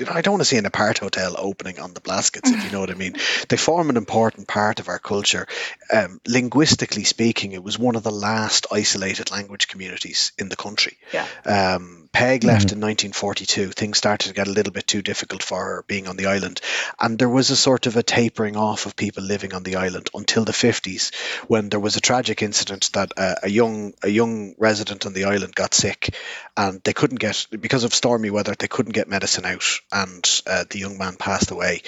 I 0.10 0.22
don't 0.22 0.34
want 0.34 0.41
to 0.41 0.46
see 0.46 0.58
an 0.58 0.66
apart 0.66 0.98
hotel 0.98 1.36
opening 1.38 1.80
on 1.80 1.94
the 1.94 2.02
Blaskets, 2.02 2.52
if 2.52 2.66
you 2.66 2.72
know 2.72 2.80
what 2.80 2.89
I 2.89 2.96
mean. 2.96 3.16
They 3.48 3.58
form 3.58 3.89
an 3.91 3.98
important 3.98 4.48
part 4.48 4.80
of 4.80 4.88
our 4.88 4.98
culture. 4.98 5.48
Um, 5.91 6.20
linguistically 6.28 7.04
speaking, 7.04 7.52
it 7.52 7.64
was 7.64 7.78
one 7.78 7.96
of 7.96 8.02
the 8.02 8.12
last 8.12 8.66
isolated 8.72 9.30
language 9.30 9.68
communities 9.68 10.32
in 10.38 10.50
the 10.50 10.56
country. 10.56 10.98
Yeah. 11.14 11.28
Um, 11.46 12.03
Peig 12.14 12.43
left 12.43 12.68
mm-hmm. 12.68 12.78
in 12.78 13.11
1942. 13.14 13.72
Things 13.72 13.97
started 13.97 14.28
to 14.28 14.34
get 14.36 14.47
a 14.47 14.51
little 14.51 14.72
bit 14.72 14.86
too 14.86 15.01
difficult 15.01 15.41
for 15.41 15.57
her 15.57 15.84
being 15.88 16.07
on 16.07 16.16
the 16.16 16.28
island. 16.28 16.61
And 16.99 17.18
there 17.18 17.28
was 17.28 17.49
a 17.49 17.55
sort 17.55 17.88
of 17.88 17.97
a 17.97 18.03
tapering 18.03 18.55
off 18.55 18.86
of 18.86 18.95
people 18.95 19.24
living 19.24 19.53
on 19.55 19.64
the 19.64 19.78
island 19.78 20.09
until 20.14 20.45
the 20.45 20.51
50s 20.51 21.14
when 21.47 21.70
there 21.70 21.80
was 21.80 21.97
a 21.97 22.01
tragic 22.01 22.43
incident 22.43 22.91
that 22.93 23.11
uh, 23.18 23.36
a 23.41 23.49
young 23.49 23.93
a 24.03 24.09
young 24.09 24.53
resident 24.59 25.07
on 25.07 25.14
the 25.14 25.26
island 25.26 25.55
got 25.55 25.74
sick 25.74 26.16
and 26.55 26.82
they 26.84 26.93
couldn't 26.93 27.20
get, 27.20 27.47
because 27.49 27.84
of 27.84 27.95
stormy 27.95 28.30
weather, 28.30 28.53
they 28.57 28.68
couldn't 28.68 28.93
get 28.93 29.09
medicine 29.09 29.45
out 29.45 29.66
and 29.91 30.41
uh, 30.45 30.66
the 30.70 30.80
young 30.80 30.99
man 30.99 31.16
passed 31.16 31.49
away. 31.49 31.82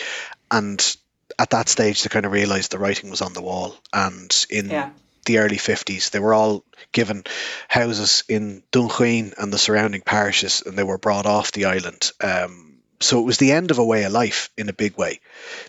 And 0.50 0.98
at 1.38 1.52
that 1.52 1.70
stage, 1.70 2.02
they 2.02 2.10
kind 2.10 2.26
of 2.26 2.32
realized 2.32 2.72
the 2.72 2.80
writing 2.80 3.12
was 3.12 3.22
on 3.22 3.34
the 3.34 3.44
wall. 3.44 3.76
And 3.94 4.46
in 4.50 4.70
yeah 4.70 4.90
the 5.26 5.40
early 5.40 5.58
50s. 5.58 6.12
They 6.12 6.20
were 6.20 6.34
all 6.34 6.64
given 6.92 7.24
houses 7.68 8.24
in 8.28 8.64
Dunquin 8.72 9.34
and 9.38 9.52
the 9.52 9.58
surrounding 9.58 10.02
parishes, 10.02 10.64
and 10.66 10.78
they 10.78 10.84
were 10.84 10.98
brought 10.98 11.26
off 11.26 11.52
the 11.52 11.66
island. 11.66 12.12
Um, 12.22 12.80
so 13.00 13.20
it 13.20 13.26
was 13.26 13.38
the 13.38 13.52
end 13.52 13.72
of 13.72 13.78
a 13.78 13.86
way 13.86 14.04
of 14.04 14.12
life 14.12 14.50
in 14.58 14.70
a 14.70 14.74
big 14.74 14.98
way, 14.98 15.20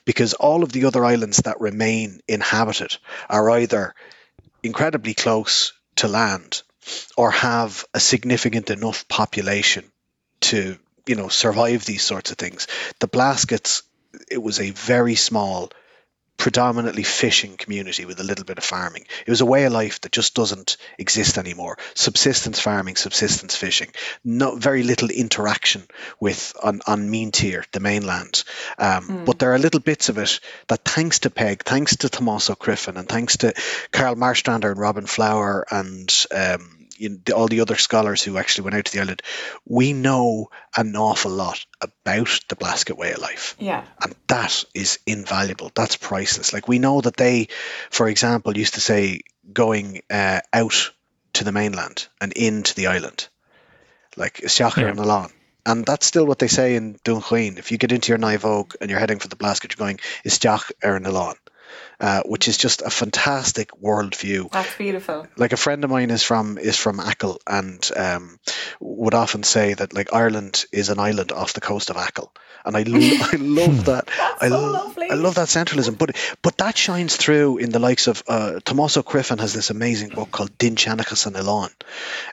because 0.05 0.35
all 0.35 0.63
of 0.63 0.73
the 0.73 0.85
other 0.85 1.05
islands 1.05 1.39
that 1.39 1.61
remain 1.61 2.21
inhabited 2.29 2.97
are 3.29 3.51
either 3.51 3.95
incredibly 4.63 5.15
close 5.15 5.73
to 5.97 6.09
land 6.09 6.63
or 7.17 7.31
have 7.31 7.85
a 7.95 8.01
significant 8.01 8.71
enough 8.71 9.09
population 9.09 9.85
to 10.41 10.79
you 11.07 11.15
know 11.17 11.29
survive 11.29 11.85
these 11.85 12.03
sorts 12.03 12.31
of 12.31 12.39
things. 12.39 12.67
The 13.01 13.09
Blaskets, 13.09 13.83
it 14.31 14.43
was 14.43 14.61
a 14.61 14.71
very 14.71 15.15
small 15.15 15.71
predominantly 16.37 17.03
fishing 17.03 17.57
community 17.57 18.05
with 18.05 18.21
a 18.21 18.25
little 18.25 18.45
bit 18.45 18.59
of 18.59 18.65
farming. 18.65 19.07
It 19.27 19.31
was 19.31 19.41
a 19.41 19.47
way 19.47 19.65
of 19.65 19.73
life 19.73 20.01
that 20.03 20.13
just 20.13 20.35
doesn't 20.35 20.77
exist 20.99 21.39
anymore. 21.39 21.79
Subsistence 21.95 22.61
farming, 22.61 22.97
subsistence 22.97 23.57
fishing, 23.57 23.89
not 24.25 24.59
very 24.59 24.83
little 24.83 25.11
interaction 25.11 25.83
with 26.21 26.55
on, 26.63 26.81
on 26.87 27.11
mean 27.11 27.33
tier, 27.33 27.65
the 27.73 27.81
mainland. 27.81 28.45
Um, 28.79 29.09
mm. 29.09 29.25
But 29.25 29.39
there 29.39 29.55
are 29.55 29.59
little 29.59 29.81
bits 29.81 30.09
of 30.09 30.19
it 30.19 30.41
that, 30.69 30.85
thanks 30.85 31.21
to 31.21 31.31
Peig, 31.31 31.63
thanks 31.63 31.97
to 31.97 32.09
Tomás 32.09 32.57
Griffin 32.59 32.97
and 32.97 33.09
thanks 33.09 33.39
to 33.39 33.53
Karl 33.91 34.15
Marstrander 34.15 34.71
and 34.71 34.81
Robin 34.81 35.07
Flower 35.07 35.67
and 35.71 36.27
um, 36.35 36.76
you 36.99 37.11
know, 37.11 37.19
the, 37.25 37.35
all 37.35 37.49
the 37.49 37.61
other 37.61 37.77
scholars 37.77 38.23
who 38.23 38.39
actually 38.39 38.65
went 38.65 38.77
out 38.77 38.85
to 38.87 38.93
the 38.93 39.01
island, 39.01 39.23
we 39.65 39.93
know 39.93 40.51
an 40.77 40.97
awful 40.97 41.31
lot 41.31 41.65
about 41.81 42.41
the 42.49 42.57
Blasket 42.57 42.97
way 42.97 43.13
of 43.13 43.19
life. 43.19 43.57
Yeah. 43.59 43.85
And 44.03 44.15
that 44.29 44.65
is 44.75 44.99
invaluable. 45.07 45.71
That's 45.75 45.97
priceless. 45.97 46.53
Like 46.53 46.69
we 46.69 46.79
know 46.79 47.01
that 47.01 47.17
they, 47.17 47.49
for 47.91 48.09
example, 48.09 48.57
used 48.57 48.75
to 48.75 48.81
say 48.81 49.21
going 49.53 50.03
uh, 50.11 50.41
out 50.53 50.93
to 51.35 51.45
the 51.45 51.53
mainland 51.53 52.09
and 52.21 52.33
into 52.33 52.75
the 52.75 52.89
island, 52.89 53.29
like 54.17 54.35
Siachar 54.35 54.83
yeah. 54.83 54.89
and 54.89 54.99
Alon. 54.99 55.31
And 55.65 55.85
that's 55.85 56.07
still 56.07 56.27
what 56.27 56.39
they 56.39 56.47
say 56.47 56.77
in 56.77 56.95
Dunquin. 57.05 57.59
If 57.59 57.73
you 57.73 57.79
get 57.79 57.91
into 57.91 58.13
your 58.13 58.19
naomhóg 58.19 58.77
and 58.81 58.89
you're 58.89 59.01
heading 59.01 59.19
for 59.19 59.27
the 59.27 59.37
Blasket, 59.37 59.73
you're 59.73 59.85
going, 59.85 59.99
Isteach 60.25 60.71
er 60.85 60.97
Alon 60.97 61.35
uh, 62.01 62.23
which 62.27 62.49
is 62.49 62.57
just 62.57 62.83
a 62.83 62.91
fantastic 62.91 63.71
worldview. 63.81 64.51
That's 64.51 64.77
beautiful. 64.77 65.27
Like 65.37 65.53
a 65.53 65.57
friend 65.57 65.85
of 65.85 65.91
mine 65.91 66.11
is 66.11 66.23
from 66.23 66.59
is 66.59 66.77
from 66.77 67.01
Achill 67.01 67.39
and 67.47 67.89
um, 67.97 68.39
would 68.81 69.15
often 69.15 69.43
say 69.43 69.75
that 69.75 69.95
like 69.95 70.13
Ireland 70.13 70.65
is 70.73 70.89
an 70.89 70.99
island 70.99 71.33
off 71.33 71.55
the 71.55 71.61
coast 71.61 71.91
of 71.91 71.97
Achill, 71.97 72.33
and 72.65 72.77
I 72.77 72.83
lo- 72.83 73.27
I 73.33 73.37
love 73.39 73.85
that. 73.87 74.09
I, 74.41 74.49
so. 74.49 74.93
I 75.11 75.15
love 75.15 75.37
that 75.37 75.49
centralism, 75.49 75.97
but 75.97 76.17
but 76.43 76.59
that 76.59 76.77
shines 76.77 77.17
through 77.17 77.59
in 77.59 77.71
the 77.71 77.79
likes 77.79 78.07
of 78.09 78.23
uh, 78.29 78.61
Tomás 78.65 78.97
Ó 78.97 79.39
has 79.41 79.55
this 79.55 79.71
amazing 79.71 80.11
book 80.11 80.31
called 80.31 80.57
Dinnseanchas 80.59 81.27
an 81.27 81.35
Oileán. 81.35 81.71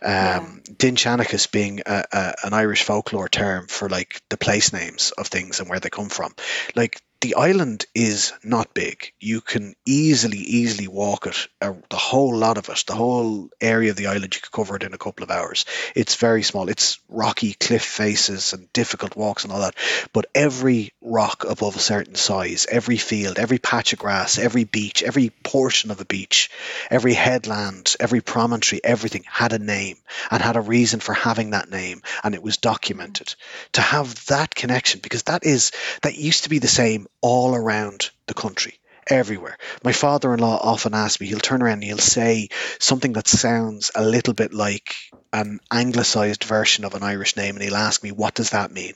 Um, 0.01 0.61
yeah. 0.67 0.73
Dinnseanchas 0.73 1.51
being 1.51 1.81
a, 1.86 2.03
a, 2.11 2.34
an 2.43 2.53
Irish 2.53 2.84
folklore 2.84 3.29
term 3.29 3.67
for 3.67 3.89
like 3.89 4.21
the 4.29 4.38
place 4.38 4.73
names 4.73 5.11
of 5.17 5.27
things 5.27 5.59
and 5.59 5.69
where 5.69 5.79
they 5.79 5.89
come 5.89 6.09
from. 6.09 6.34
Like 6.75 7.01
the 7.24 7.36
island 7.36 7.86
is 7.95 8.34
not 8.43 8.74
big. 8.74 9.13
You 9.17 9.39
can 9.39 9.76
easily, 9.86 10.39
easily 10.39 10.89
walk 10.89 11.26
it, 11.26 11.47
uh, 11.61 11.71
the 11.89 11.95
whole 11.95 12.36
lot 12.36 12.57
of 12.57 12.67
it, 12.67 12.84
the 12.86 12.95
whole 12.95 13.49
area 13.61 13.91
of 13.91 13.95
the 13.95 14.07
island. 14.07 14.36
You 14.36 14.41
could 14.41 14.51
cover 14.51 14.76
it 14.76 14.84
in 14.84 14.93
a 14.93 14.97
couple 14.97 15.24
of 15.24 15.32
hours. 15.32 15.63
It's 15.95 16.15
very 16.15 16.43
small. 16.43 16.67
It's 16.67 16.99
rocky 17.07 17.53
cliff 17.53 17.82
faces 17.82 18.51
and 18.51 18.71
difficult 18.74 19.15
walks 19.15 19.45
and 19.45 19.53
all 19.53 19.61
that. 19.61 19.76
But 20.11 20.26
every 20.36 20.91
rock 21.01 21.45
above 21.47 21.78
a 21.78 21.80
certain 21.80 22.15
size, 22.15 22.67
every 22.69 22.97
field, 22.97 23.39
every 23.39 23.57
patch 23.57 23.93
of 23.93 23.99
grass, 23.99 24.38
every 24.38 24.65
beach, 24.65 25.01
every 25.01 25.30
portion 25.30 25.91
of 25.91 26.01
a 26.01 26.05
beach, 26.05 26.51
every 26.91 27.13
headland, 27.13 27.95
every 28.01 28.19
promontory, 28.19 28.82
everything 28.84 29.24
had 29.26 29.53
a 29.53 29.59
name 29.59 29.95
and 30.30 30.43
had 30.43 30.57
a 30.57 30.61
reason 30.61 30.99
for 30.99 31.13
having 31.13 31.51
that 31.51 31.69
name, 31.71 32.01
and 32.21 32.36
it 32.36 32.43
was 32.43 32.57
documented. 32.57 33.34
To 33.74 33.82
have 33.82 34.26
that 34.26 34.53
connection, 34.53 34.99
because 35.01 35.24
that 35.24 35.45
is 35.45 35.71
that 36.01 36.17
used 36.17 36.43
to 36.43 36.49
be 36.49 36.59
the 36.59 36.67
same 36.67 37.07
all 37.24 37.55
around 37.55 38.11
the 38.28 38.36
country 38.36 38.78
everywhere. 39.07 39.57
My 39.84 39.93
father 39.93 40.34
in 40.34 40.39
law 40.39 40.59
often 40.61 40.93
asks 40.93 41.19
me, 41.19 41.28
he'll 41.28 41.39
turn 41.39 41.63
around 41.63 41.76
and 41.76 41.84
he'll 41.86 41.97
say 41.97 42.49
something 42.80 43.13
that 43.13 43.28
sounds 43.28 43.91
a 43.95 44.05
little 44.05 44.34
bit 44.34 44.53
like 44.53 44.95
an 45.32 45.59
anglicized 45.71 46.43
version 46.43 46.86
of 46.86 46.93
an 46.93 47.01
Irish 47.01 47.36
name, 47.36 47.55
and 47.55 47.63
he'll 47.63 47.76
ask 47.76 48.03
me, 48.03 48.11
What 48.11 48.36
does 48.36 48.51
that 48.51 48.71
mean? 48.71 48.93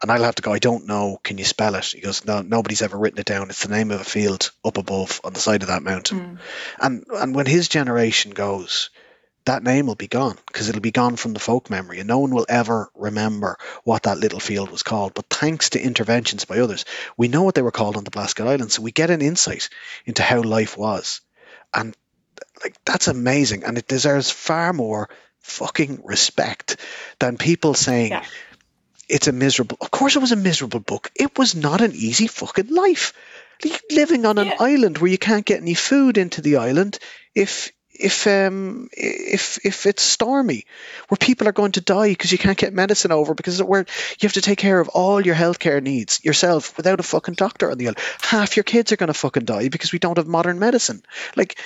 And 0.00 0.10
I'll 0.10 0.22
have 0.24 0.36
to 0.36 0.42
go, 0.42 0.52
I 0.52 0.58
don't 0.58 0.86
know. 0.86 1.18
Can 1.22 1.38
you 1.38 1.44
spell 1.44 1.74
it? 1.74 1.84
He 1.86 2.00
goes, 2.00 2.24
No, 2.24 2.40
nobody's 2.40 2.82
ever 2.82 2.96
written 2.96 3.20
it 3.20 3.26
down. 3.26 3.50
It's 3.50 3.62
the 3.62 3.74
name 3.74 3.90
of 3.90 4.00
a 4.00 4.04
field 4.04 4.52
up 4.64 4.78
above 4.78 5.20
on 5.24 5.32
the 5.32 5.40
side 5.40 5.62
of 5.62 5.68
that 5.68 5.82
mountain. 5.82 6.20
Mm. 6.20 6.38
And 6.80 7.04
and 7.12 7.34
when 7.34 7.46
his 7.46 7.68
generation 7.68 8.32
goes, 8.32 8.90
that 9.46 9.62
name 9.62 9.86
will 9.86 9.94
be 9.94 10.08
gone 10.08 10.36
because 10.46 10.68
it'll 10.68 10.80
be 10.80 10.90
gone 10.90 11.16
from 11.16 11.32
the 11.32 11.40
folk 11.40 11.70
memory 11.70 11.98
and 11.98 12.08
no 12.08 12.18
one 12.18 12.34
will 12.34 12.46
ever 12.48 12.90
remember 12.94 13.58
what 13.84 14.04
that 14.04 14.18
little 14.18 14.40
field 14.40 14.70
was 14.70 14.82
called. 14.82 15.14
But 15.14 15.30
thanks 15.30 15.70
to 15.70 15.80
interventions 15.82 16.44
by 16.44 16.58
others, 16.58 16.84
we 17.16 17.28
know 17.28 17.42
what 17.42 17.54
they 17.54 17.62
were 17.62 17.72
called 17.72 17.96
on 17.96 18.04
the 18.04 18.10
Blasket 18.10 18.46
Island. 18.46 18.70
So 18.72 18.82
we 18.82 18.92
get 18.92 19.10
an 19.10 19.22
insight 19.22 19.68
into 20.04 20.22
how 20.22 20.42
life 20.42 20.76
was. 20.76 21.20
And 21.72 21.96
like 22.62 22.76
that's 22.84 23.08
amazing. 23.08 23.64
And 23.64 23.78
it 23.78 23.88
deserves 23.88 24.30
far 24.30 24.72
more 24.72 25.08
fucking 25.40 26.00
respect 26.04 26.76
than 27.18 27.36
people 27.38 27.74
saying 27.74 28.10
Yeah. 28.12 28.24
it's 29.08 29.28
a 29.28 29.32
miserable 29.32 29.78
of 29.80 29.90
course 29.90 30.16
it 30.16 30.20
was 30.20 30.32
a 30.32 30.36
miserable 30.36 30.80
book. 30.80 31.10
It 31.14 31.38
was 31.38 31.54
not 31.54 31.80
an 31.80 31.92
easy 31.94 32.26
fucking 32.26 32.68
life. 32.74 33.12
Living 33.90 34.26
on 34.26 34.38
an 34.38 34.48
Yeah. 34.48 34.56
island 34.58 34.98
where 34.98 35.10
you 35.10 35.18
can't 35.18 35.46
get 35.46 35.60
any 35.62 35.74
food 35.74 36.18
into 36.18 36.42
the 36.42 36.56
island 36.56 36.98
if 37.34 37.70
if 37.98 38.26
um 38.26 38.88
if 38.92 39.64
if 39.64 39.86
it's 39.86 40.02
stormy 40.02 40.64
where 41.08 41.16
people 41.16 41.48
are 41.48 41.52
going 41.52 41.72
to 41.72 41.80
die 41.80 42.10
because 42.10 42.32
you 42.32 42.38
can't 42.38 42.58
get 42.58 42.72
medicine 42.72 43.12
over 43.12 43.34
because 43.34 43.62
where 43.62 43.86
you 44.20 44.26
have 44.26 44.32
to 44.32 44.40
take 44.40 44.58
care 44.58 44.80
of 44.80 44.88
all 44.88 45.24
your 45.24 45.34
healthcare 45.34 45.82
needs 45.82 46.24
yourself 46.24 46.76
without 46.76 47.00
a 47.00 47.02
fucking 47.02 47.34
doctor 47.34 47.70
on 47.70 47.78
the 47.78 47.86
island 47.86 47.98
half 48.20 48.56
your 48.56 48.64
kids 48.64 48.92
are 48.92 48.96
going 48.96 49.08
to 49.08 49.14
fucking 49.14 49.44
die 49.44 49.68
because 49.68 49.92
we 49.92 49.98
don't 49.98 50.18
have 50.18 50.26
modern 50.26 50.58
medicine 50.58 51.02
like 51.36 51.58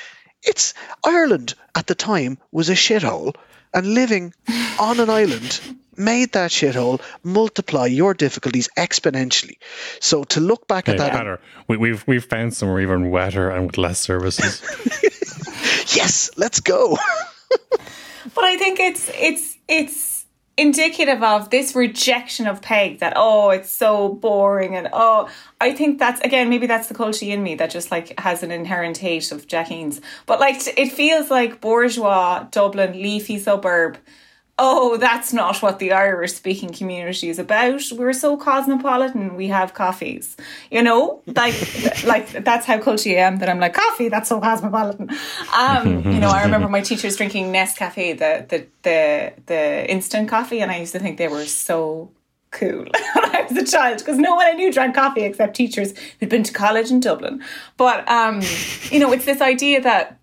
it's 0.43 0.75
Ireland 1.05 1.55
at 1.75 1.87
the 1.87 1.95
time 1.95 2.39
was 2.51 2.69
a 2.71 2.75
shithole 2.75 3.35
and 3.75 3.87
living 3.95 4.33
on 4.79 5.01
an 5.01 5.11
island 5.11 5.61
made 5.97 6.33
that 6.33 6.51
shithole 6.51 7.01
multiply 7.23 7.85
your 7.87 8.15
difficulties 8.15 8.69
exponentially 8.79 9.59
so 9.99 10.25
to 10.25 10.41
look 10.41 10.67
back 10.67 10.87
Hey, 10.87 10.93
at 10.93 10.99
that 10.99 11.13
better. 11.13 11.41
We, 11.69 11.77
we've 11.77 12.07
we've 12.07 12.25
found 12.25 12.55
somewhere 12.55 12.81
even 12.81 13.11
wetter 13.11 13.51
and 13.51 13.67
with 13.67 13.77
less 13.77 14.01
services. 14.01 14.63
yes 15.95 16.31
let's 16.37 16.61
go 16.61 16.97
But 18.35 18.45
I 18.45 18.57
think 18.57 18.81
it's 18.81 19.11
it's 19.15 19.59
it's 19.67 20.27
indicative 20.57 21.23
of 21.23 21.49
this 21.49 21.75
rejection 21.75 22.47
of 22.47 22.61
Peig 22.61 22.99
that 22.99 23.15
oh 23.17 23.49
it's 23.51 23.71
so 23.71 24.11
boring 24.11 24.77
and 24.77 24.89
oh 24.93 25.29
I 25.61 25.73
think 25.73 25.99
that's 25.99 26.21
again 26.21 26.51
maybe 26.51 26.67
that's 26.67 26.89
the 26.89 26.95
culture 26.95 27.25
in 27.25 27.43
me 27.43 27.55
that 27.55 27.71
just 27.71 27.91
like 27.91 28.19
has 28.21 28.43
an 28.43 28.51
inherent 28.51 28.99
hate 28.99 29.33
of 29.33 29.47
Jackeens. 29.47 30.01
But 30.27 30.39
like 30.39 30.61
it 30.79 30.93
feels 30.93 31.31
like 31.31 31.61
bourgeois 31.61 32.47
Dublin 32.51 32.93
leafy 32.93 33.39
suburb. 33.39 33.99
Oh, 34.63 34.99
that's 34.99 35.33
not 35.33 35.63
what 35.63 35.79
the 35.79 35.93
Irish 35.93 36.35
speaking 36.35 36.71
community 36.71 37.31
is 37.31 37.39
about. 37.39 37.81
We're 37.97 38.13
so 38.13 38.37
cosmopolitan. 38.37 39.35
We 39.35 39.49
have 39.49 39.73
coffees, 39.73 40.37
you 40.71 40.83
know, 40.83 41.23
like 41.27 41.55
like 42.05 42.45
that's 42.45 42.67
how 42.67 42.79
culchie 42.79 43.17
I 43.17 43.21
am. 43.21 43.39
That 43.39 43.49
I'm 43.49 43.59
like 43.59 43.73
coffee. 43.73 44.11
That's 44.11 44.29
so 44.29 44.39
cosmopolitan. 44.39 45.09
Um, 45.57 46.05
you 46.13 46.21
know, 46.21 46.29
I 46.29 46.43
remember 46.43 46.69
my 46.69 46.83
teachers 46.83 47.17
drinking 47.17 47.55
Nescafe, 47.55 48.19
the 48.19 48.45
the 48.51 48.67
the 48.83 49.33
the 49.47 49.91
instant 49.91 50.29
coffee, 50.29 50.61
and 50.61 50.71
I 50.71 50.77
used 50.77 50.93
to 50.93 50.99
think 50.99 51.17
they 51.17 51.29
were 51.29 51.47
so 51.47 52.11
cool 52.51 52.85
when 53.15 53.35
I 53.35 53.47
was 53.49 53.57
a 53.57 53.65
child 53.65 54.01
because 54.01 54.19
no 54.19 54.35
one 54.35 54.45
I 54.45 54.53
knew 54.53 54.71
drank 54.71 54.95
coffee 54.95 55.23
except 55.23 55.57
teachers 55.57 55.95
who'd 56.19 56.29
been 56.29 56.43
to 56.43 56.53
college 56.53 56.91
in 56.91 57.01
Dublin. 57.01 57.43
But 57.79 58.07
um, 58.11 58.43
you 58.91 58.99
know, 58.99 59.11
it's 59.11 59.25
this 59.25 59.41
idea 59.41 59.81
that 59.81 60.20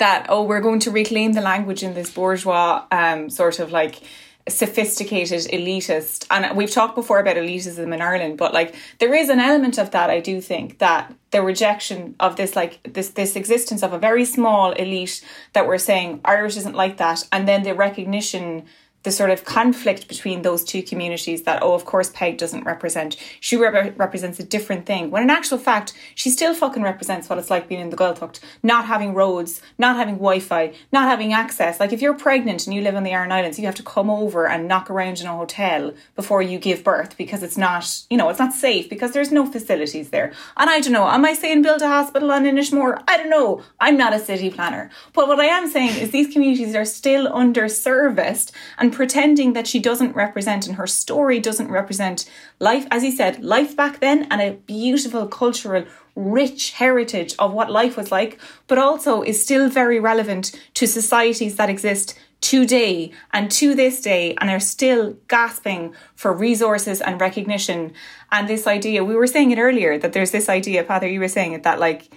that 0.00 0.26
oh 0.28 0.42
we're 0.42 0.60
going 0.60 0.80
to 0.80 0.90
reclaim 0.90 1.32
the 1.32 1.40
language 1.40 1.82
in 1.82 1.94
this 1.94 2.10
bourgeois 2.10 2.84
um, 2.90 3.30
sort 3.30 3.60
of 3.60 3.70
like 3.70 4.02
sophisticated 4.48 5.40
elitist. 5.52 6.26
And 6.30 6.56
we've 6.56 6.70
talked 6.70 6.94
before 6.94 7.20
about 7.20 7.36
elitism 7.36 7.94
in 7.94 8.00
Ireland 8.00 8.36
but 8.36 8.52
like 8.52 8.74
there 8.98 9.14
is 9.14 9.28
an 9.28 9.38
element 9.38 9.78
of 9.78 9.92
that 9.92 10.10
I 10.10 10.20
do 10.20 10.40
think 10.40 10.78
that 10.78 11.14
the 11.30 11.42
rejection 11.42 12.16
of 12.18 12.36
this 12.36 12.56
like 12.56 12.82
this 12.82 13.10
this 13.10 13.36
existence 13.36 13.82
of 13.82 13.92
a 13.92 13.98
very 13.98 14.24
small 14.24 14.72
elite 14.72 15.24
that 15.52 15.66
we're 15.68 15.78
saying 15.78 16.20
Irish 16.24 16.56
isn't 16.56 16.74
like 16.74 16.96
that 16.96 17.28
and 17.30 17.46
then 17.46 17.62
the 17.62 17.74
recognition 17.74 18.64
the 19.02 19.10
sort 19.10 19.30
of 19.30 19.44
conflict 19.44 20.08
between 20.08 20.42
those 20.42 20.62
two 20.64 20.82
communities 20.82 21.42
that 21.42 21.62
oh 21.62 21.74
of 21.74 21.84
course 21.84 22.10
Peig 22.10 22.36
doesn't 22.36 22.64
represent. 22.64 23.16
She 23.40 23.56
rep- 23.56 23.98
represents 23.98 24.38
a 24.38 24.44
different 24.44 24.86
thing. 24.86 25.10
When 25.10 25.22
in 25.22 25.30
actual 25.30 25.58
fact 25.58 25.94
she 26.14 26.30
still 26.30 26.54
fucking 26.54 26.82
represents 26.82 27.28
what 27.28 27.38
it's 27.38 27.50
like 27.50 27.68
being 27.68 27.80
in 27.80 27.90
the 27.90 27.96
Gaeltacht. 27.96 28.40
Not 28.62 28.84
having 28.86 29.14
roads 29.14 29.60
not 29.78 29.96
having 29.96 30.16
Wi-Fi 30.16 30.72
not 30.92 31.08
having 31.08 31.32
access. 31.32 31.80
Like 31.80 31.92
if 31.92 32.02
you're 32.02 32.14
pregnant 32.14 32.66
and 32.66 32.74
you 32.74 32.82
live 32.82 32.94
on 32.94 33.04
the 33.04 33.12
Aran 33.12 33.32
Islands 33.32 33.58
you 33.58 33.66
have 33.66 33.74
to 33.76 33.82
come 33.82 34.10
over 34.10 34.46
and 34.46 34.68
knock 34.68 34.90
around 34.90 35.20
in 35.20 35.26
a 35.26 35.36
hotel 35.36 35.94
before 36.14 36.42
you 36.42 36.58
give 36.58 36.84
birth 36.84 37.16
because 37.16 37.42
it's 37.42 37.56
not 37.56 38.04
you 38.10 38.16
know 38.16 38.28
it's 38.28 38.38
not 38.38 38.52
safe 38.52 38.88
because 38.90 39.12
there's 39.12 39.32
no 39.32 39.46
facilities 39.46 40.10
there. 40.10 40.32
And 40.56 40.68
I 40.68 40.80
don't 40.80 40.92
know 40.92 41.08
am 41.08 41.24
I 41.24 41.34
saying 41.34 41.62
build 41.62 41.82
a 41.82 41.88
hospital 41.88 42.30
on 42.30 42.44
Inishmore? 42.44 43.02
I 43.08 43.16
don't 43.16 43.30
know. 43.30 43.62
I'm 43.80 43.96
not 43.96 44.12
a 44.12 44.18
city 44.18 44.50
planner. 44.50 44.90
But 45.14 45.26
what 45.26 45.40
I 45.40 45.46
am 45.46 45.70
saying 45.70 45.98
is 46.00 46.10
these 46.10 46.32
communities 46.32 46.74
are 46.74 46.84
still 46.84 47.30
underserviced 47.32 48.52
and 48.78 48.89
pretending 48.92 49.52
that 49.52 49.66
she 49.66 49.78
doesn't 49.78 50.16
represent 50.16 50.66
and 50.66 50.76
her 50.76 50.86
story 50.86 51.40
doesn't 51.40 51.70
represent 51.70 52.28
life, 52.58 52.86
as 52.90 53.02
he 53.02 53.10
said, 53.10 53.42
life 53.42 53.76
back 53.76 54.00
then 54.00 54.26
and 54.30 54.40
a 54.40 54.52
beautiful 54.52 55.26
cultural, 55.26 55.84
rich 56.16 56.72
heritage 56.72 57.34
of 57.38 57.52
what 57.52 57.70
life 57.70 57.96
was 57.96 58.10
like, 58.10 58.38
but 58.66 58.78
also 58.78 59.22
is 59.22 59.42
still 59.42 59.68
very 59.68 60.00
relevant 60.00 60.52
to 60.74 60.86
societies 60.86 61.56
that 61.56 61.70
exist 61.70 62.18
today 62.40 63.12
and 63.32 63.50
to 63.50 63.74
this 63.74 64.00
day 64.00 64.34
and 64.40 64.50
are 64.50 64.60
still 64.60 65.16
gasping 65.28 65.94
for 66.14 66.32
resources 66.32 67.00
and 67.00 67.20
recognition. 67.20 67.92
And 68.32 68.48
this 68.48 68.66
idea, 68.66 69.04
we 69.04 69.14
were 69.14 69.26
saying 69.26 69.50
it 69.50 69.58
earlier, 69.58 69.98
that 69.98 70.12
there's 70.12 70.30
this 70.30 70.48
idea, 70.48 70.84
Father, 70.84 71.06
you 71.06 71.20
were 71.20 71.28
saying 71.28 71.52
it, 71.52 71.62
that 71.64 71.78
like 71.78 72.10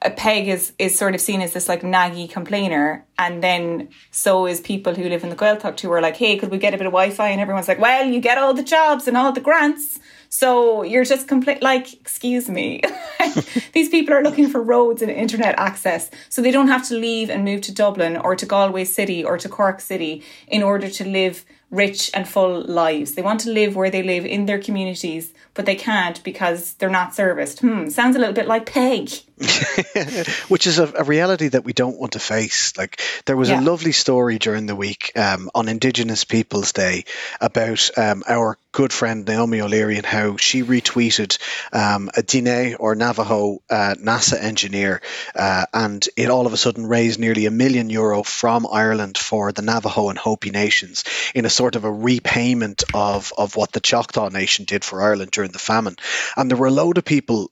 a 0.00 0.10
Peig 0.10 0.46
is 0.46 0.72
is 0.78 0.96
sort 0.96 1.14
of 1.14 1.20
seen 1.20 1.40
as 1.40 1.52
this 1.52 1.68
like 1.68 1.82
naggy 1.82 2.30
complainer, 2.30 3.04
and 3.18 3.42
then 3.42 3.88
so 4.10 4.46
is 4.46 4.60
people 4.60 4.94
who 4.94 5.08
live 5.08 5.24
in 5.24 5.30
the 5.30 5.36
Gaeltacht 5.36 5.80
who 5.80 5.90
are 5.90 6.00
like, 6.00 6.16
hey, 6.16 6.38
could 6.38 6.50
we 6.50 6.58
get 6.58 6.72
a 6.74 6.78
bit 6.78 6.86
of 6.86 6.92
Wi-Fi? 6.92 7.28
And 7.28 7.40
everyone's 7.40 7.68
like, 7.68 7.80
well, 7.80 8.06
you 8.06 8.20
get 8.20 8.38
all 8.38 8.54
the 8.54 8.62
jobs 8.62 9.08
and 9.08 9.16
all 9.16 9.32
the 9.32 9.40
grants, 9.40 9.98
so 10.28 10.82
you're 10.82 11.04
just 11.04 11.26
complete. 11.26 11.62
Like, 11.62 11.92
excuse 11.94 12.48
me, 12.48 12.80
these 13.72 13.88
people 13.88 14.14
are 14.14 14.22
looking 14.22 14.48
for 14.48 14.62
roads 14.62 15.02
and 15.02 15.10
internet 15.10 15.58
access, 15.58 16.10
so 16.28 16.42
they 16.42 16.52
don't 16.52 16.68
have 16.68 16.86
to 16.88 16.94
leave 16.94 17.28
and 17.28 17.44
move 17.44 17.62
to 17.62 17.74
Dublin 17.74 18.16
or 18.16 18.36
to 18.36 18.46
Galway 18.46 18.84
City 18.84 19.24
or 19.24 19.36
to 19.38 19.48
Cork 19.48 19.80
City 19.80 20.22
in 20.46 20.62
order 20.62 20.88
to 20.88 21.04
live 21.04 21.44
rich 21.70 22.10
and 22.14 22.26
full 22.28 22.62
lives. 22.62 23.14
They 23.14 23.22
want 23.22 23.40
to 23.40 23.50
live 23.50 23.74
where 23.74 23.90
they 23.90 24.02
live 24.02 24.24
in 24.24 24.46
their 24.46 24.60
communities, 24.60 25.32
but 25.54 25.66
they 25.66 25.74
can't 25.74 26.22
because 26.22 26.74
they're 26.74 26.88
not 26.88 27.14
serviced. 27.14 27.60
Hmm, 27.60 27.88
sounds 27.88 28.16
a 28.16 28.18
little 28.18 28.34
bit 28.34 28.46
like 28.46 28.64
Peig. 28.64 29.24
which 30.48 30.66
is 30.66 30.78
a, 30.78 30.92
a 30.96 31.04
reality 31.04 31.48
that 31.48 31.64
we 31.64 31.72
don't 31.72 31.98
want 31.98 32.12
to 32.12 32.18
face. 32.18 32.76
Like 32.76 33.00
there 33.26 33.36
was 33.36 33.48
Yeah. 33.50 33.60
a 33.60 33.62
lovely 33.62 33.92
story 33.92 34.38
during 34.38 34.66
the 34.66 34.76
week 34.76 35.12
um, 35.16 35.50
on 35.54 35.68
Indigenous 35.68 36.24
Peoples 36.24 36.72
Day 36.72 37.04
about 37.40 37.90
um, 37.96 38.22
our 38.28 38.58
good 38.72 38.92
friend 38.92 39.26
Naomi 39.26 39.60
O'Leary 39.60 39.96
and 39.96 40.06
how 40.06 40.36
she 40.36 40.62
retweeted 40.62 41.38
um, 41.72 42.08
a 42.16 42.22
Diné 42.22 42.76
or 42.78 42.94
Navajo 42.94 43.62
uh, 43.70 43.94
NASA 43.98 44.40
engineer, 44.40 45.00
uh, 45.34 45.64
and 45.72 46.06
it 46.16 46.30
all 46.30 46.46
of 46.46 46.52
a 46.52 46.56
sudden 46.56 46.86
raised 46.86 47.18
nearly 47.18 47.46
a 47.46 47.50
million 47.50 47.90
euro 47.90 48.22
from 48.22 48.66
Ireland 48.70 49.16
for 49.18 49.52
the 49.52 49.62
Navajo 49.62 50.10
and 50.10 50.18
Hopi 50.18 50.50
nations 50.50 51.04
in 51.34 51.44
a 51.44 51.50
sort 51.50 51.76
of 51.76 51.84
a 51.84 51.92
repayment 51.92 52.84
of 52.94 53.32
of 53.38 53.56
what 53.56 53.72
the 53.72 53.80
Choctaw 53.80 54.28
Nation 54.28 54.64
did 54.64 54.84
for 54.84 55.02
Ireland 55.02 55.30
during 55.30 55.50
the 55.52 55.58
famine. 55.58 55.96
And 56.36 56.50
there 56.50 56.58
were 56.58 56.66
a 56.68 56.70
load 56.70 56.98
of 56.98 57.04
people 57.04 57.50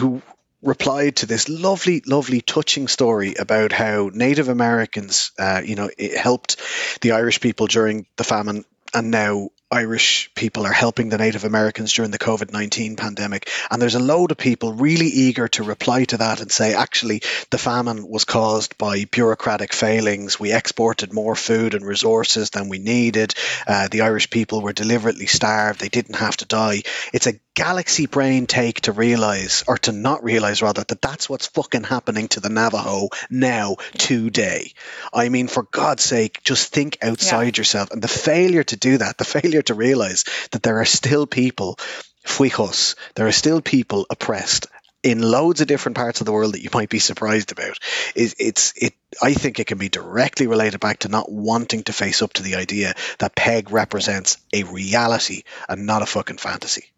who 0.00 0.22
replied 0.62 1.16
to 1.16 1.26
this 1.26 1.48
lovely, 1.48 2.02
lovely, 2.06 2.40
touching 2.40 2.88
story 2.88 3.34
about 3.38 3.72
how 3.72 4.10
Native 4.12 4.48
Americans, 4.48 5.32
uh, 5.38 5.62
you 5.64 5.76
know, 5.76 5.90
it 5.96 6.16
helped 6.16 6.56
the 7.00 7.12
Irish 7.12 7.40
people 7.40 7.66
during 7.66 8.06
the 8.16 8.24
famine, 8.24 8.64
and 8.94 9.10
now 9.10 9.50
Irish 9.70 10.30
people 10.34 10.64
are 10.64 10.72
helping 10.72 11.10
the 11.10 11.18
Native 11.18 11.44
Americans 11.44 11.92
during 11.92 12.10
the 12.10 12.18
COVID 12.18 12.52
19 12.52 12.96
pandemic. 12.96 13.50
And 13.70 13.82
there's 13.82 13.96
a 13.96 14.00
load 14.00 14.30
of 14.30 14.38
people 14.38 14.72
really 14.72 15.08
eager 15.08 15.46
to 15.48 15.62
reply 15.62 16.04
to 16.04 16.16
that 16.16 16.40
and 16.40 16.50
say, 16.50 16.74
actually, 16.74 17.20
the 17.50 17.58
famine 17.58 18.08
was 18.08 18.24
caused 18.24 18.78
by 18.78 19.04
bureaucratic 19.04 19.74
failings. 19.74 20.40
We 20.40 20.54
exported 20.54 21.12
more 21.12 21.36
food 21.36 21.74
and 21.74 21.84
resources 21.84 22.48
than 22.48 22.70
we 22.70 22.78
needed. 22.78 23.34
Uh, 23.66 23.88
the 23.88 24.00
Irish 24.00 24.30
people 24.30 24.62
were 24.62 24.72
deliberately 24.72 25.26
starved. 25.26 25.80
They 25.80 25.90
didn't 25.90 26.16
have 26.16 26.38
to 26.38 26.46
die. 26.46 26.82
It's 27.12 27.26
a 27.26 27.38
galaxy 27.58 28.06
brain 28.06 28.46
take 28.46 28.82
to 28.82 28.92
realize, 28.92 29.64
or 29.66 29.76
to 29.78 29.90
not 29.90 30.22
realize 30.22 30.62
rather, 30.62 30.84
that 30.84 31.02
that's 31.02 31.28
what's 31.28 31.48
fucking 31.48 31.82
happening 31.82 32.28
to 32.28 32.38
the 32.38 32.48
Navajo 32.48 33.08
now, 33.30 33.74
today. 33.94 34.74
I 35.12 35.28
mean, 35.28 35.48
for 35.48 35.64
God's 35.64 36.04
sake, 36.04 36.44
just 36.44 36.72
think 36.72 36.98
outside 37.02 37.56
yeah. 37.56 37.60
yourself. 37.60 37.90
And 37.90 38.00
the 38.00 38.06
failure 38.06 38.62
to 38.62 38.76
do 38.76 38.98
that, 38.98 39.18
the 39.18 39.24
failure 39.24 39.62
to 39.62 39.74
realize 39.74 40.24
that 40.52 40.62
there 40.62 40.78
are 40.78 40.84
still 40.84 41.26
people, 41.26 41.80
fuijos, 42.24 42.94
there 43.16 43.26
are 43.26 43.32
still 43.32 43.60
people 43.60 44.06
oppressed 44.08 44.68
in 45.02 45.20
loads 45.20 45.60
of 45.60 45.66
different 45.66 45.96
parts 45.96 46.20
of 46.20 46.26
the 46.26 46.32
world 46.32 46.54
that 46.54 46.62
you 46.62 46.70
might 46.72 46.90
be 46.90 47.00
surprised 47.00 47.50
about 47.50 47.78
is 48.14 48.36
it's 48.38 48.72
it 48.76 48.94
I 49.20 49.34
think 49.34 49.58
it 49.58 49.66
can 49.66 49.78
be 49.78 49.88
directly 49.88 50.46
related 50.46 50.78
back 50.80 51.00
to 51.00 51.08
not 51.08 51.30
wanting 51.30 51.82
to 51.84 51.92
face 51.92 52.22
up 52.22 52.34
to 52.34 52.42
the 52.42 52.56
idea 52.56 52.94
that 53.18 53.34
Peig 53.34 53.72
represents 53.72 54.38
a 54.52 54.62
reality 54.64 55.42
and 55.68 55.86
not 55.86 56.02
a 56.02 56.06
fucking 56.06 56.38
fantasy. 56.38 56.90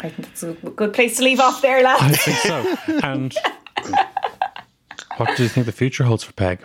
I 0.00 0.08
think 0.08 0.28
it's 0.28 0.42
a 0.42 0.52
good 0.52 0.92
place 0.92 1.16
to 1.18 1.24
leave 1.24 1.40
off 1.40 1.62
there, 1.62 1.82
lads. 1.82 2.02
I 2.02 2.12
think 2.12 2.36
so. 2.38 3.00
And 3.02 3.34
what 5.16 5.36
do 5.36 5.42
you 5.42 5.48
think 5.48 5.66
the 5.66 5.72
future 5.72 6.04
holds 6.04 6.22
for 6.22 6.32
Peig? 6.32 6.58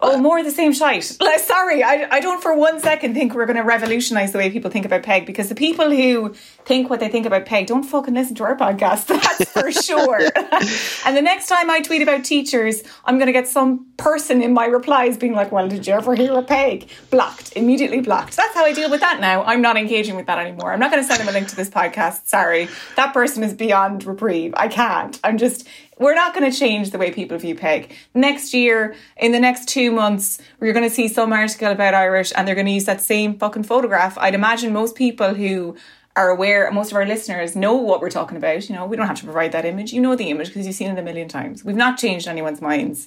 Oh, 0.00 0.16
more 0.18 0.38
of 0.38 0.44
the 0.44 0.50
same 0.50 0.72
shite. 0.72 1.16
Like, 1.20 1.40
sorry, 1.40 1.82
I, 1.82 2.06
I 2.10 2.20
don't 2.20 2.42
for 2.42 2.54
one 2.54 2.80
second 2.80 3.14
think 3.14 3.34
we're 3.34 3.46
going 3.46 3.56
to 3.56 3.62
revolutionise 3.62 4.32
the 4.32 4.38
way 4.38 4.50
people 4.50 4.70
think 4.70 4.86
about 4.86 5.02
Peig 5.02 5.26
because 5.26 5.48
the 5.48 5.54
people 5.54 5.90
who 5.90 6.34
think 6.64 6.88
what 6.88 7.00
they 7.00 7.08
think 7.08 7.26
about 7.26 7.46
Peig 7.46 7.66
don't 7.66 7.82
fucking 7.82 8.14
listen 8.14 8.34
to 8.36 8.44
our 8.44 8.56
podcast. 8.56 9.06
That's 9.08 9.50
for 9.50 9.72
sure. 9.72 10.20
and 11.06 11.16
the 11.16 11.22
next 11.22 11.46
time 11.46 11.70
I 11.70 11.80
tweet 11.80 12.02
about 12.02 12.24
teachers, 12.24 12.82
I'm 13.04 13.16
going 13.16 13.26
to 13.26 13.32
get 13.32 13.48
some 13.48 13.86
person 13.96 14.42
in 14.42 14.52
my 14.52 14.66
replies 14.66 15.16
being 15.16 15.32
like, 15.34 15.50
well, 15.50 15.68
did 15.68 15.86
you 15.86 15.94
ever 15.94 16.14
hear 16.14 16.32
of 16.32 16.46
Peig? 16.46 16.88
Blocked, 17.10 17.54
immediately 17.56 18.00
blocked. 18.00 18.36
That's 18.36 18.54
how 18.54 18.64
I 18.64 18.72
deal 18.72 18.90
with 18.90 19.00
that 19.00 19.20
now. 19.20 19.42
I'm 19.44 19.62
not 19.62 19.76
engaging 19.76 20.14
with 20.14 20.26
that 20.26 20.38
anymore. 20.38 20.72
I'm 20.72 20.80
not 20.80 20.90
going 20.92 21.02
to 21.02 21.08
send 21.08 21.20
them 21.20 21.28
a 21.28 21.32
link 21.32 21.48
to 21.48 21.56
this 21.56 21.70
podcast. 21.70 22.26
Sorry. 22.26 22.68
That 22.96 23.12
person 23.12 23.42
is 23.42 23.54
beyond 23.54 24.04
reprieve. 24.04 24.54
I 24.56 24.68
can't. 24.68 25.18
I'm 25.24 25.38
just, 25.38 25.66
we're 25.98 26.14
not 26.14 26.34
going 26.34 26.50
to 26.50 26.56
change 26.56 26.90
the 26.90 26.98
way 26.98 27.10
people 27.10 27.38
view 27.38 27.54
Peig. 27.54 27.92
Next 28.14 28.54
year, 28.54 28.94
in 29.16 29.32
the 29.32 29.40
next 29.40 29.68
two 29.68 29.90
months, 29.90 30.40
we're 30.60 30.72
going 30.72 30.88
to 30.88 30.94
see 30.94 31.08
some 31.08 31.32
article 31.32 31.70
about 31.70 31.94
Irish 31.94 32.32
and 32.36 32.46
they're 32.46 32.54
going 32.54 32.66
to 32.66 32.72
use 32.72 32.84
that 32.84 33.00
same 33.00 33.38
fucking 33.38 33.64
photograph. 33.64 34.16
I'd 34.18 34.34
imagine 34.34 34.72
most 34.72 34.94
people 34.94 35.34
who 35.34 35.76
are 36.16 36.30
aware, 36.30 36.70
most 36.72 36.90
of 36.90 36.96
our 36.96 37.06
listeners 37.06 37.54
know 37.54 37.74
what 37.74 38.00
we're 38.00 38.10
talking 38.10 38.36
about. 38.36 38.68
You 38.68 38.74
know, 38.74 38.86
we 38.86 38.96
don't 38.96 39.06
have 39.06 39.18
to 39.20 39.24
provide 39.24 39.52
that 39.52 39.64
image. 39.64 39.92
You 39.92 40.00
know 40.00 40.16
the 40.16 40.30
image 40.30 40.48
because 40.48 40.66
you've 40.66 40.74
seen 40.74 40.90
it 40.90 40.98
a 40.98 41.02
million 41.02 41.28
times. 41.28 41.64
We've 41.64 41.76
not 41.76 41.98
changed 41.98 42.26
anyone's 42.26 42.60
minds. 42.60 43.06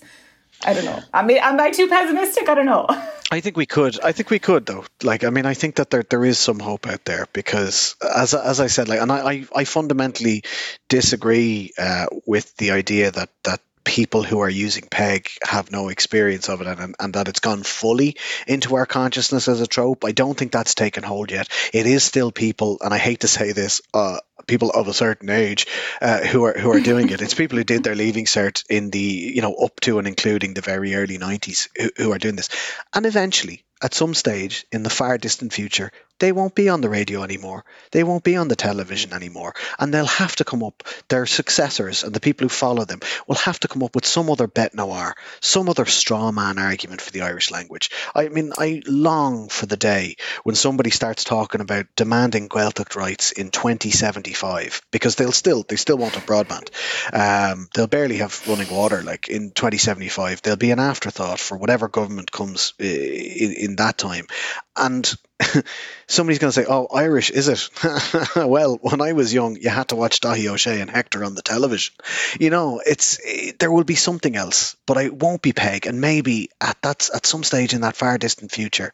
I 0.65 0.73
don't 0.73 0.85
know. 0.85 1.01
I 1.13 1.23
mean, 1.23 1.37
am 1.37 1.59
I 1.59 1.71
too 1.71 1.87
pessimistic? 1.87 2.47
I 2.47 2.55
don't 2.55 2.65
know. 2.65 2.85
I 3.31 3.39
think 3.39 3.55
we 3.55 3.65
could. 3.65 3.99
I 4.01 4.11
think 4.11 4.29
we 4.29 4.39
could 4.39 4.65
though. 4.65 4.85
Like, 5.03 5.23
I 5.23 5.29
mean, 5.29 5.45
I 5.45 5.53
think 5.53 5.75
that 5.75 5.89
there 5.89 6.03
there 6.03 6.25
is 6.25 6.37
some 6.37 6.59
hope 6.59 6.85
out 6.85 7.05
there 7.05 7.27
because, 7.33 7.95
as 8.01 8.33
as 8.33 8.59
I 8.59 8.67
said, 8.67 8.89
like, 8.89 8.99
and 8.99 9.11
I 9.11 9.19
I, 9.31 9.45
I 9.55 9.63
fundamentally 9.63 10.43
disagree 10.89 11.71
uh, 11.77 12.07
with 12.25 12.55
the 12.57 12.71
idea 12.71 13.11
that 13.11 13.29
that 13.43 13.61
people 13.83 14.23
who 14.23 14.39
are 14.39 14.49
using 14.49 14.83
Peig 14.83 15.27
have 15.43 15.71
no 15.71 15.89
experience 15.89 16.49
of 16.49 16.61
it 16.61 16.67
and, 16.67 16.95
and 16.99 17.13
that 17.13 17.27
it's 17.27 17.39
gone 17.39 17.63
fully 17.63 18.15
into 18.47 18.75
our 18.75 18.85
consciousness 18.85 19.47
as 19.47 19.61
a 19.61 19.67
trope. 19.67 20.05
I 20.05 20.11
don't 20.11 20.37
think 20.37 20.51
that's 20.51 20.75
taken 20.75 21.03
hold 21.03 21.31
yet. 21.31 21.49
It 21.73 21.87
is 21.87 22.03
still 22.03 22.31
people, 22.31 22.77
and 22.81 22.93
I 22.93 22.97
hate 22.97 23.21
to 23.21 23.27
say 23.27 23.53
this, 23.53 23.81
uh, 23.93 24.19
people 24.51 24.69
of 24.69 24.87
a 24.87 24.93
certain 24.93 25.29
age 25.29 25.65
uh, 26.01 26.19
who 26.27 26.43
are 26.43 26.53
who 26.53 26.71
are 26.71 26.81
doing 26.81 27.09
it. 27.09 27.21
It's 27.21 27.33
people 27.33 27.57
who 27.57 27.63
did 27.63 27.83
their 27.83 27.95
leaving 27.95 28.25
cert 28.25 28.63
in 28.69 28.89
the 28.91 28.99
you 29.35 29.41
know 29.41 29.53
up 29.55 29.79
to 29.81 29.97
and 29.97 30.07
including 30.07 30.53
the 30.53 30.61
very 30.61 30.93
early 30.95 31.17
nineties 31.17 31.69
who, 31.77 31.89
who 31.97 32.11
are 32.11 32.19
doing 32.19 32.35
this, 32.35 32.49
and 32.93 33.05
eventually 33.05 33.63
at 33.81 33.93
some 33.93 34.13
stage 34.13 34.65
in 34.71 34.83
the 34.83 34.89
far 34.89 35.17
distant 35.17 35.53
future, 35.53 35.91
they 36.19 36.31
won't 36.31 36.53
be 36.53 36.69
on 36.69 36.81
the 36.81 36.89
radio 36.89 37.23
anymore. 37.23 37.65
They 37.91 38.03
won't 38.03 38.23
be 38.23 38.35
on 38.35 38.47
the 38.47 38.55
television 38.55 39.11
anymore. 39.11 39.55
And 39.79 39.91
they'll 39.91 40.05
have 40.05 40.35
to 40.35 40.43
come 40.43 40.63
up, 40.63 40.83
their 41.09 41.25
successors 41.25 42.03
and 42.03 42.13
the 42.13 42.19
people 42.19 42.45
who 42.45 42.49
follow 42.49 42.85
them 42.85 42.99
will 43.27 43.37
have 43.37 43.59
to 43.61 43.67
come 43.67 43.81
up 43.81 43.95
with 43.95 44.05
some 44.05 44.29
other 44.29 44.45
bet 44.45 44.75
noir, 44.75 45.15
some 45.39 45.67
other 45.67 45.87
straw 45.87 46.31
man 46.31 46.59
argument 46.59 47.01
for 47.01 47.11
the 47.11 47.21
Irish 47.21 47.49
language. 47.49 47.89
I 48.13 48.29
mean, 48.29 48.53
I 48.55 48.83
long 48.85 49.49
for 49.49 49.65
the 49.65 49.77
day 49.77 50.15
when 50.43 50.55
somebody 50.55 50.91
starts 50.91 51.23
talking 51.23 51.59
about 51.59 51.87
demanding 51.95 52.49
Gaeltacht 52.49 52.95
rights 52.95 53.31
in 53.31 53.49
2075 53.49 54.83
because 54.91 55.15
they'll 55.15 55.31
still, 55.31 55.63
they 55.67 55.75
still 55.75 55.97
want 55.97 56.13
broadband. 56.21 56.69
Um, 57.13 57.67
they'll 57.73 57.87
barely 57.87 58.17
have 58.17 58.47
running 58.47 58.69
water. 58.69 59.01
Like 59.01 59.27
in 59.27 59.51
2075, 59.51 60.41
they'll 60.41 60.55
be 60.55 60.71
an 60.71 60.79
afterthought 60.79 61.39
for 61.39 61.57
whatever 61.57 61.87
government 61.87 62.31
comes 62.31 62.73
uh, 62.79 62.85
in, 62.85 63.70
in 63.71 63.75
that 63.77 63.97
time. 63.97 64.27
And 64.75 65.11
somebody's 66.07 66.39
going 66.39 66.51
to 66.51 66.61
say, 66.61 66.65
"Oh, 66.69 66.87
Irish 66.93 67.29
is 67.31 67.47
it?" 67.47 67.69
well, 68.35 68.77
when 68.81 69.01
I 69.01 69.13
was 69.13 69.33
young, 69.33 69.57
you 69.57 69.69
had 69.69 69.89
to 69.89 69.95
watch 69.95 70.19
Dáithí 70.21 70.45
Ó 70.49 70.55
Sé 70.55 70.81
and 70.81 70.89
Hector 70.89 71.23
on 71.23 71.35
the 71.35 71.41
television. 71.41 71.95
You 72.39 72.49
know, 72.49 72.81
it's 72.85 73.19
it, 73.23 73.59
there 73.59 73.71
will 73.71 73.83
be 73.83 73.95
something 73.95 74.35
else, 74.35 74.75
but 74.85 74.97
I 74.97 75.09
won't 75.09 75.41
be 75.41 75.53
Peig. 75.53 75.87
And 75.87 75.99
maybe 76.01 76.49
at 76.59 76.77
that 76.83 77.09
at 77.13 77.25
some 77.25 77.43
stage 77.43 77.73
in 77.73 77.81
that 77.81 77.95
far 77.95 78.17
distant 78.17 78.51
future, 78.51 78.93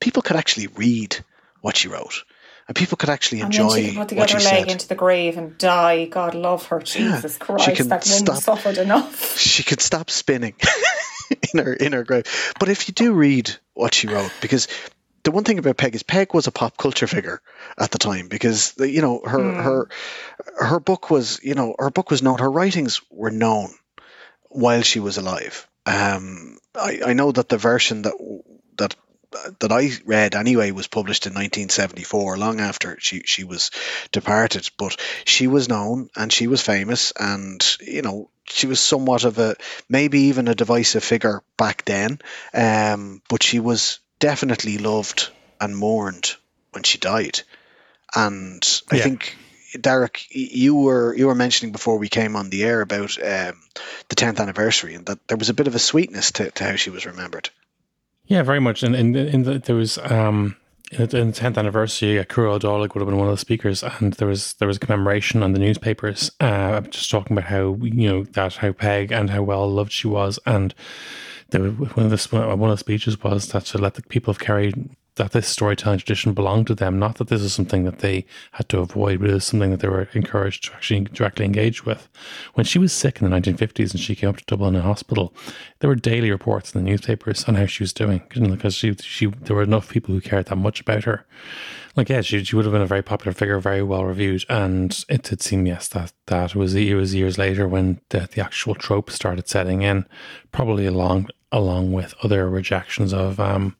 people 0.00 0.22
could 0.22 0.36
actually 0.36 0.66
read 0.68 1.16
what 1.60 1.76
she 1.76 1.88
wrote. 1.88 2.24
And 2.66 2.74
people 2.74 2.96
could 2.96 3.10
actually 3.10 3.42
and 3.42 3.52
enjoy 3.52 3.82
then 3.82 3.90
she 3.90 3.96
put 3.98 4.08
the 4.08 4.16
what 4.16 4.30
other 4.30 4.40
she 4.40 4.44
leg 4.48 4.64
said. 4.64 4.72
into 4.72 4.88
the 4.88 4.94
grave 4.94 5.36
and 5.36 5.58
die. 5.58 6.06
God 6.06 6.34
love 6.34 6.66
her. 6.68 6.80
Jesus 6.80 7.36
Yeah, 7.38 7.44
Christ, 7.46 7.64
she 7.66 7.72
can 7.76 7.88
that 7.88 8.06
woman 8.06 8.36
stop- 8.36 8.42
suffered 8.42 8.78
enough. 8.78 9.38
She 9.38 9.62
could 9.64 9.82
stop 9.82 10.08
spinning 10.10 10.54
in 11.52 11.64
her 11.64 11.74
in 11.74 11.92
her 11.92 12.04
grave. 12.04 12.24
But 12.58 12.70
if 12.70 12.88
you 12.88 12.94
do 12.94 13.12
read 13.12 13.54
what 13.74 13.94
she 13.94 14.08
wrote, 14.08 14.32
because 14.40 14.68
the 15.24 15.30
one 15.30 15.44
thing 15.44 15.58
about 15.58 15.76
Peig 15.76 15.94
is 15.94 16.02
Peig 16.02 16.34
was 16.34 16.46
a 16.46 16.52
pop 16.52 16.76
culture 16.76 17.06
figure 17.06 17.40
at 17.78 17.90
the 17.90 17.98
time 17.98 18.28
because 18.28 18.74
you 18.78 19.00
know 19.00 19.20
her 19.24 19.62
her 19.62 19.88
her 20.58 20.80
book 20.80 21.10
was 21.10 21.40
you 21.42 21.54
know 21.54 21.74
her 21.78 21.90
book 21.90 22.10
was 22.10 22.22
known 22.22 22.38
her 22.38 22.50
writings 22.50 23.00
were 23.10 23.30
known 23.30 23.74
while 24.48 24.82
she 24.82 25.00
was 25.00 25.16
alive. 25.16 25.66
Um, 25.86 26.58
I, 26.74 27.00
I 27.06 27.12
know 27.12 27.32
that 27.32 27.48
the 27.48 27.58
version 27.58 28.02
that 28.02 28.14
that 29.60 29.72
I 29.72 29.90
read 30.04 30.34
anyway 30.34 30.70
was 30.70 30.86
published 30.86 31.26
in 31.26 31.32
1974, 31.32 32.36
long 32.38 32.60
after 32.60 32.96
she 33.00 33.20
she 33.24 33.44
was 33.44 33.70
departed. 34.12 34.70
But 34.78 34.96
she 35.24 35.46
was 35.46 35.68
known 35.68 36.08
and 36.16 36.32
she 36.32 36.46
was 36.46 36.60
famous, 36.62 37.12
and 37.18 37.64
you 37.80 38.02
know 38.02 38.30
she 38.44 38.66
was 38.66 38.80
somewhat 38.80 39.24
of 39.24 39.38
a 39.38 39.56
maybe 39.88 40.20
even 40.22 40.48
a 40.48 40.54
divisive 40.54 41.04
figure 41.04 41.42
back 41.56 41.84
then. 41.84 42.20
Um, 42.52 43.22
but 43.28 43.42
she 43.42 43.60
was 43.60 43.98
definitely 44.18 44.78
loved 44.78 45.30
and 45.60 45.76
mourned 45.76 46.34
when 46.72 46.82
she 46.82 46.98
died, 46.98 47.40
and 48.14 48.82
I 48.90 48.96
Yeah. 48.96 49.04
think. 49.04 49.36
Darach, 49.76 50.24
you 50.30 50.76
were 50.76 51.16
you 51.16 51.26
were 51.26 51.34
mentioning 51.34 51.72
before 51.72 51.98
we 51.98 52.08
came 52.08 52.36
on 52.36 52.48
the 52.48 52.62
air 52.62 52.80
about 52.80 53.18
um, 53.20 53.60
the 54.08 54.14
tenth 54.14 54.38
anniversary, 54.38 54.94
and 54.94 55.04
that 55.06 55.26
there 55.26 55.36
was 55.36 55.48
a 55.48 55.54
bit 55.54 55.66
of 55.66 55.74
a 55.74 55.80
sweetness 55.80 56.30
to, 56.30 56.48
to 56.52 56.62
how 56.64 56.76
she 56.76 56.90
was 56.90 57.06
remembered. 57.06 57.50
Yeah, 58.26 58.42
very 58.42 58.60
much. 58.60 58.82
And 58.82 58.96
in, 58.96 59.14
in 59.14 59.42
the, 59.42 59.58
there 59.58 59.76
was 59.76 59.98
um, 59.98 60.56
in 60.92 61.06
the 61.06 61.18
in 61.18 61.32
tenth 61.32 61.58
anniversary, 61.58 62.18
uh, 62.18 62.24
Cura 62.24 62.54
O'Donnell 62.54 62.80
would 62.80 62.96
have 62.96 63.06
been 63.06 63.18
one 63.18 63.28
of 63.28 63.34
the 63.34 63.38
speakers, 63.38 63.82
and 63.82 64.14
there 64.14 64.28
was 64.28 64.54
there 64.54 64.68
was 64.68 64.78
a 64.78 64.80
commemoration 64.80 65.42
on 65.42 65.52
the 65.52 65.58
newspapers, 65.58 66.30
uh, 66.40 66.80
just 66.82 67.10
talking 67.10 67.36
about 67.36 67.50
how 67.50 67.76
you 67.82 68.08
know 68.08 68.24
that 68.24 68.56
how 68.56 68.72
Peig 68.72 69.10
and 69.10 69.30
how 69.30 69.42
well 69.42 69.70
loved 69.70 69.92
she 69.92 70.06
was, 70.06 70.38
and 70.46 70.74
there 71.50 71.68
one 71.68 72.06
of 72.06 72.10
the 72.10 72.56
one 72.56 72.70
of 72.70 72.76
the 72.76 72.78
speeches 72.78 73.22
was 73.22 73.48
that 73.48 73.66
to 73.66 73.78
let 73.78 73.94
the 73.94 74.02
people 74.02 74.30
of 74.30 74.38
Kerry 74.38 74.72
that 75.16 75.32
this 75.32 75.46
storytelling 75.46 75.98
tradition 75.98 76.32
belonged 76.32 76.66
to 76.66 76.74
them, 76.74 76.98
not 76.98 77.16
that 77.16 77.28
this 77.28 77.40
is 77.40 77.52
something 77.52 77.84
that 77.84 78.00
they 78.00 78.26
had 78.52 78.68
to 78.68 78.80
avoid, 78.80 79.20
but 79.20 79.30
it 79.30 79.34
was 79.34 79.44
something 79.44 79.70
that 79.70 79.80
they 79.80 79.88
were 79.88 80.08
encouraged 80.12 80.64
to 80.64 80.72
actually 80.74 81.00
directly 81.00 81.44
engage 81.44 81.84
with. 81.84 82.08
When 82.54 82.66
she 82.66 82.78
was 82.78 82.92
sick 82.92 83.20
in 83.20 83.30
the 83.30 83.36
1950s 83.36 83.92
and 83.92 84.00
she 84.00 84.16
came 84.16 84.28
up 84.28 84.38
to 84.38 84.44
Dublin 84.44 84.74
in 84.74 84.82
hospital, 84.82 85.32
there 85.78 85.88
were 85.88 85.94
daily 85.94 86.30
reports 86.30 86.74
in 86.74 86.82
the 86.82 86.90
newspapers 86.90 87.44
on 87.44 87.54
how 87.54 87.66
she 87.66 87.82
was 87.82 87.92
doing 87.92 88.22
because 88.28 88.74
she, 88.74 88.94
she 88.94 89.26
there 89.26 89.56
were 89.56 89.62
enough 89.62 89.88
people 89.88 90.14
who 90.14 90.20
cared 90.20 90.46
that 90.46 90.56
much 90.56 90.80
about 90.80 91.04
her. 91.04 91.26
Like, 91.96 92.08
yeah, 92.08 92.22
she, 92.22 92.42
she 92.42 92.56
would 92.56 92.64
have 92.64 92.72
been 92.72 92.82
a 92.82 92.86
very 92.86 93.02
popular 93.02 93.32
figure, 93.32 93.60
very 93.60 93.82
well 93.82 94.04
reviewed, 94.04 94.44
and 94.48 95.04
it 95.08 95.22
did 95.22 95.40
seem, 95.40 95.64
yes, 95.64 95.86
that 95.88 96.12
that 96.26 96.56
was 96.56 96.74
it 96.74 96.94
was 96.94 97.14
years 97.14 97.38
later 97.38 97.68
when 97.68 98.00
the, 98.08 98.28
the 98.32 98.40
actual 98.40 98.74
trope 98.74 99.10
started 99.10 99.48
setting 99.48 99.82
in, 99.82 100.06
probably 100.50 100.86
along 100.86 101.28
along 101.52 101.92
with 101.92 102.14
other 102.24 102.50
rejections 102.50 103.14
of 103.14 103.38
um, 103.38 103.76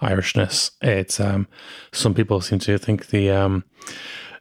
Irishness. 0.00 0.70
It's 0.82 1.20
um, 1.20 1.46
some 1.92 2.14
people 2.14 2.40
seem 2.40 2.58
to 2.60 2.78
think 2.78 3.08
the 3.08 3.30
um, 3.30 3.64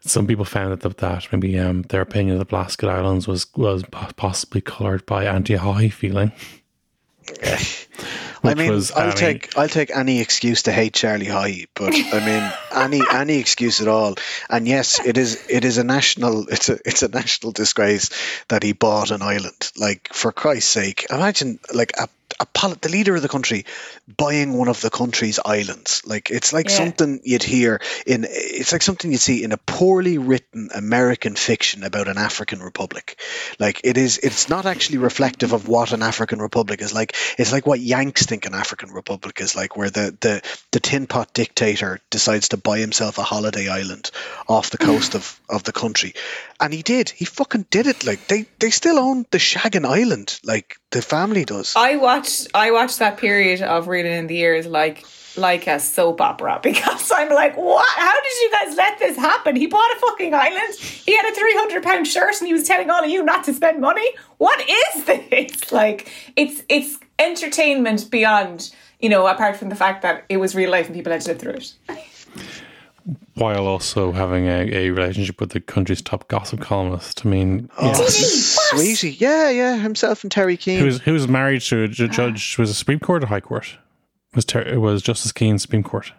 some 0.01 0.27
people 0.27 0.45
found 0.45 0.79
that 0.79 0.97
that 0.97 1.27
maybe 1.31 1.57
um, 1.59 1.83
their 1.83 2.01
opinion 2.01 2.33
of 2.33 2.39
the 2.39 2.45
Blasket 2.45 2.89
Islands 2.89 3.27
was 3.27 3.47
was 3.55 3.83
possibly 4.15 4.61
coloured 4.61 5.05
by 5.05 5.25
anti-Haughey 5.25 5.91
feeling. 5.91 6.31
I 8.43 8.53
mean, 8.53 8.71
was 8.71 8.91
I'll 8.91 9.03
I 9.03 9.07
mean, 9.07 9.15
take 9.15 9.57
I'll 9.57 9.67
take 9.67 9.95
any 9.95 10.21
excuse 10.21 10.63
to 10.63 10.71
hate 10.71 10.93
Charlie 10.93 11.25
Haughey, 11.25 11.67
but 11.73 11.93
I 11.93 12.25
mean 12.25 12.53
any 12.75 13.01
any 13.11 13.39
excuse 13.39 13.81
at 13.81 13.87
all. 13.87 14.15
And 14.49 14.67
yes, 14.67 14.99
it 15.05 15.17
is 15.17 15.45
it 15.49 15.65
is 15.65 15.77
a 15.77 15.83
national 15.83 16.47
it's 16.47 16.69
a 16.69 16.79
it's 16.85 17.03
a 17.03 17.07
national 17.07 17.51
disgrace 17.51 18.09
that 18.47 18.63
he 18.63 18.73
bought 18.73 19.11
an 19.11 19.21
island. 19.21 19.71
Like 19.75 20.09
for 20.13 20.31
Christ's 20.31 20.69
sake, 20.69 21.07
imagine 21.09 21.59
like 21.73 21.93
a, 21.97 22.07
a 22.39 22.45
pol- 22.45 22.75
the 22.81 22.89
leader 22.89 23.15
of 23.15 23.21
the 23.21 23.27
country 23.27 23.65
buying 24.17 24.53
one 24.57 24.67
of 24.67 24.79
the 24.81 24.89
country's 24.89 25.39
islands. 25.43 26.01
Like 26.05 26.29
it's 26.31 26.53
like 26.53 26.69
Yeah. 26.69 26.75
something 26.77 27.19
you'd 27.23 27.43
hear 27.43 27.81
in 28.05 28.25
it's 28.29 28.71
like 28.71 28.81
something 28.83 29.11
you'd 29.11 29.19
see 29.21 29.43
in 29.43 29.51
a 29.51 29.57
poorly 29.57 30.17
written 30.17 30.69
American 30.73 31.35
fiction 31.35 31.83
about 31.83 32.07
an 32.07 32.17
African 32.17 32.61
republic. 32.61 33.19
Like 33.59 33.81
it 33.83 33.97
is 33.97 34.17
it's 34.19 34.49
not 34.49 34.65
actually 34.65 34.99
reflective 34.99 35.53
of 35.53 35.67
what 35.67 35.93
an 35.93 36.03
African 36.03 36.39
republic 36.39 36.81
is 36.81 36.93
like. 36.93 37.15
It's 37.37 37.51
like 37.51 37.65
what 37.65 37.79
Yanks 37.79 38.25
think 38.25 38.45
an 38.45 38.53
African 38.53 38.91
republic 38.91 39.41
is 39.41 39.55
like, 39.55 39.75
where 39.75 39.89
the 39.89 40.15
the, 40.19 40.41
the 40.71 40.79
tin 40.79 41.07
pot 41.07 41.33
dictator 41.33 41.99
decides 42.09 42.49
to 42.49 42.57
buy 42.57 42.79
himself 42.79 43.17
a 43.17 43.23
holiday 43.23 43.67
island 43.67 44.11
off 44.47 44.69
the 44.69 44.77
coast 44.77 45.15
of, 45.15 45.39
of 45.49 45.63
the 45.63 45.71
country. 45.71 46.13
And 46.59 46.73
he 46.73 46.81
did. 46.81 47.09
He 47.09 47.25
fucking 47.25 47.65
did 47.69 47.87
it. 47.87 48.05
Like 48.05 48.27
they, 48.27 48.45
they 48.59 48.71
still 48.71 48.97
own 48.99 49.25
the 49.31 49.37
Shaggin 49.37 49.85
Island. 49.85 50.39
Like 50.43 50.77
the 50.91 51.01
family 51.01 51.45
does. 51.45 51.73
I 51.75 51.97
watched 51.97 52.26
I 52.53 52.71
watched 52.71 52.99
that 52.99 53.17
period 53.17 53.61
of 53.61 53.87
reading 53.87 54.13
in 54.13 54.27
the 54.27 54.35
years 54.35 54.65
like 54.65 55.05
like 55.35 55.67
a 55.67 55.79
soap 55.79 56.19
opera 56.19 56.59
because 56.63 57.11
I'm 57.13 57.29
like, 57.29 57.55
what? 57.55 57.87
How 57.97 58.21
did 58.21 58.41
you 58.41 58.51
guys 58.51 58.75
let 58.75 58.99
this 58.99 59.17
happen? 59.17 59.55
He 59.55 59.67
bought 59.67 59.89
a 59.95 59.99
fucking 59.99 60.33
island. 60.33 60.73
He 60.75 61.15
had 61.15 61.25
a 61.31 61.35
three 61.35 61.53
hundred 61.55 61.83
pound 61.83 62.07
shirt, 62.07 62.35
and 62.39 62.47
he 62.47 62.53
was 62.53 62.63
telling 62.63 62.89
all 62.89 63.03
of 63.03 63.09
you 63.09 63.23
not 63.23 63.43
to 63.45 63.53
spend 63.53 63.79
money. 63.79 64.07
What 64.37 64.59
is 64.67 65.05
this? 65.05 65.71
Like, 65.71 66.11
it's 66.35 66.63
it's 66.69 66.97
entertainment 67.19 68.09
beyond 68.09 68.71
you 68.99 69.09
know, 69.09 69.27
apart 69.27 69.55
from 69.57 69.69
the 69.69 69.75
fact 69.75 70.01
that 70.01 70.25
it 70.29 70.37
was 70.37 70.55
real 70.55 70.71
life 70.71 70.87
and 70.87 70.95
people 70.95 71.11
had 71.11 71.21
to 71.21 71.29
live 71.29 71.39
through 71.39 71.53
it. 71.53 71.73
While 73.37 73.67
also 73.67 74.11
having 74.11 74.47
a, 74.47 74.69
a 74.73 74.89
relationship 74.89 75.39
with 75.39 75.51
the 75.51 75.59
country's 75.59 76.01
top 76.01 76.27
gossip 76.27 76.59
columnist. 76.61 77.25
I 77.25 77.29
mean, 77.29 77.69
Oh, 77.77 77.87
yeah. 77.87 78.05
sweetie. 78.09 79.11
Yeah, 79.11 79.49
yeah. 79.49 79.77
Himself 79.77 80.23
and 80.23 80.31
Terry 80.31 80.57
Keane. 80.57 80.79
who 80.79 80.85
was 80.85 80.99
who 81.01 81.13
was 81.13 81.27
married 81.27 81.61
to 81.63 81.83
a 81.83 81.87
ju- 81.87 82.07
judge 82.07 82.57
was 82.57 82.69
a 82.69 82.73
Supreme 82.73 82.99
Court 82.99 83.23
or 83.23 83.27
High 83.27 83.41
Court? 83.41 83.77
Was 84.35 84.45
Ter- 84.45 84.61
it 84.61 84.77
was 84.81 85.01
Justice 85.01 85.31
Keane 85.31 85.57
Supreme 85.59 85.83
Court? 85.83 86.11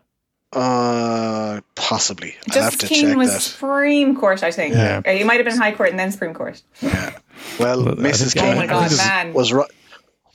uh, 0.55 1.61
possibly. 1.75 2.35
I'll 2.51 2.63
have 2.63 2.73
Justice 2.73 2.89
to 2.89 2.95
Keane 2.95 3.09
check 3.09 3.17
was 3.17 3.33
that. 3.33 3.41
Supreme 3.43 4.17
Court, 4.17 4.43
I 4.43 4.51
think. 4.51 4.75
Yeah. 4.75 5.03
Or 5.05 5.13
he 5.13 5.23
might 5.25 5.37
have 5.37 5.45
been 5.45 5.59
High 5.59 5.73
Court 5.73 5.91
and 5.91 5.99
then 5.99 6.11
Supreme 6.11 6.35
Court. 6.35 6.63
Well, 6.83 7.13
Well, 7.59 7.85
Mrs. 7.97 8.33
think- 8.33 8.45
Oh 8.47 8.55
my 8.57 8.67
God, 8.67 8.85
was, 8.85 8.97
man. 8.99 9.33
was 9.35 9.53
ri- 9.53 9.67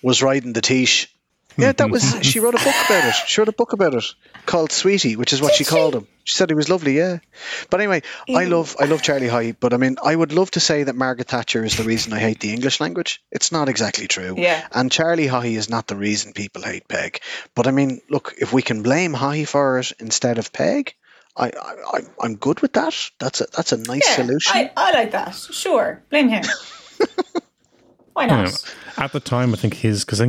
was 0.03 0.21
riding 0.21 0.53
the 0.53 0.61
tish. 0.61 1.12
Yeah, 1.57 1.71
that 1.73 1.89
was. 1.89 2.03
She 2.23 2.39
wrote 2.39 2.55
a 2.55 2.63
book 2.63 2.75
about 2.85 3.07
it. 3.09 3.15
She 3.27 3.39
wrote 3.41 3.49
a 3.49 3.53
book 3.53 3.73
about 3.73 3.93
it 3.93 4.03
called 4.45 4.71
Sweetie, 4.71 5.15
which 5.15 5.33
is 5.33 5.41
what 5.41 5.53
she 5.53 5.63
called 5.63 5.93
him. 5.95 6.07
She 6.23 6.35
said 6.35 6.49
he 6.49 6.55
was 6.55 6.69
lovely. 6.69 6.97
Yeah, 6.97 7.19
but 7.69 7.79
anyway, 7.81 8.01
I 8.33 8.45
love 8.45 8.75
I 8.79 8.85
love 8.85 9.01
Charlie 9.01 9.27
Haughey. 9.27 9.55
But 9.59 9.73
I 9.73 9.77
mean, 9.77 9.97
I 10.03 10.15
would 10.15 10.31
love 10.33 10.51
to 10.51 10.59
say 10.59 10.83
that 10.83 10.95
Margaret 10.95 11.27
Thatcher 11.27 11.63
is 11.63 11.75
the 11.77 11.83
reason 11.83 12.13
I 12.13 12.19
hate 12.19 12.39
the 12.39 12.53
English 12.53 12.79
language. 12.79 13.21
It's 13.31 13.51
not 13.51 13.69
exactly 13.69 14.07
true. 14.07 14.35
Yeah. 14.37 14.65
And 14.71 14.91
Charlie 14.91 15.27
Haughey 15.27 15.57
is 15.57 15.69
not 15.69 15.87
the 15.87 15.95
reason 15.95 16.33
people 16.33 16.61
hate 16.63 16.87
Peig. 16.87 17.19
But 17.55 17.67
I 17.67 17.71
mean, 17.71 18.01
look, 18.09 18.33
if 18.39 18.53
we 18.53 18.61
can 18.61 18.81
blame 18.83 19.13
Haughey 19.13 19.47
for 19.47 19.79
it 19.79 19.91
instead 19.99 20.37
of 20.37 20.51
Peig. 20.51 20.93
I, 21.35 21.47
I, 21.49 21.97
I- 21.97 22.01
I'm 22.25 22.35
good 22.35 22.59
with 22.61 22.73
that. 22.73 22.95
That's 23.19 23.41
a 23.41 23.47
that's 23.55 23.71
a 23.71 23.77
nice 23.77 24.07
Yeah, 24.07 24.15
solution. 24.15 24.55
I, 24.55 24.71
I 24.77 24.91
like 24.93 25.11
that. 25.11 25.33
Sure. 25.35 26.01
Blame 26.11 26.29
him. 26.29 26.43
Why 28.13 28.25
not? 28.25 28.45
know. 28.45 29.03
At 29.03 29.11
the 29.11 29.19
time, 29.19 29.53
I 29.53 29.57
think 29.57 29.75
his 29.75 30.05
because 30.05 30.19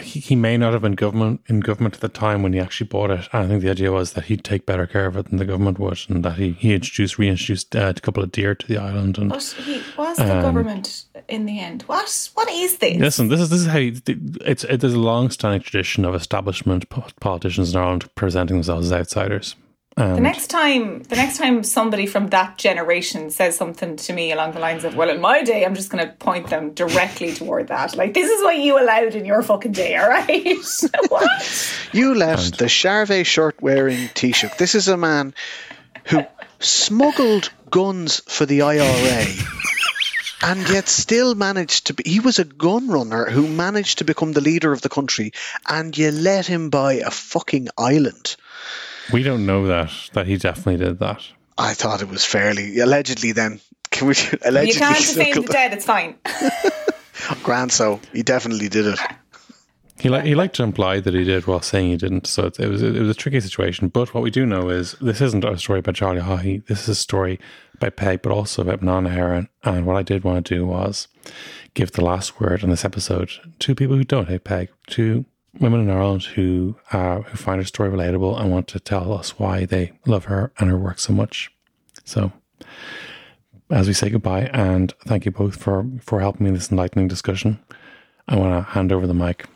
he, 0.00 0.20
he 0.20 0.36
may 0.36 0.56
not 0.56 0.72
have 0.72 0.82
been 0.82 0.94
government 0.94 1.40
in 1.46 1.60
government 1.60 1.94
at 1.94 2.00
the 2.00 2.08
time 2.08 2.42
when 2.42 2.52
he 2.52 2.60
actually 2.60 2.86
bought 2.86 3.10
it. 3.10 3.28
And 3.32 3.44
I 3.44 3.48
think 3.48 3.62
the 3.62 3.70
idea 3.70 3.90
was 3.90 4.12
that 4.12 4.26
he'd 4.26 4.44
take 4.44 4.66
better 4.66 4.86
care 4.86 5.06
of 5.06 5.16
it 5.16 5.28
than 5.28 5.38
the 5.38 5.44
government 5.44 5.78
would, 5.78 5.98
and 6.08 6.24
that 6.24 6.34
he 6.34 6.52
he 6.52 6.74
introduced 6.74 7.18
reintroduced 7.18 7.74
uh, 7.74 7.92
a 7.96 8.00
couple 8.00 8.22
of 8.22 8.30
deer 8.30 8.54
to 8.54 8.66
the 8.66 8.78
island. 8.78 9.18
And 9.18 9.30
But 9.30 9.42
he 9.64 9.82
was 9.98 10.16
the 10.16 10.24
government 10.24 11.04
in 11.28 11.46
the 11.46 11.58
end. 11.58 11.82
What? 11.82 12.30
What 12.34 12.48
is 12.50 12.78
this? 12.78 12.98
listen, 12.98 13.28
this 13.28 13.40
is 13.40 13.50
this 13.50 13.60
is 13.60 13.66
how 13.66 13.78
you, 13.78 14.00
it's 14.06 14.64
it, 14.64 14.80
there's 14.80 14.94
a 14.94 14.98
long-standing 14.98 15.62
tradition 15.62 16.04
of 16.04 16.14
establishment 16.14 16.88
politicians 17.20 17.74
in 17.74 17.80
Ireland 17.80 18.08
presenting 18.14 18.56
themselves 18.56 18.86
as 18.86 18.92
outsiders. 18.92 19.56
The 19.96 20.20
next 20.20 20.48
time, 20.48 21.04
the 21.04 21.14
next 21.14 21.38
time 21.38 21.62
somebody 21.62 22.06
from 22.06 22.26
that 22.28 22.58
generation 22.58 23.30
says 23.30 23.56
something 23.56 23.94
to 23.96 24.12
me 24.12 24.32
along 24.32 24.52
the 24.52 24.58
lines 24.58 24.82
of, 24.82 24.96
"Well, 24.96 25.08
in 25.08 25.20
my 25.20 25.42
day," 25.42 25.64
I'm 25.64 25.76
just 25.76 25.88
going 25.88 26.04
to 26.04 26.12
point 26.14 26.50
them 26.50 26.70
directly 26.74 27.32
toward 27.32 27.68
that. 27.68 27.94
Like, 27.94 28.12
this 28.12 28.28
is 28.28 28.42
what 28.42 28.58
you 28.58 28.80
allowed 28.80 29.14
in 29.14 29.24
your 29.24 29.42
fucking 29.42 29.70
day, 29.72 29.96
all 29.96 30.08
right? 30.08 30.58
what? 31.08 31.74
You 31.92 32.14
let 32.14 32.38
the 32.58 32.68
Charvet 32.68 33.24
shirt 33.24 33.62
wearing 33.62 34.08
Taoiseach. 34.08 34.56
This 34.56 34.74
is 34.74 34.88
a 34.88 34.96
man 34.96 35.32
who 36.06 36.24
smuggled 36.58 37.50
guns 37.70 38.20
for 38.26 38.46
the 38.46 38.62
IRA 38.62 39.26
and 40.42 40.68
yet 40.68 40.88
still 40.88 41.34
managed 41.36 41.86
to 41.86 41.94
be. 41.94 42.02
He 42.04 42.20
was 42.20 42.40
a 42.40 42.44
gun 42.44 42.88
runner 42.88 43.30
who 43.30 43.46
managed 43.46 43.98
to 43.98 44.04
become 44.04 44.32
the 44.32 44.40
leader 44.40 44.72
of 44.72 44.82
the 44.82 44.88
country, 44.88 45.32
and 45.68 45.96
you 45.96 46.10
let 46.10 46.46
him 46.46 46.70
buy 46.70 46.94
a 46.94 47.10
fucking 47.10 47.68
island. 47.78 48.36
We 49.12 49.22
don't 49.22 49.46
know 49.46 49.66
that 49.66 49.90
that 50.12 50.26
he 50.26 50.36
definitely 50.36 50.84
did 50.84 50.98
that. 51.00 51.22
I 51.56 51.74
thought 51.74 52.02
it 52.02 52.08
was 52.08 52.24
fairly 52.24 52.78
allegedly. 52.80 53.32
Then 53.32 53.60
can 53.90 54.08
we 54.08 54.14
allegedly? 54.44 54.72
You 54.72 54.78
can't 54.78 54.98
defame 54.98 55.14
the 55.14 55.32
smuggled- 55.32 55.46
dead. 55.48 55.72
It's 55.72 55.84
fine. 55.84 56.16
Grand, 57.42 57.72
so 57.72 58.00
he 58.12 58.22
definitely 58.22 58.68
did 58.68 58.86
it. 58.86 58.98
He 59.98 60.08
like 60.08 60.24
he 60.24 60.34
liked 60.34 60.56
to 60.56 60.64
imply 60.64 60.98
that 61.00 61.14
he 61.14 61.22
did 61.22 61.46
while 61.46 61.62
saying 61.62 61.90
he 61.90 61.96
didn't. 61.96 62.26
So 62.26 62.46
it, 62.46 62.58
it 62.58 62.68
was 62.68 62.82
it 62.82 62.98
was 62.98 63.10
a 63.10 63.14
tricky 63.14 63.40
situation. 63.40 63.88
But 63.88 64.12
what 64.12 64.24
we 64.24 64.30
do 64.30 64.44
know 64.44 64.68
is 64.68 64.92
this 65.00 65.20
isn't 65.20 65.44
a 65.44 65.56
story 65.56 65.78
about 65.78 65.94
Charlie 65.94 66.20
Haughey. 66.20 66.66
This 66.66 66.82
is 66.82 66.88
a 66.88 66.94
story 66.94 67.38
about 67.74 67.96
Peig, 67.96 68.22
but 68.22 68.32
also 68.32 68.62
about 68.62 68.82
Nana 68.82 69.10
Heron. 69.10 69.48
And 69.62 69.86
what 69.86 69.96
I 69.96 70.02
did 70.02 70.24
want 70.24 70.44
to 70.46 70.54
do 70.56 70.66
was 70.66 71.06
give 71.74 71.92
the 71.92 72.04
last 72.04 72.40
word 72.40 72.64
on 72.64 72.70
this 72.70 72.84
episode 72.84 73.30
to 73.60 73.74
people 73.74 73.96
who 73.96 74.04
don't 74.04 74.28
hate 74.28 74.44
Peig, 74.44 74.68
to 74.88 75.24
women 75.60 75.80
in 75.80 75.90
Ireland 75.90 76.24
who 76.24 76.76
uh, 76.92 77.20
who 77.20 77.36
find 77.36 77.60
her 77.60 77.66
story 77.66 77.90
relatable 77.90 78.40
and 78.40 78.50
want 78.50 78.68
to 78.68 78.80
tell 78.80 79.12
us 79.12 79.38
why 79.38 79.64
they 79.64 79.92
love 80.06 80.24
her 80.24 80.52
and 80.58 80.70
her 80.70 80.78
work 80.78 80.98
so 80.98 81.12
much. 81.12 81.50
So 82.04 82.32
as 83.70 83.86
we 83.86 83.94
say 83.94 84.10
goodbye 84.10 84.50
and 84.52 84.92
thank 85.06 85.24
you 85.24 85.30
both 85.30 85.56
for 85.56 85.86
for 86.00 86.20
helping 86.20 86.44
me 86.44 86.48
in 86.48 86.54
this 86.54 86.70
enlightening 86.70 87.08
discussion, 87.08 87.58
I 88.28 88.36
want 88.36 88.52
to 88.52 88.70
hand 88.72 88.92
over 88.92 89.06
the 89.06 89.14
mic. 89.14 89.46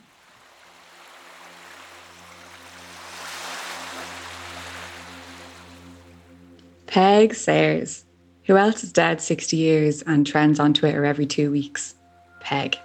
Peig 6.86 7.34
Sayers. 7.34 8.04
Who 8.44 8.56
else 8.56 8.82
is 8.82 8.92
dead 8.92 9.20
60 9.20 9.58
years 9.58 10.00
and 10.02 10.26
trends 10.26 10.58
on 10.58 10.72
Twitter 10.72 11.04
every 11.04 11.26
two 11.26 11.50
weeks? 11.50 11.94
Peig. 12.42 12.78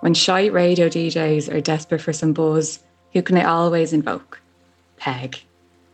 When 0.00 0.14
shy 0.14 0.46
radio 0.46 0.88
DJs 0.88 1.52
are 1.52 1.60
desperate 1.60 2.00
for 2.00 2.12
some 2.12 2.32
buzz, 2.32 2.80
who 3.12 3.22
can 3.22 3.34
they 3.34 3.42
always 3.42 3.92
invoke? 3.92 4.40
Peig. 5.00 5.40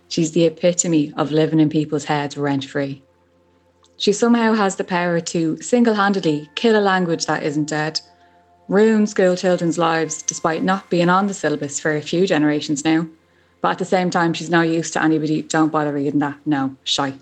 She's 0.09 0.33
the 0.33 0.45
epitome 0.45 1.13
of 1.17 1.31
living 1.31 1.61
in 1.61 1.69
people's 1.69 2.05
heads 2.05 2.37
rent 2.37 2.65
free. 2.65 3.03
She 3.97 4.13
somehow 4.13 4.55
has 4.55 4.77
the 4.77 4.85
power 4.85 5.21
to 5.21 5.57
single 5.63 5.95
handedly 5.95 6.51
kill 6.55 6.79
a 6.79 6.83
language 6.83 7.27
that 7.27 7.45
isn't 7.45 7.69
dead, 7.69 8.01
ruin 8.69 9.07
school 9.07 9.37
children's 9.37 9.79
lives 9.79 10.23
despite 10.23 10.63
not 10.63 10.91
being 10.91 11.09
on 11.09 11.29
the 11.29 11.35
syllabus 11.35 11.79
for 11.79 11.95
a 11.95 12.03
few 12.03 12.27
generations 12.27 12.85
now. 12.85 13.07
But 13.61 13.71
at 13.71 13.79
the 13.79 13.85
same 13.85 14.11
time, 14.11 14.35
she's 14.35 14.51
no 14.51 14.63
use 14.63 14.91
to 14.93 15.03
anybody. 15.03 15.43
Don't 15.43 15.71
bother 15.71 15.93
reading 15.93 16.19
that. 16.19 16.39
No, 16.45 16.77
shy. 16.83 17.15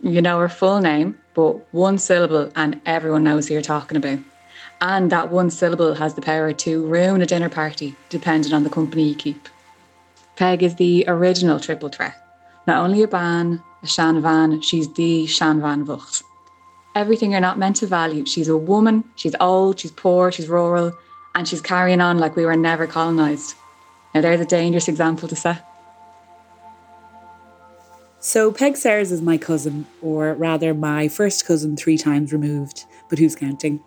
You 0.00 0.22
know 0.22 0.38
her 0.38 0.48
full 0.48 0.80
name, 0.80 1.18
but 1.34 1.72
one 1.74 1.98
syllable, 1.98 2.52
and 2.54 2.80
everyone 2.86 3.24
knows 3.24 3.48
who 3.48 3.54
you're 3.54 3.62
talking 3.62 3.96
about. 3.96 4.20
And 4.82 5.12
that 5.12 5.30
one 5.30 5.48
syllable 5.48 5.94
has 5.94 6.14
the 6.14 6.20
power 6.20 6.52
to 6.52 6.84
ruin 6.84 7.22
a 7.22 7.26
dinner 7.26 7.48
party, 7.48 7.94
depending 8.08 8.52
on 8.52 8.64
the 8.64 8.68
company 8.68 9.04
you 9.04 9.14
keep. 9.14 9.48
Peig 10.36 10.60
is 10.60 10.74
the 10.74 11.04
original 11.06 11.60
triple 11.60 11.88
threat. 11.88 12.16
Not 12.66 12.84
only 12.84 13.04
a 13.04 13.06
ban, 13.06 13.62
a 13.84 13.86
Shan 13.86 14.20
Van, 14.20 14.60
she's 14.60 14.92
the 14.94 15.24
Shan 15.26 15.60
Van 15.60 15.86
Vocht. 15.86 16.24
Everything 16.96 17.30
you're 17.30 17.40
not 17.40 17.60
meant 17.60 17.76
to 17.76 17.86
value. 17.86 18.26
She's 18.26 18.48
a 18.48 18.56
woman, 18.56 19.04
she's 19.14 19.36
old, 19.38 19.78
she's 19.78 19.92
poor, 19.92 20.32
she's 20.32 20.48
rural, 20.48 20.92
and 21.36 21.46
she's 21.46 21.60
carrying 21.60 22.00
on 22.00 22.18
like 22.18 22.34
we 22.34 22.44
were 22.44 22.56
never 22.56 22.88
colonised. 22.88 23.54
Now, 24.16 24.20
there's 24.20 24.40
a 24.40 24.44
dangerous 24.44 24.88
example 24.88 25.28
to 25.28 25.36
set. 25.36 25.64
So 28.18 28.50
Peig 28.50 28.76
Sayers 28.76 29.12
is 29.12 29.22
my 29.22 29.38
cousin, 29.38 29.86
or 30.02 30.34
rather 30.34 30.74
my 30.74 31.06
first 31.06 31.46
cousin 31.46 31.76
three 31.76 31.96
times 31.96 32.32
removed, 32.32 32.84
but 33.08 33.20
who's 33.20 33.36
counting? 33.36 33.80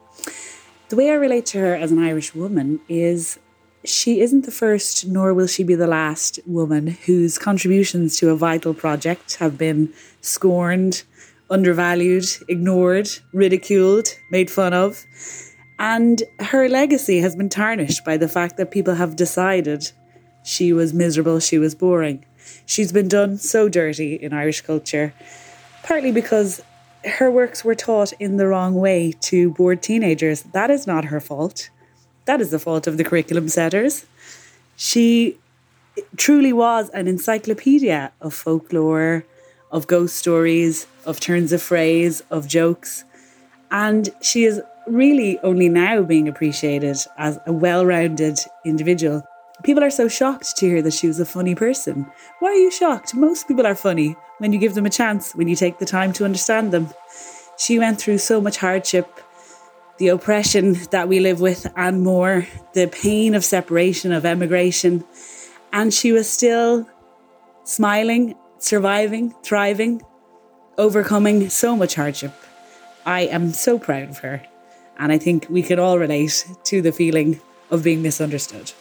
The 0.87 0.95
way 0.95 1.09
I 1.09 1.15
relate 1.15 1.47
to 1.47 1.57
her 1.57 1.75
as 1.75 1.91
an 1.91 1.97
Irish 1.97 2.35
woman 2.35 2.79
is 2.87 3.39
she 3.83 4.21
isn't 4.21 4.45
the 4.45 4.51
first, 4.51 5.07
nor 5.07 5.33
will 5.33 5.47
she 5.47 5.63
be 5.63 5.73
the 5.73 5.87
last 5.87 6.39
woman 6.45 6.85
whose 7.05 7.39
contributions 7.39 8.17
to 8.17 8.29
a 8.29 8.35
vital 8.35 8.75
project 8.75 9.35
have 9.35 9.57
been 9.57 9.91
scorned, 10.21 11.01
undervalued, 11.49 12.25
ignored, 12.47 13.09
ridiculed, 13.33 14.09
made 14.29 14.51
fun 14.51 14.73
of. 14.73 15.03
And 15.79 16.21
her 16.39 16.69
legacy 16.69 17.19
has 17.19 17.35
been 17.35 17.49
tarnished 17.49 18.05
by 18.05 18.17
the 18.17 18.29
fact 18.29 18.57
that 18.57 18.69
people 18.69 18.93
have 18.93 19.15
decided 19.15 19.91
she 20.43 20.71
was 20.71 20.93
miserable, 20.93 21.39
she 21.39 21.57
was 21.57 21.73
boring. 21.73 22.23
She's 22.67 22.91
been 22.91 23.07
done 23.07 23.39
so 23.39 23.69
dirty 23.69 24.13
in 24.13 24.33
Irish 24.33 24.61
culture, 24.61 25.15
partly 25.81 26.11
because 26.11 26.61
her 27.05 27.29
works 27.29 27.63
were 27.63 27.75
taught 27.75 28.13
in 28.13 28.37
the 28.37 28.47
wrong 28.47 28.75
way 28.75 29.13
to 29.21 29.51
bored 29.51 29.81
teenagers. 29.81 30.41
That 30.41 30.69
is 30.69 30.87
not 30.87 31.05
her 31.05 31.19
fault. 31.19 31.69
That 32.25 32.41
is 32.41 32.51
the 32.51 32.59
fault 32.59 32.87
of 32.87 32.97
the 32.97 33.03
curriculum 33.03 33.49
setters. 33.49 34.05
She 34.75 35.37
truly 36.17 36.51
was 36.51 36.89
an 36.89 37.07
encyclopedia 37.07 38.11
of 38.21 38.33
folklore, 38.33 39.25
of 39.71 39.87
ghost 39.87 40.15
stories, 40.15 40.87
of 41.05 41.19
turns 41.19 41.53
of 41.53 41.61
phrase, 41.61 42.21
of 42.31 42.47
jokes. 42.47 43.03
And 43.71 44.09
she 44.21 44.45
is 44.45 44.61
really 44.87 45.39
only 45.39 45.69
now 45.69 46.01
being 46.01 46.27
appreciated 46.27 46.97
as 47.17 47.39
a 47.45 47.53
well 47.53 47.85
rounded 47.85 48.39
individual. 48.65 49.23
People 49.63 49.83
are 49.83 49.89
so 49.89 50.07
shocked 50.07 50.57
to 50.57 50.67
hear 50.67 50.81
that 50.81 50.93
she 50.93 51.07
was 51.07 51.19
a 51.19 51.25
funny 51.25 51.55
person. 51.55 52.11
Why 52.39 52.49
are 52.49 52.55
you 52.55 52.71
shocked? 52.71 53.15
Most 53.15 53.47
people 53.47 53.65
are 53.65 53.75
funny 53.75 54.15
when 54.37 54.53
you 54.53 54.59
give 54.59 54.75
them 54.75 54.85
a 54.85 54.89
chance, 54.89 55.33
when 55.33 55.47
you 55.47 55.55
take 55.55 55.79
the 55.79 55.85
time 55.85 56.13
to 56.13 56.25
understand 56.25 56.71
them. 56.71 56.89
She 57.57 57.79
went 57.79 57.99
through 57.99 58.17
so 58.17 58.41
much 58.41 58.57
hardship, 58.57 59.21
the 59.97 60.09
oppression 60.09 60.73
that 60.91 61.07
we 61.07 61.19
live 61.19 61.39
with, 61.39 61.71
and 61.75 62.03
more, 62.03 62.45
the 62.73 62.87
pain 62.87 63.33
of 63.33 63.45
separation, 63.45 64.11
of 64.11 64.25
emigration. 64.25 65.05
And 65.71 65.93
she 65.93 66.11
was 66.11 66.29
still 66.29 66.87
smiling, 67.63 68.35
surviving, 68.59 69.33
thriving, 69.43 70.01
overcoming 70.77 71.49
so 71.49 71.75
much 71.75 71.95
hardship. 71.95 72.33
I 73.05 73.21
am 73.21 73.53
so 73.53 73.79
proud 73.79 74.09
of 74.09 74.17
her. 74.19 74.41
And 74.97 75.11
I 75.11 75.17
think 75.17 75.47
we 75.49 75.61
can 75.61 75.79
all 75.79 75.99
relate 75.99 76.45
to 76.65 76.81
the 76.81 76.91
feeling 76.91 77.39
of 77.69 77.83
being 77.83 78.01
misunderstood. 78.01 78.71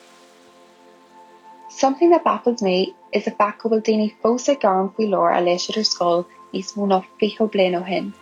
Something 1.71 2.11
that 2.11 2.23
baffles 2.23 2.63
me 2.63 2.95
is 3.15 3.29
fact 3.39 3.63
go 3.63 3.71
bhfuil 3.71 3.83
daoine 3.89 4.13
fósa 4.23 4.55
garm 4.67 4.93
faoi 4.97 5.09
leir 5.15 5.33
a 5.33 5.41
leis 5.49 5.67
idir 5.73 5.87
scoil 5.91 6.25
níos 6.53 6.73
mó 6.79 6.89
ná 6.93 7.01
ficho 7.23 7.49
blian 7.57 7.77
ó 7.81 7.83
hin. 7.91 8.13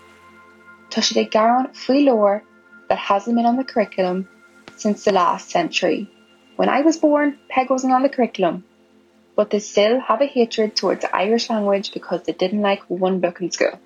Tá 0.94 1.04
si 1.08 1.20
ag 1.22 1.30
garan 1.36 1.70
faoi 1.84 2.00
leir 2.08 2.42
that 2.88 3.06
hasn't 3.10 3.36
been 3.36 3.46
on 3.52 3.60
the 3.60 3.68
curriculum 3.72 4.26
since 4.76 5.04
the 5.04 5.12
last 5.18 5.50
century. 5.50 6.00
When 6.56 6.68
I 6.68 6.82
was 6.82 6.98
born, 6.98 7.38
Peig 7.50 7.70
wasn't 7.70 7.94
on 7.94 8.02
the 8.02 8.10
curriculum, 8.16 8.64
but 9.36 9.50
they 9.50 9.58
still 9.58 10.00
have 10.00 10.20
a 10.20 10.26
hatred 10.26 10.76
towards 10.76 11.00
the 11.00 11.16
Irish 11.16 11.48
language 11.48 11.92
because 11.94 12.22
they 12.24 12.32
didn't 12.32 12.62
like 12.62 12.82
one 12.88 13.20
book 13.20 13.40
in 13.40 13.50
school. 13.50 13.78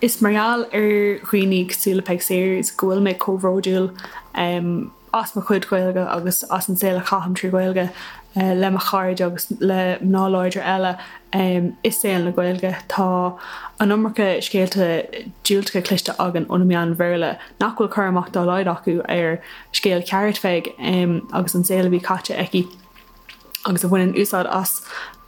Is 0.00 0.16
mariaal 0.26 0.64
ar 0.78 0.88
chuoinnig 1.30 1.76
súla 1.76 2.04
pe 2.04 2.16
séir 2.26 2.58
is 2.58 2.72
gohfuil 2.82 3.04
mé 3.06 3.14
cóhróúil 3.26 3.90
um, 4.34 4.92
as 5.12 5.34
mar 5.36 5.44
chud 5.44 5.66
goilge 5.72 6.02
agus 6.16 6.42
as 6.58 6.68
an 6.68 6.80
céile 6.82 7.04
chaham 7.10 7.34
trí 7.40 7.50
goilge 7.50 7.90
uh, 8.36 8.54
le 8.54 8.66
a 8.66 8.78
chaid 8.78 9.20
agus 9.20 9.50
le 9.60 9.98
náláidir 10.02 10.62
eile 10.62 10.98
um, 11.32 11.76
is 11.82 11.98
sé 11.98 12.22
na 12.22 12.30
goilge 12.30 12.74
tá 12.88 13.38
an 13.80 13.88
nómarcha 13.88 14.38
scéalte 14.38 15.28
dúiltcha 15.44 15.82
cliste 15.82 16.14
agan 16.18 16.46
onimian 16.46 16.94
bhéle 16.94 17.38
nachhfuil 17.60 17.88
chuach 17.88 18.30
dá 18.32 18.44
leid 18.46 18.66
acu 18.66 19.00
ar 19.08 19.40
scéal 19.72 20.06
ceart 20.06 20.38
feig 20.38 20.72
um, 20.78 21.28
agus 21.32 21.54
an 21.54 21.64
céile 21.64 21.90
bhí 21.90 22.00
caite 22.00 22.34
eici 22.36 22.66
agus 23.66 23.84
a 23.84 23.88
bhfuin 23.88 24.14
úsáid 24.14 24.46
as 24.46 24.82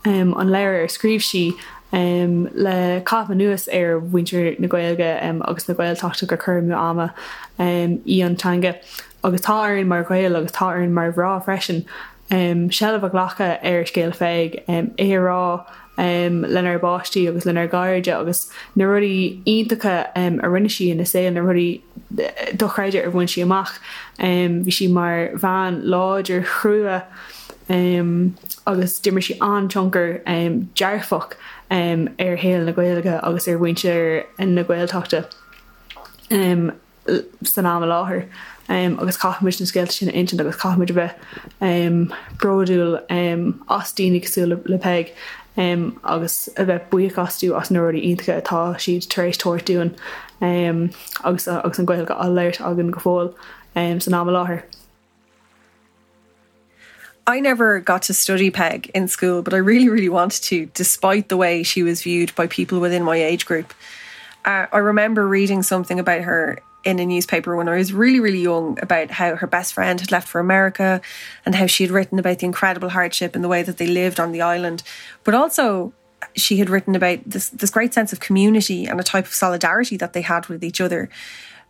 um, 0.05 0.33
an 0.37 0.49
leir 0.49 0.81
ar 0.81 0.87
scríb 0.87 1.21
si 1.21 1.53
um, 1.91 2.49
le 2.53 3.01
cap 3.05 3.27
nuas 3.29 3.67
ar 3.67 3.99
winter 3.99 4.55
na 4.59 4.67
goilge 4.67 5.09
um, 5.21 5.41
agus 5.47 5.67
na 5.67 5.75
goil 5.75 5.95
tata 5.95 6.25
go 6.25 6.37
chumú 6.37 6.75
ama 6.75 7.13
um, 7.59 7.99
í 8.07 8.23
antanga. 8.23 8.75
agus 9.23 9.41
táann 9.41 9.87
mar 9.87 10.03
goil 10.03 10.35
agus 10.35 10.51
táann 10.51 10.91
mar 10.91 11.13
bhrá 11.13 11.43
freisin. 11.43 11.85
um, 11.85 12.12
sell 12.29 12.95
a 12.95 13.09
ghlacha 13.09 13.59
ar 13.63 13.85
scéal 13.85 14.13
féig 14.15 14.63
um, 14.67 14.87
érá 14.97 15.65
um, 15.97 16.41
lenar 16.43 16.79
bbáistí 16.79 17.27
agus 17.27 17.45
lenar 17.45 17.69
gaiide 17.69 18.13
agus 18.13 18.49
na 18.75 18.85
rudí 18.85 19.43
ítacha 19.45 20.09
um, 20.15 20.39
a 20.39 20.47
rinne 20.47 20.71
si 20.71 20.93
na 20.93 21.03
sé 21.03 21.31
na 21.31 21.41
rudí 21.41 21.81
dochreide 22.55 23.03
ar 23.03 23.11
bhain 23.11 23.29
si 23.29 23.41
amach 23.41 23.79
um, 24.19 24.63
bhí 24.63 24.73
si 24.73 24.87
mar 24.87 25.29
bhean 25.35 25.83
láidir 25.83 26.43
chrua 26.43 27.03
um, 27.69 28.35
agus 28.65 28.99
dimmer 28.99 29.21
si 29.21 29.35
antionker 29.35 30.21
um, 30.25 30.69
dearfach 30.75 31.33
um, 31.69 32.07
ar 32.19 32.37
héal 32.37 32.65
na 32.65 32.73
ghilge 32.73 33.19
agus 33.21 33.47
ar 33.47 33.57
bhaintear 33.57 34.25
in 34.39 34.55
na 34.55 34.63
ghilteachta 34.63 35.25
um, 36.31 36.71
san 37.43 37.65
am 37.65 37.83
láthair. 37.83 38.27
Um, 38.69 38.97
agus 38.99 39.17
caiid 39.17 39.41
na 39.41 39.49
scéil 39.49 39.91
sin 39.91 40.09
intin 40.09 40.39
agus 40.39 40.55
caiid 40.55 40.93
bheith 40.95 41.15
um, 41.59 42.13
broúil 42.37 43.01
um, 43.11 43.63
astínigsú 43.67 44.47
le, 44.47 44.55
le 44.71 44.77
Peig 44.79 45.13
um, 45.57 45.99
agus 46.03 46.47
a 46.55 46.65
bheith 46.65 46.89
buíáú 46.89 47.59
as 47.59 47.69
nuirí 47.69 48.03
intacha 48.07 48.41
atá 48.41 48.61
siad 48.79 49.07
taréis 49.07 49.37
toirtúin 49.37 49.91
um, 50.41 50.89
agus 51.23 51.47
agus 51.47 51.79
an 51.79 51.85
ghil 51.85 52.05
go 52.05 52.15
a 52.17 52.29
leirt 52.29 52.61
agan 52.61 52.91
go 52.91 52.99
fáil 52.99 53.35
um, 53.75 53.99
san 53.99 54.13
ná 54.13 54.23
láthair. 54.23 54.63
I 57.25 57.39
never 57.39 57.79
got 57.79 58.01
to 58.03 58.13
study 58.13 58.51
Peig 58.51 58.89
in 58.93 59.07
school, 59.07 59.41
but 59.41 59.53
I 59.53 59.57
really, 59.57 59.87
really 59.87 60.09
wanted 60.09 60.43
to, 60.43 60.65
despite 60.73 61.29
the 61.29 61.37
way 61.37 61.63
she 61.63 61.81
was 61.81 62.03
viewed 62.03 62.35
by 62.35 62.47
people 62.47 62.81
within 62.81 63.03
my 63.03 63.15
age 63.15 63.45
group. 63.45 63.73
Uh, 64.43 64.67
I 64.71 64.79
remember 64.79 65.25
reading 65.25 65.63
something 65.63 65.99
about 66.01 66.23
her 66.23 66.59
in 66.83 66.99
a 66.99 67.05
newspaper 67.05 67.55
when 67.55 67.69
I 67.69 67.77
was 67.77 67.93
really, 67.93 68.19
really 68.19 68.41
young 68.41 68.77
about 68.81 69.11
how 69.11 69.35
her 69.35 69.47
best 69.47 69.73
friend 69.73 69.99
had 69.99 70.11
left 70.11 70.27
for 70.27 70.39
America 70.39 71.01
and 71.45 71.55
how 71.55 71.67
she 71.67 71.83
had 71.83 71.91
written 71.91 72.19
about 72.19 72.39
the 72.39 72.45
incredible 72.45 72.89
hardship 72.89 73.35
and 73.35 73.43
the 73.43 73.49
way 73.49 73.63
that 73.63 73.77
they 73.77 73.87
lived 73.87 74.19
on 74.19 74.31
the 74.31 74.41
island. 74.41 74.83
But 75.23 75.33
also, 75.33 75.93
she 76.35 76.57
had 76.57 76.69
written 76.69 76.95
about 76.95 77.19
this, 77.25 77.49
this 77.49 77.69
great 77.69 77.93
sense 77.93 78.13
of 78.13 78.19
community 78.19 78.85
and 78.85 78.99
a 78.99 79.03
type 79.03 79.25
of 79.25 79.33
solidarity 79.33 79.97
that 79.97 80.13
they 80.13 80.21
had 80.21 80.47
with 80.47 80.63
each 80.63 80.81
other. 80.81 81.09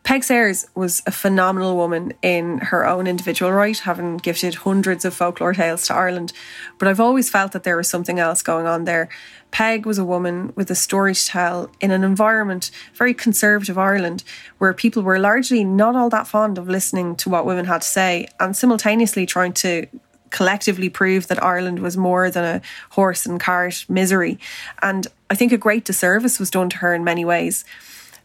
Peig 0.03 0.23
Sayers 0.23 0.67
was 0.75 1.01
a 1.05 1.11
phenomenal 1.11 1.77
woman 1.77 2.13
in 2.21 2.57
her 2.57 2.85
own 2.85 3.07
individual 3.07 3.53
right, 3.53 3.77
having 3.79 4.17
gifted 4.17 4.55
hundreds 4.55 5.05
of 5.05 5.13
folklore 5.13 5.53
tales 5.53 5.87
to 5.87 5.93
Ireland. 5.93 6.33
But 6.77 6.89
I've 6.89 6.99
always 6.99 7.29
felt 7.29 7.53
that 7.53 7.63
there 7.63 7.77
was 7.77 7.87
something 7.87 8.19
else 8.19 8.41
going 8.41 8.67
on 8.67 8.83
there. 8.83 9.07
Peig 9.53 9.85
was 9.85 9.99
a 9.99 10.03
woman 10.03 10.51
with 10.55 10.71
a 10.71 10.75
story 10.75 11.13
to 11.13 11.25
tell 11.27 11.69
in 11.79 11.91
an 11.91 12.03
environment, 12.03 12.71
very 12.95 13.13
conservative 13.13 13.77
Ireland, 13.77 14.23
where 14.57 14.73
people 14.73 15.03
were 15.03 15.19
largely 15.19 15.63
not 15.63 15.95
all 15.95 16.09
that 16.09 16.27
fond 16.27 16.57
of 16.57 16.67
listening 16.67 17.15
to 17.17 17.29
what 17.29 17.45
women 17.45 17.65
had 17.65 17.83
to 17.83 17.87
say 17.87 18.27
and 18.39 18.57
simultaneously 18.57 19.27
trying 19.27 19.53
to 19.53 19.85
collectively 20.31 20.89
prove 20.89 21.27
that 21.27 21.41
Ireland 21.41 21.79
was 21.79 21.95
more 21.95 22.31
than 22.31 22.43
a 22.43 22.61
horse 22.89 23.27
and 23.27 23.39
cart 23.39 23.85
misery. 23.87 24.39
And 24.81 25.05
I 25.29 25.35
think 25.35 25.51
a 25.51 25.57
great 25.57 25.85
disservice 25.85 26.39
was 26.39 26.49
done 26.49 26.69
to 26.71 26.77
her 26.77 26.95
in 26.95 27.03
many 27.03 27.23
ways. 27.23 27.63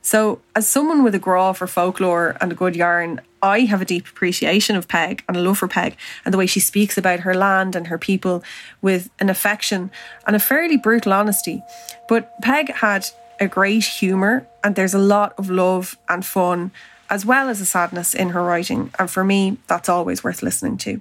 So, 0.03 0.40
as 0.55 0.68
someone 0.68 1.03
with 1.03 1.14
a 1.14 1.18
graw 1.18 1.53
for 1.53 1.66
folklore 1.66 2.36
and 2.40 2.53
a 2.53 2.55
good 2.55 2.76
yarn, 2.76 3.20
I 3.42 3.61
have 3.61 3.82
a 3.82 3.84
deep 3.84 4.09
appreciation 4.09 4.74
of 4.76 4.88
Peig 4.88 5.20
and 5.28 5.36
a 5.36 5.40
love 5.40 5.59
for 5.59 5.68
Peig 5.68 5.94
and 6.24 6.32
the 6.32 6.38
way 6.38 6.46
she 6.46 6.61
speaks 6.61 6.99
about 6.99 7.20
her 7.20 7.34
land 7.34 7.76
and 7.76 7.86
her 7.88 7.99
people 7.99 8.42
with 8.80 9.11
an 9.20 9.28
affection 9.28 9.90
and 10.26 10.34
a 10.34 10.40
fairly 10.40 10.76
brutal 10.76 11.12
honesty. 11.12 11.62
But 12.09 12.40
Peig 12.42 12.70
had 12.76 13.07
a 13.40 13.46
great 13.46 13.84
humour 13.84 14.46
and 14.64 14.74
there's 14.74 14.94
a 14.94 14.99
lot 14.99 15.34
of 15.38 15.51
love 15.51 15.96
and 16.09 16.24
fun, 16.24 16.72
as 17.11 17.24
well 17.24 17.49
as 17.49 17.61
a 17.61 17.66
sadness 17.66 18.14
in 18.14 18.30
her 18.30 18.42
writing. 18.42 18.92
And 18.99 19.11
for 19.11 19.24
me, 19.24 19.59
that's 19.66 19.88
always 19.88 20.24
worth 20.24 20.42
listening 20.42 20.78
to. 20.78 21.01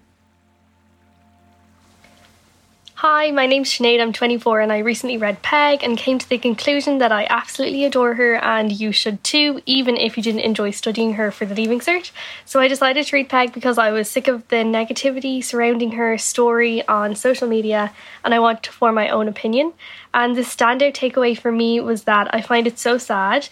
Hi, 3.01 3.29
my 3.29 3.45
name's 3.45 3.69
Sinead, 3.69 4.01
I'm 4.01 4.11
24 4.11 4.59
and 4.59 4.71
I 4.71 4.79
recently 4.79 5.17
read 5.17 5.43
Peig 5.43 5.83
and 5.83 5.99
came 5.99 6.17
to 6.17 6.27
the 6.27 6.39
conclusion 6.39 6.97
that 6.97 7.11
I 7.11 7.27
absolutely 7.29 7.85
adore 7.85 8.15
her 8.15 8.37
and 8.37 8.71
you 8.71 8.91
should 8.91 9.23
too, 9.23 9.61
even 9.67 9.95
if 9.95 10.17
you 10.17 10.23
didn't 10.23 10.41
enjoy 10.41 10.71
studying 10.71 11.13
her 11.13 11.29
for 11.29 11.45
the 11.45 11.53
Leaving 11.53 11.79
Cert. 11.79 12.09
So 12.43 12.59
I 12.59 12.67
decided 12.67 13.05
to 13.05 13.15
read 13.15 13.29
Peig 13.29 13.53
because 13.53 13.77
I 13.77 13.91
was 13.91 14.09
sick 14.09 14.27
of 14.27 14.47
the 14.47 14.63
negativity 14.65 15.43
surrounding 15.43 15.91
her 15.91 16.17
story 16.17 16.87
on 16.87 17.13
social 17.13 17.47
media 17.47 17.93
and 18.25 18.33
I 18.33 18.39
wanted 18.39 18.63
to 18.63 18.71
form 18.71 18.95
my 18.95 19.09
own 19.09 19.27
opinion. 19.27 19.73
And 20.11 20.35
the 20.35 20.41
standout 20.41 20.95
takeaway 20.95 21.37
for 21.37 21.51
me 21.51 21.79
was 21.79 22.05
that 22.05 22.33
I 22.33 22.41
find 22.41 22.65
it 22.65 22.79
so 22.79 22.97
sad 22.97 23.47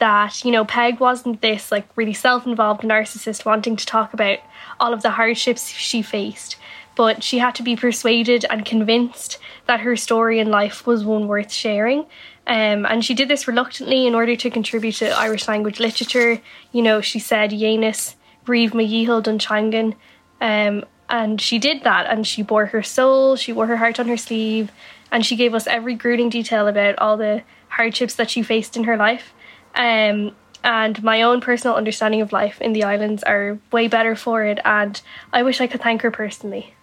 that, 0.00 0.44
you 0.44 0.50
know, 0.50 0.64
Peig 0.64 0.98
wasn't 0.98 1.40
this 1.40 1.70
like 1.70 1.86
really 1.94 2.14
self 2.14 2.48
involved 2.48 2.82
narcissist 2.82 3.44
wanting 3.44 3.76
to 3.76 3.86
talk 3.86 4.12
about 4.12 4.40
all 4.80 4.92
of 4.92 5.02
the 5.02 5.10
hardships 5.10 5.68
she 5.68 6.02
faced 6.02 6.56
but 6.98 7.22
she 7.22 7.38
had 7.38 7.54
to 7.54 7.62
be 7.62 7.76
persuaded 7.76 8.44
and 8.50 8.64
convinced 8.64 9.38
that 9.66 9.78
her 9.78 9.94
story 9.94 10.40
in 10.40 10.50
life 10.50 10.84
was 10.84 11.04
one 11.04 11.28
worth 11.28 11.52
sharing. 11.52 12.00
Um, 12.44 12.84
and 12.84 13.04
she 13.04 13.14
did 13.14 13.28
this 13.28 13.46
reluctantly 13.46 14.04
in 14.04 14.16
order 14.16 14.34
to 14.34 14.50
contribute 14.50 14.96
to 14.96 15.16
Irish 15.16 15.46
language 15.46 15.78
literature. 15.78 16.40
You 16.72 16.82
know, 16.82 17.00
she 17.00 17.20
said 17.20 17.52
Yenis, 17.52 18.16
Reeve 18.48 18.72
Mayihil 18.72 19.22
Dunchangan. 19.22 19.94
Um, 20.40 20.84
and 21.08 21.40
she 21.40 21.60
did 21.60 21.84
that 21.84 22.06
and 22.10 22.26
she 22.26 22.42
bore 22.42 22.66
her 22.66 22.82
soul, 22.82 23.36
she 23.36 23.52
wore 23.52 23.68
her 23.68 23.76
heart 23.76 24.00
on 24.00 24.08
her 24.08 24.16
sleeve, 24.16 24.72
and 25.12 25.24
she 25.24 25.36
gave 25.36 25.54
us 25.54 25.68
every 25.68 25.94
grueling 25.94 26.30
detail 26.30 26.66
about 26.66 26.98
all 26.98 27.16
the 27.16 27.44
hardships 27.68 28.16
that 28.16 28.28
she 28.28 28.42
faced 28.42 28.76
in 28.76 28.84
her 28.84 28.96
life. 28.96 29.32
Um, 29.76 30.32
and 30.64 31.00
my 31.04 31.22
own 31.22 31.40
personal 31.40 31.76
understanding 31.76 32.22
of 32.22 32.32
life 32.32 32.60
in 32.60 32.72
the 32.72 32.82
islands 32.82 33.22
are 33.22 33.60
way 33.70 33.86
better 33.86 34.16
for 34.16 34.42
it, 34.44 34.58
and 34.64 35.00
I 35.32 35.44
wish 35.44 35.60
I 35.60 35.68
could 35.68 35.80
thank 35.80 36.02
her 36.02 36.10
personally. 36.10 36.74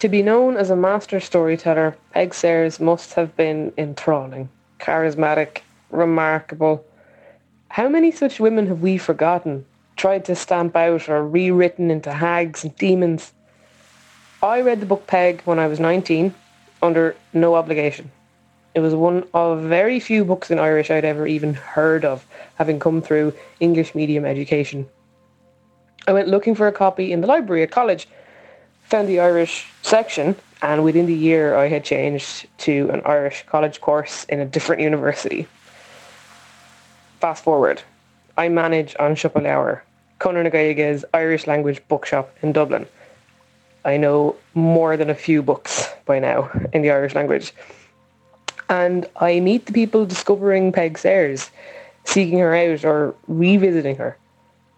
To 0.00 0.08
be 0.08 0.22
known 0.22 0.56
as 0.56 0.70
a 0.70 0.76
master 0.76 1.20
storyteller, 1.20 1.94
Peig 2.16 2.32
Sayers 2.32 2.80
must 2.80 3.12
have 3.12 3.36
been 3.36 3.70
enthralling, 3.76 4.48
charismatic, 4.78 5.58
remarkable. 5.90 6.82
How 7.68 7.86
many 7.86 8.10
such 8.10 8.40
women 8.40 8.66
have 8.68 8.80
we 8.80 8.96
forgotten, 8.96 9.66
tried 9.96 10.24
to 10.24 10.34
stamp 10.34 10.74
out 10.74 11.10
or 11.10 11.28
rewritten 11.28 11.90
into 11.90 12.12
hags 12.12 12.64
and 12.64 12.74
demons? 12.76 13.34
I 14.42 14.62
read 14.62 14.80
the 14.80 14.86
book 14.86 15.06
Peig 15.06 15.42
when 15.42 15.58
I 15.58 15.66
was 15.66 15.78
19, 15.78 16.34
under 16.80 17.14
no 17.34 17.54
obligation. 17.54 18.10
It 18.74 18.80
was 18.80 18.94
one 18.94 19.24
of 19.34 19.60
very 19.64 20.00
few 20.00 20.24
books 20.24 20.50
in 20.50 20.58
Irish 20.58 20.90
I'd 20.90 21.04
ever 21.04 21.26
even 21.26 21.52
heard 21.52 22.06
of, 22.06 22.26
having 22.54 22.78
come 22.78 23.02
through 23.02 23.34
English 23.60 23.94
medium 23.94 24.24
education. 24.24 24.88
I 26.08 26.14
went 26.14 26.28
looking 26.28 26.54
for 26.54 26.66
a 26.66 26.72
copy 26.72 27.12
in 27.12 27.20
the 27.20 27.26
library 27.26 27.62
at 27.62 27.70
college, 27.70 28.08
found 28.90 29.08
the 29.08 29.20
Irish 29.20 29.68
section, 29.82 30.34
and 30.62 30.82
within 30.82 31.06
the 31.06 31.14
year 31.14 31.54
I 31.54 31.68
had 31.68 31.84
changed 31.84 32.48
to 32.58 32.90
an 32.90 33.02
Irish 33.04 33.44
college 33.46 33.80
course 33.80 34.24
in 34.24 34.40
a 34.40 34.44
different 34.44 34.82
university. 34.82 35.46
Fast 37.20 37.44
forward, 37.44 37.82
I 38.36 38.48
manage 38.48 38.96
An 38.98 39.14
Siopa 39.14 39.40
Leabhar, 39.40 39.82
Conor 40.18 40.42
na 40.42 41.00
Irish 41.14 41.46
language 41.46 41.80
bookshop 41.86 42.36
in 42.42 42.50
Dublin. 42.50 42.84
I 43.84 43.96
know 43.96 44.34
more 44.54 44.96
than 44.96 45.08
a 45.08 45.14
few 45.14 45.40
books 45.40 45.88
by 46.04 46.18
now 46.18 46.50
in 46.72 46.82
the 46.82 46.90
Irish 46.90 47.14
language. 47.14 47.54
And 48.68 49.06
I 49.16 49.38
meet 49.38 49.66
the 49.66 49.72
people 49.72 50.04
discovering 50.04 50.72
Peig 50.72 50.98
Sayers, 50.98 51.50
seeking 52.04 52.40
her 52.40 52.54
out 52.54 52.84
or 52.84 53.14
revisiting 53.28 53.96
her. 53.96 54.16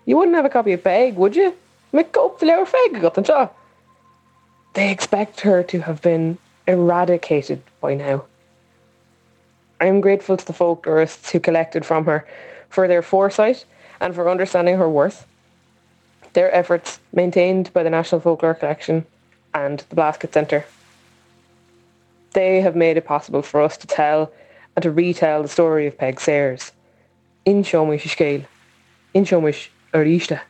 You 0.04 0.18
wouldn't 0.18 0.36
have 0.36 0.44
a 0.44 0.50
copy 0.50 0.72
of 0.72 0.82
Peig, 0.82 1.14
would 1.14 1.34
you? 1.34 1.54
Mick 1.94 2.12
go 2.12 2.26
up 2.26 2.40
the 2.40 2.46
leabhar 2.46 2.66
Peig 2.66 3.00
got 3.00 3.16
an 3.16 3.24
seo. 3.24 3.50
They 4.74 4.90
expect 4.90 5.40
her 5.40 5.62
to 5.64 5.80
have 5.80 6.00
been 6.00 6.38
eradicated 6.66 7.62
by 7.80 7.94
now. 7.94 8.24
I 9.80 9.86
am 9.86 10.00
grateful 10.00 10.36
to 10.36 10.46
the 10.46 10.52
folklorists 10.52 11.30
who 11.30 11.40
collected 11.40 11.84
from 11.84 12.06
her 12.06 12.26
for 12.68 12.88
their 12.88 13.02
foresight 13.02 13.64
and 14.00 14.14
for 14.14 14.30
understanding 14.30 14.78
her 14.78 14.88
worth. 14.88 15.26
Their 16.32 16.54
efforts 16.54 17.00
maintained 17.12 17.72
by 17.72 17.82
the 17.82 17.90
National 17.90 18.20
Folklore 18.20 18.54
Collection 18.54 19.04
and 19.52 19.80
the 19.80 19.94
Blasket 19.94 20.32
Centre. 20.32 20.64
They 22.32 22.62
have 22.62 22.74
made 22.74 22.96
it 22.96 23.04
possible 23.04 23.42
for 23.42 23.60
us 23.60 23.76
to 23.76 23.86
tell 23.86 24.32
and 24.74 24.82
to 24.82 24.90
retell 24.90 25.42
the 25.42 25.48
story 25.48 25.86
of 25.86 25.98
Peig 25.98 26.18
Sayers. 26.18 26.72
In 27.44 27.62
Seomish 27.62 28.10
scale. 28.10 28.44
In 29.12 29.26
Seomish 29.26 29.70
Arishta. 29.92 30.40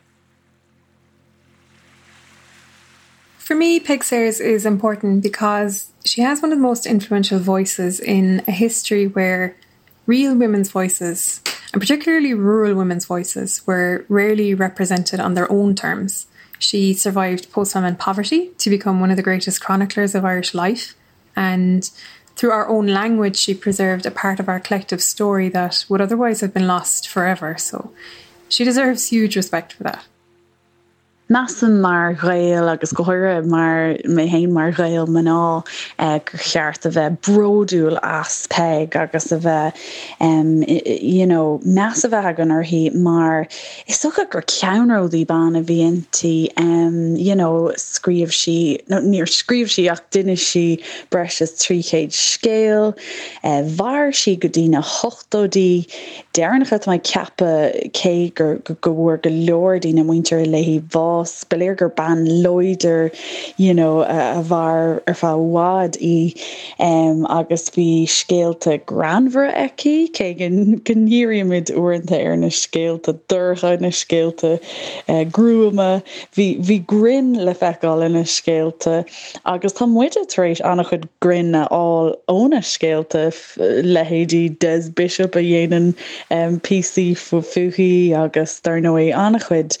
For 3.43 3.55
me, 3.55 3.77
Peig 3.81 4.05
Sayers 4.05 4.39
is 4.39 4.65
important 4.65 5.21
because 5.21 5.91
she 6.05 6.21
has 6.21 6.41
one 6.41 6.53
of 6.53 6.57
the 6.57 6.63
most 6.63 6.85
influential 6.85 7.39
voices 7.39 7.99
in 7.99 8.41
a 8.47 8.51
history 8.51 9.05
where 9.05 9.57
real 10.05 10.33
women's 10.33 10.71
voices, 10.71 11.41
and 11.73 11.81
particularly 11.81 12.33
rural 12.33 12.73
women's 12.73 13.03
voices, 13.03 13.61
were 13.67 14.05
rarely 14.07 14.53
represented 14.53 15.19
on 15.19 15.33
their 15.33 15.51
own 15.51 15.75
terms. 15.75 16.25
She 16.57 16.93
survived 16.93 17.51
post 17.51 17.73
famine 17.73 17.97
poverty 17.97 18.51
to 18.59 18.69
become 18.69 19.01
one 19.01 19.11
of 19.11 19.17
the 19.17 19.23
greatest 19.23 19.59
chroniclers 19.59 20.15
of 20.15 20.23
Irish 20.23 20.53
life, 20.53 20.95
and 21.35 21.91
through 22.37 22.51
our 22.51 22.69
own 22.69 22.87
language, 22.87 23.35
she 23.35 23.53
preserved 23.53 24.05
a 24.05 24.11
part 24.11 24.39
of 24.39 24.47
our 24.47 24.61
collective 24.61 25.03
story 25.03 25.49
that 25.49 25.83
would 25.89 25.99
otherwise 25.99 26.39
have 26.39 26.53
been 26.53 26.65
lost 26.65 27.09
forever. 27.09 27.57
So 27.57 27.91
she 28.47 28.63
deserves 28.63 29.09
huge 29.09 29.35
respect 29.35 29.73
for 29.73 29.83
that. 29.83 30.05
Nasan 31.33 31.81
mar 31.81 32.13
réil 32.21 32.71
agus 32.71 32.93
gohuiire 32.93 33.43
mar 33.43 33.95
mé 34.05 34.27
héin 34.29 34.51
mar 34.51 34.71
réil 34.73 35.07
maná 35.07 35.65
gur 35.97 36.41
cheart 36.49 36.85
a 36.85 36.89
bheith 36.93 37.15
broúil 37.25 37.97
as 38.03 38.45
peg 38.53 38.95
agus 38.95 39.31
a 39.31 39.39
bheith 39.45 39.73
meas 41.65 42.03
a 42.03 42.09
bheith 42.13 42.41
an 42.43 42.51
ar 42.51 42.61
hí 42.71 42.81
mar 42.93 43.47
is 43.87 43.97
socha 44.03 44.29
gur 44.29 44.43
ceanróí 44.43 45.25
ban 45.25 45.55
a 45.55 45.63
bhíonntí 45.71 46.35
scríomh 47.85 48.35
si 48.41 48.57
níor 48.91 49.31
scríomh 49.37 49.73
si 49.77 49.87
ach 49.95 50.03
duine 50.11 50.37
si 50.37 50.83
breis 51.09 51.41
tríchéid 51.63 52.13
scéal 52.19 52.93
bhar 53.81 54.13
si 54.21 54.35
go 54.35 54.53
dtína 54.59 54.83
hochttódí 54.91 55.89
dearnachat 56.37 56.85
mai 56.85 56.99
cepa 56.99 57.51
cé 58.03 58.15
gur 58.35 58.55
go 58.69 58.93
bhfuair 58.93 59.19
go 59.25 59.35
leordí 59.49 59.95
na 59.95 60.03
muintear 60.03 60.45
lehí 60.45 60.79
bá 60.93 61.22
bás 61.23 61.45
beléir 61.49 61.75
gur 61.77 61.89
ban 61.89 62.25
loidir 62.25 63.11
you 63.57 63.73
know, 63.73 64.01
a, 64.01 64.39
a 64.39 64.43
bhar 64.43 65.01
ar 65.07 65.15
fá 65.15 65.37
wad 65.37 65.97
í 66.01 66.35
um, 66.79 67.25
agus 67.29 67.69
bhí 67.69 68.05
scéalta 68.07 68.77
granhar 68.85 69.51
eici 69.53 70.09
cé 70.17 70.33
gníiriimiid 70.35 71.71
uanta 71.79 72.19
ar 72.19 72.35
na 72.37 72.49
scéalta 72.51 73.15
dúcha 73.31 73.79
na 73.79 73.91
scéalta 73.91 74.59
uh, 75.07 75.23
grúama 75.37 76.03
hí 76.35 76.79
grin 76.87 77.33
le 77.45 77.53
feicáil 77.53 78.05
ina 78.09 78.25
scéalta 78.35 79.05
agus 79.45 79.79
tá 79.79 79.87
muide 79.87 80.25
éis 80.27 80.63
annach 80.71 80.91
chud 80.91 81.07
grinne 81.23 81.63
á 81.69 81.83
óna 82.27 82.61
scéalta 82.61 83.29
lehédí 83.95 84.43
des 84.59 84.89
bishop 84.89 85.35
a 85.35 85.45
dhéanaan 85.45 85.93
um, 86.31 86.59
PC 86.59 87.15
fu 87.15 87.41
fuhií 87.41 88.11
agus 88.11 88.59
tar 88.59 88.81
nó 88.81 88.97
é 88.99 89.13
annach 89.15 89.47
chud 89.47 89.79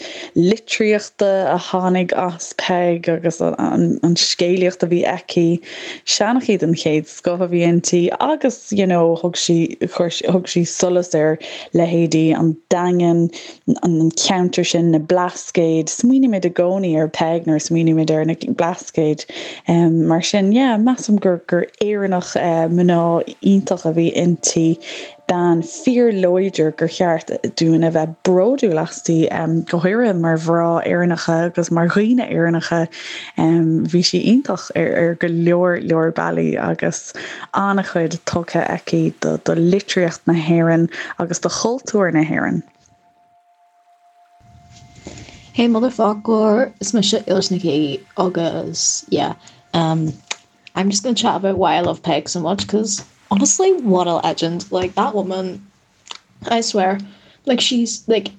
litríochtta 1.23 1.53
a 1.53 1.57
hánig 1.57 2.11
as 2.13 2.53
peg 2.57 3.07
agus 3.09 3.41
an 3.41 4.15
scéalaocht 4.15 4.83
a 4.83 4.87
bhí 4.87 5.03
eici 5.05 5.61
seannach 6.05 6.49
iad 6.49 6.63
an 6.63 6.73
chéad 6.73 7.07
sco 7.07 7.35
a 7.35 7.47
bhíontí 7.47 8.09
agus 8.19 8.69
thug 8.69 10.47
si 10.47 10.65
solas 10.65 11.13
ar 11.15 11.37
lehédí 11.73 12.33
an 12.37 12.55
dagen 12.69 13.29
an 13.83 14.11
counter 14.11 14.63
sin 14.63 14.91
na 14.91 14.99
blascéid 14.99 15.87
smuoine 15.89 16.29
mid 16.29 16.45
a 16.45 16.49
gcóí 16.49 16.95
ar 16.97 17.07
peg 17.07 17.47
nar 17.47 17.59
smuoine 17.59 17.95
mid 17.95 18.11
ar 18.11 18.25
na 18.25 18.33
blascéid 18.33 19.25
um, 19.67 20.05
mar 20.07 20.21
sin 20.21 20.51
yeah, 20.51 20.77
meam 20.77 21.17
gur 21.19 21.41
gur 21.47 21.65
éannach 21.81 22.35
uh, 22.35 22.67
mná 22.67 23.23
ítach 23.43 23.85
a 23.85 23.93
bhí 23.93 24.11
intí 24.15 24.77
dan 25.33 25.63
fear 25.63 26.11
loidir 26.13 26.71
gur 26.77 26.89
cheart 26.95 27.31
dúin 27.59 27.85
a 27.87 27.89
bheith 27.93 28.15
broú 28.27 28.67
lasí 28.77 29.15
um, 29.37 29.53
gohuiire 29.71 30.11
mar 30.23 30.37
bhrá 30.43 30.65
éannacha 30.89 31.37
agus 31.45 31.71
mar 31.77 31.87
chuoine 31.95 32.25
éannacha 32.25 32.81
um, 33.45 33.69
bhí 33.93 34.01
si 34.09 34.19
intach 34.33 34.65
ar 34.81 34.91
ar 35.03 35.15
go 35.23 35.29
leor 35.47 35.79
leor 35.91 36.11
bailí 36.19 36.45
agus 36.65 36.99
anna 37.61 37.85
chuid 37.91 38.19
tucha 38.31 38.61
aici 38.75 39.01
do, 39.25 39.37
do 39.49 39.55
litriocht 39.55 40.21
na 40.27 40.35
héan 40.49 40.85
agus 41.19 41.39
do 41.39 41.49
choultúir 41.49 42.13
na 42.13 42.23
héan. 42.31 42.61
Hey 45.53 45.67
motherfucker, 45.67 46.71
is 48.69 49.05
yeah. 49.09 49.33
Um, 49.73 50.13
I'm 50.75 50.89
just 50.91 51.03
gonna 51.03 51.15
chat 51.15 51.35
about 51.37 51.57
why 51.57 51.75
I 51.75 51.81
love 51.81 52.03
Peg 52.03 52.29
so 52.29 52.39
much 52.39 52.67
because 52.67 53.03
honestly, 53.33 53.73
what 53.73 54.05
a 54.05 54.15
legend! 54.17 54.71
Like 54.71 54.93
that 54.93 55.15
woman, 55.15 55.65
I 56.47 56.61
swear, 56.61 56.99
like 57.45 57.59
she's 57.59 58.07
like 58.07 58.29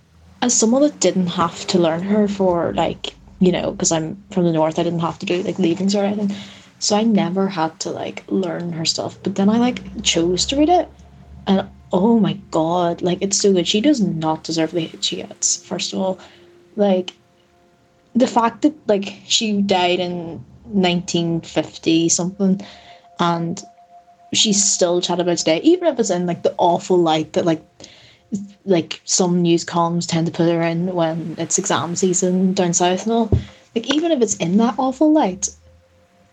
as 0.41 0.55
someone 0.55 0.83
that 0.83 1.01
didn't 1.01 1.27
have 1.27 1.67
to 1.69 1.79
learn 1.79 2.03
her 2.03 2.29
for 2.29 2.73
like 2.75 3.15
you 3.41 3.51
know 3.51 3.73
because 3.73 3.91
I'm 3.91 4.23
from 4.31 4.45
the 4.45 4.53
north, 4.53 4.79
I 4.79 4.85
didn't 4.85 5.01
have 5.01 5.19
to 5.19 5.27
do 5.27 5.43
like 5.43 5.59
leavings 5.59 5.97
or 5.97 6.05
anything, 6.05 6.37
so 6.79 6.97
I 6.97 7.03
never 7.03 7.49
had 7.49 7.81
to 7.81 7.91
like 7.91 8.23
learn 8.29 8.73
her 8.73 8.85
stuff. 8.85 9.19
But 9.25 9.35
then 9.35 9.49
I 9.49 9.59
like 9.59 9.81
chose 10.05 10.47
to 10.47 10.57
read 10.57 10.69
it, 10.69 10.89
and 11.49 11.69
oh 11.93 12.21
my 12.21 12.35
god, 12.53 13.03
like 13.03 13.19
it's 13.21 13.41
so 13.41 13.53
good. 13.53 13.67
She 13.67 13.81
does 13.81 14.01
not 14.01 14.45
deserve 14.45 14.71
the 14.71 14.87
hate 14.87 15.03
she 15.03 15.17
gets. 15.17 15.57
First 15.57 15.93
of 15.93 15.99
all, 15.99 16.21
like 16.77 17.13
the 18.15 18.29
fact 18.29 18.63
that 18.63 18.75
like 18.87 19.13
she 19.27 19.61
died 19.61 19.99
in 19.99 20.45
1950 20.65 22.09
something 22.09 22.61
and 23.19 23.63
she's 24.35 24.63
still 24.63 25.01
chatting 25.01 25.23
about 25.23 25.39
today 25.39 25.61
even 25.63 25.89
if 25.89 25.99
it's 25.99 26.11
in 26.11 26.27
like 26.27 26.43
the 26.43 26.55
awful 26.59 26.97
light 26.97 27.33
that 27.33 27.45
like 27.45 27.63
like 28.65 29.01
some 29.05 29.43
news 29.43 29.65
columns 29.65 30.07
tend 30.07 30.27
to 30.27 30.33
put 30.33 30.51
her 30.51 30.63
in 30.63 30.95
when 30.95 31.35
it's 31.39 31.59
exam 31.59 31.95
season 31.95 32.53
down 32.53 32.73
south 32.73 33.05
and 33.05 33.13
all. 33.13 33.31
Like 33.77 33.93
even 33.95 34.11
if 34.13 34.23
it's 34.23 34.37
in 34.37 34.57
that 34.59 34.77
awful 34.79 35.13
light 35.13 35.51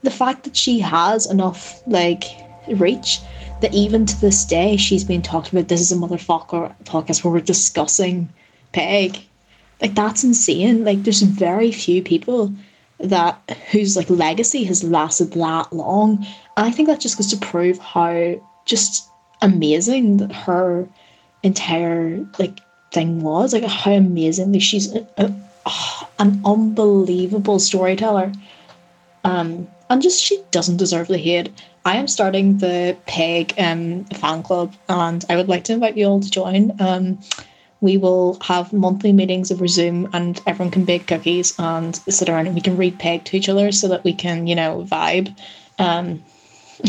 the 0.03 0.11
fact 0.11 0.43
that 0.43 0.55
she 0.55 0.79
has 0.79 1.29
enough 1.29 1.81
like 1.87 2.23
reach 2.67 3.19
that 3.61 3.73
even 3.73 4.05
to 4.05 4.19
this 4.21 4.45
day 4.45 4.77
she's 4.77 5.03
been 5.03 5.21
talked 5.21 5.51
about 5.51 5.67
this 5.67 5.81
is 5.81 5.91
a 5.91 5.95
Motherfoclóir 5.95 6.73
podcast 6.83 7.23
where 7.23 7.33
we're 7.33 7.41
discussing 7.41 8.29
Peig. 8.73 9.21
Like 9.81 9.95
that's 9.95 10.23
insane. 10.23 10.83
Like 10.83 11.03
there's 11.03 11.21
very 11.21 11.71
few 11.71 12.01
people 12.01 12.53
that 13.03 13.57
whose 13.71 13.95
like 13.97 14.09
legacy 14.09 14.63
has 14.63 14.83
lasted 14.83 15.31
that 15.33 15.71
long 15.73 16.25
and 16.57 16.67
I 16.67 16.71
think 16.71 16.87
that 16.87 16.99
just 16.99 17.17
goes 17.17 17.27
to 17.27 17.37
prove 17.37 17.77
how 17.77 18.39
just 18.65 19.09
amazing 19.41 20.17
that 20.17 20.31
her 20.31 20.87
entire 21.43 22.25
like 22.37 22.59
thing 22.91 23.21
was 23.21 23.53
like 23.53 23.63
how 23.63 23.91
amazing 23.91 24.51
like 24.53 24.61
she's 24.61 24.93
a, 24.93 25.07
a, 25.17 25.33
oh, 25.65 26.09
an 26.19 26.41
unbelievable 26.45 27.59
storyteller 27.59 28.31
um 29.23 29.67
and 29.91 30.01
just 30.01 30.23
she 30.23 30.41
doesn't 30.51 30.77
deserve 30.77 31.09
the 31.09 31.17
hate. 31.17 31.49
I 31.83 31.97
am 31.97 32.07
starting 32.07 32.59
the 32.59 32.95
Peig 33.07 33.53
um, 33.61 34.05
fan 34.05 34.41
club, 34.41 34.73
and 34.87 35.23
I 35.29 35.35
would 35.35 35.49
like 35.49 35.65
to 35.65 35.73
invite 35.73 35.97
you 35.97 36.05
all 36.05 36.21
to 36.21 36.31
join. 36.31 36.71
Um, 36.79 37.19
we 37.81 37.97
will 37.97 38.37
have 38.41 38.71
monthly 38.71 39.11
meetings 39.11 39.51
over 39.51 39.67
Zoom, 39.67 40.09
and 40.13 40.39
everyone 40.45 40.71
can 40.71 40.85
bake 40.85 41.07
cookies 41.07 41.53
and 41.59 41.95
sit 41.95 42.29
around, 42.29 42.45
and 42.45 42.55
we 42.55 42.61
can 42.61 42.77
read 42.77 42.99
Peig 42.99 43.25
to 43.25 43.37
each 43.37 43.49
other 43.49 43.71
so 43.71 43.87
that 43.87 44.03
we 44.03 44.13
can, 44.13 44.47
you 44.47 44.55
know, 44.55 44.87
vibe. 44.89 45.35
Um, 45.79 46.23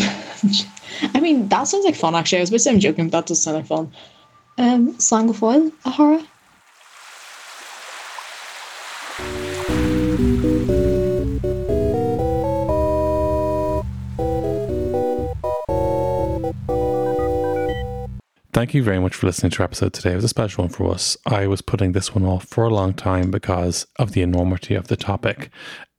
I 1.14 1.20
mean, 1.20 1.48
that 1.48 1.64
sounds 1.64 1.84
like 1.84 1.96
fun. 1.96 2.14
Actually, 2.14 2.38
I 2.38 2.42
was 2.42 2.50
about 2.50 2.56
to 2.56 2.62
say 2.64 2.70
I'm 2.70 2.80
joking, 2.80 3.08
but 3.08 3.18
that 3.18 3.26
does 3.26 3.42
sound 3.42 3.56
like 3.56 3.66
fun. 3.66 3.92
Um, 4.58 4.98
slang 5.00 5.30
of 5.30 5.38
foil, 5.38 5.70
Ahara. 5.84 6.26
Thank 18.52 18.74
you 18.74 18.82
very 18.82 18.98
much 18.98 19.14
for 19.14 19.26
listening 19.26 19.50
to 19.52 19.60
our 19.60 19.64
episode 19.64 19.94
today. 19.94 20.12
It 20.12 20.16
was 20.16 20.24
a 20.24 20.28
special 20.28 20.64
one 20.64 20.72
for 20.72 20.90
us. 20.90 21.16
I 21.24 21.46
was 21.46 21.62
putting 21.62 21.92
this 21.92 22.14
one 22.14 22.24
off 22.24 22.44
for 22.44 22.64
a 22.64 22.68
long 22.70 22.92
time 22.92 23.30
because 23.30 23.86
of 23.98 24.12
the 24.12 24.20
enormity 24.20 24.74
of 24.74 24.88
the 24.88 24.96
topic. 24.96 25.48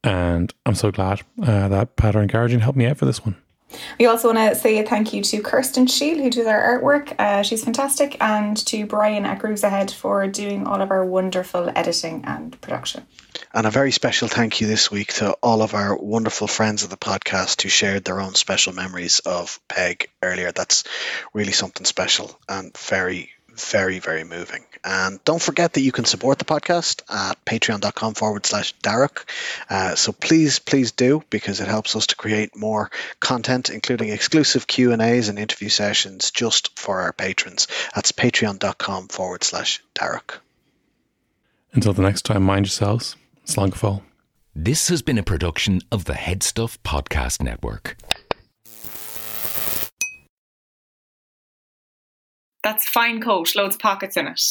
And 0.03 0.53
I'm 0.67 0.75
so 0.75 0.91
glad 0.91 1.21
uh, 1.41 1.67
that 1.69 1.95
Pat 1.95 2.15
and 2.15 2.31
Gearóidín 2.31 2.59
helped 2.59 2.77
me 2.77 2.85
out 2.85 2.97
for 2.97 3.05
this 3.05 3.25
one. 3.25 3.37
We 3.99 4.05
also 4.05 4.31
want 4.31 4.53
to 4.53 4.53
say 4.53 4.77
a 4.77 4.83
thank 4.83 5.13
you 5.13 5.23
to 5.23 5.41
Kirsten 5.41 5.87
Shield, 5.87 6.19
who 6.19 6.29
does 6.29 6.45
our 6.45 6.79
artwork. 6.79 7.15
Uh, 7.17 7.41
she's 7.41 7.63
fantastic. 7.63 8.17
And 8.21 8.55
to 8.67 8.85
Brian 8.85 9.25
at 9.25 9.39
Grooves 9.39 9.63
Ahead 9.63 9.89
for 9.89 10.27
doing 10.27 10.67
all 10.67 10.79
of 10.79 10.91
our 10.91 11.03
wonderful 11.03 11.71
editing 11.75 12.23
and 12.23 12.61
production. 12.61 13.07
And 13.55 13.67
a 13.67 13.71
very 13.71 13.91
special 13.91 14.27
thank 14.27 14.61
you 14.61 14.67
this 14.67 14.89
week 14.89 15.13
to 15.15 15.33
all 15.33 15.61
of 15.61 15.75
our 15.75 15.95
wonderful 15.95 16.47
friends 16.47 16.83
of 16.83 16.89
the 16.89 16.97
podcast 16.97 17.61
who 17.61 17.69
shared 17.69 18.03
their 18.03 18.19
own 18.19 18.33
special 18.33 18.73
memories 18.73 19.19
of 19.19 19.59
Peig 19.69 20.07
earlier. 20.23 20.51
That's 20.51 20.85
really 21.33 21.51
something 21.51 21.85
special 21.85 22.35
and 22.49 22.75
very, 22.75 23.29
very, 23.55 23.99
very 23.99 24.23
moving. 24.23 24.63
And 24.83 25.23
don't 25.23 25.41
forget 25.41 25.73
that 25.73 25.81
you 25.81 25.91
can 25.91 26.05
support 26.05 26.39
the 26.39 26.45
podcast 26.45 27.03
at 27.07 27.45
patreon.com 27.45 28.15
forward 28.15 28.47
slash 28.47 28.73
Darach. 28.79 29.23
Uh, 29.69 29.93
so 29.93 30.13
please, 30.13 30.57
please 30.57 30.91
do 30.91 31.23
because 31.29 31.61
it 31.61 31.67
helps 31.67 31.95
us 31.95 32.07
to 32.07 32.15
create 32.15 32.57
more 32.57 32.89
content, 33.19 33.69
including 33.69 34.09
exclusive 34.09 34.65
Q&As 34.65 35.29
and 35.29 35.37
interview 35.37 35.69
sessions 35.69 36.31
just 36.31 36.77
for 36.79 37.01
our 37.01 37.13
patrons. 37.13 37.67
That's 37.93 38.13
patreon.com 38.13 39.09
forward 39.09 39.43
slash 39.43 39.83
Darach. 39.93 40.39
Until 41.71 41.93
the 41.93 42.01
next 42.01 42.23
time, 42.23 42.41
mind 42.41 42.65
yourselves. 42.65 43.15
Slangfall. 43.45 44.01
This 44.55 44.87
has 44.89 45.01
been 45.01 45.17
a 45.17 45.23
production 45.23 45.81
of 45.91 46.05
the 46.05 46.13
Headstuff 46.13 46.77
Podcast 46.79 47.41
Network. 47.41 47.97
That's 52.63 52.87
fine 52.87 53.21
coat, 53.21 53.55
loads 53.55 53.75
of 53.75 53.81
pockets 53.81 54.15
in 54.15 54.27
it. 54.27 54.41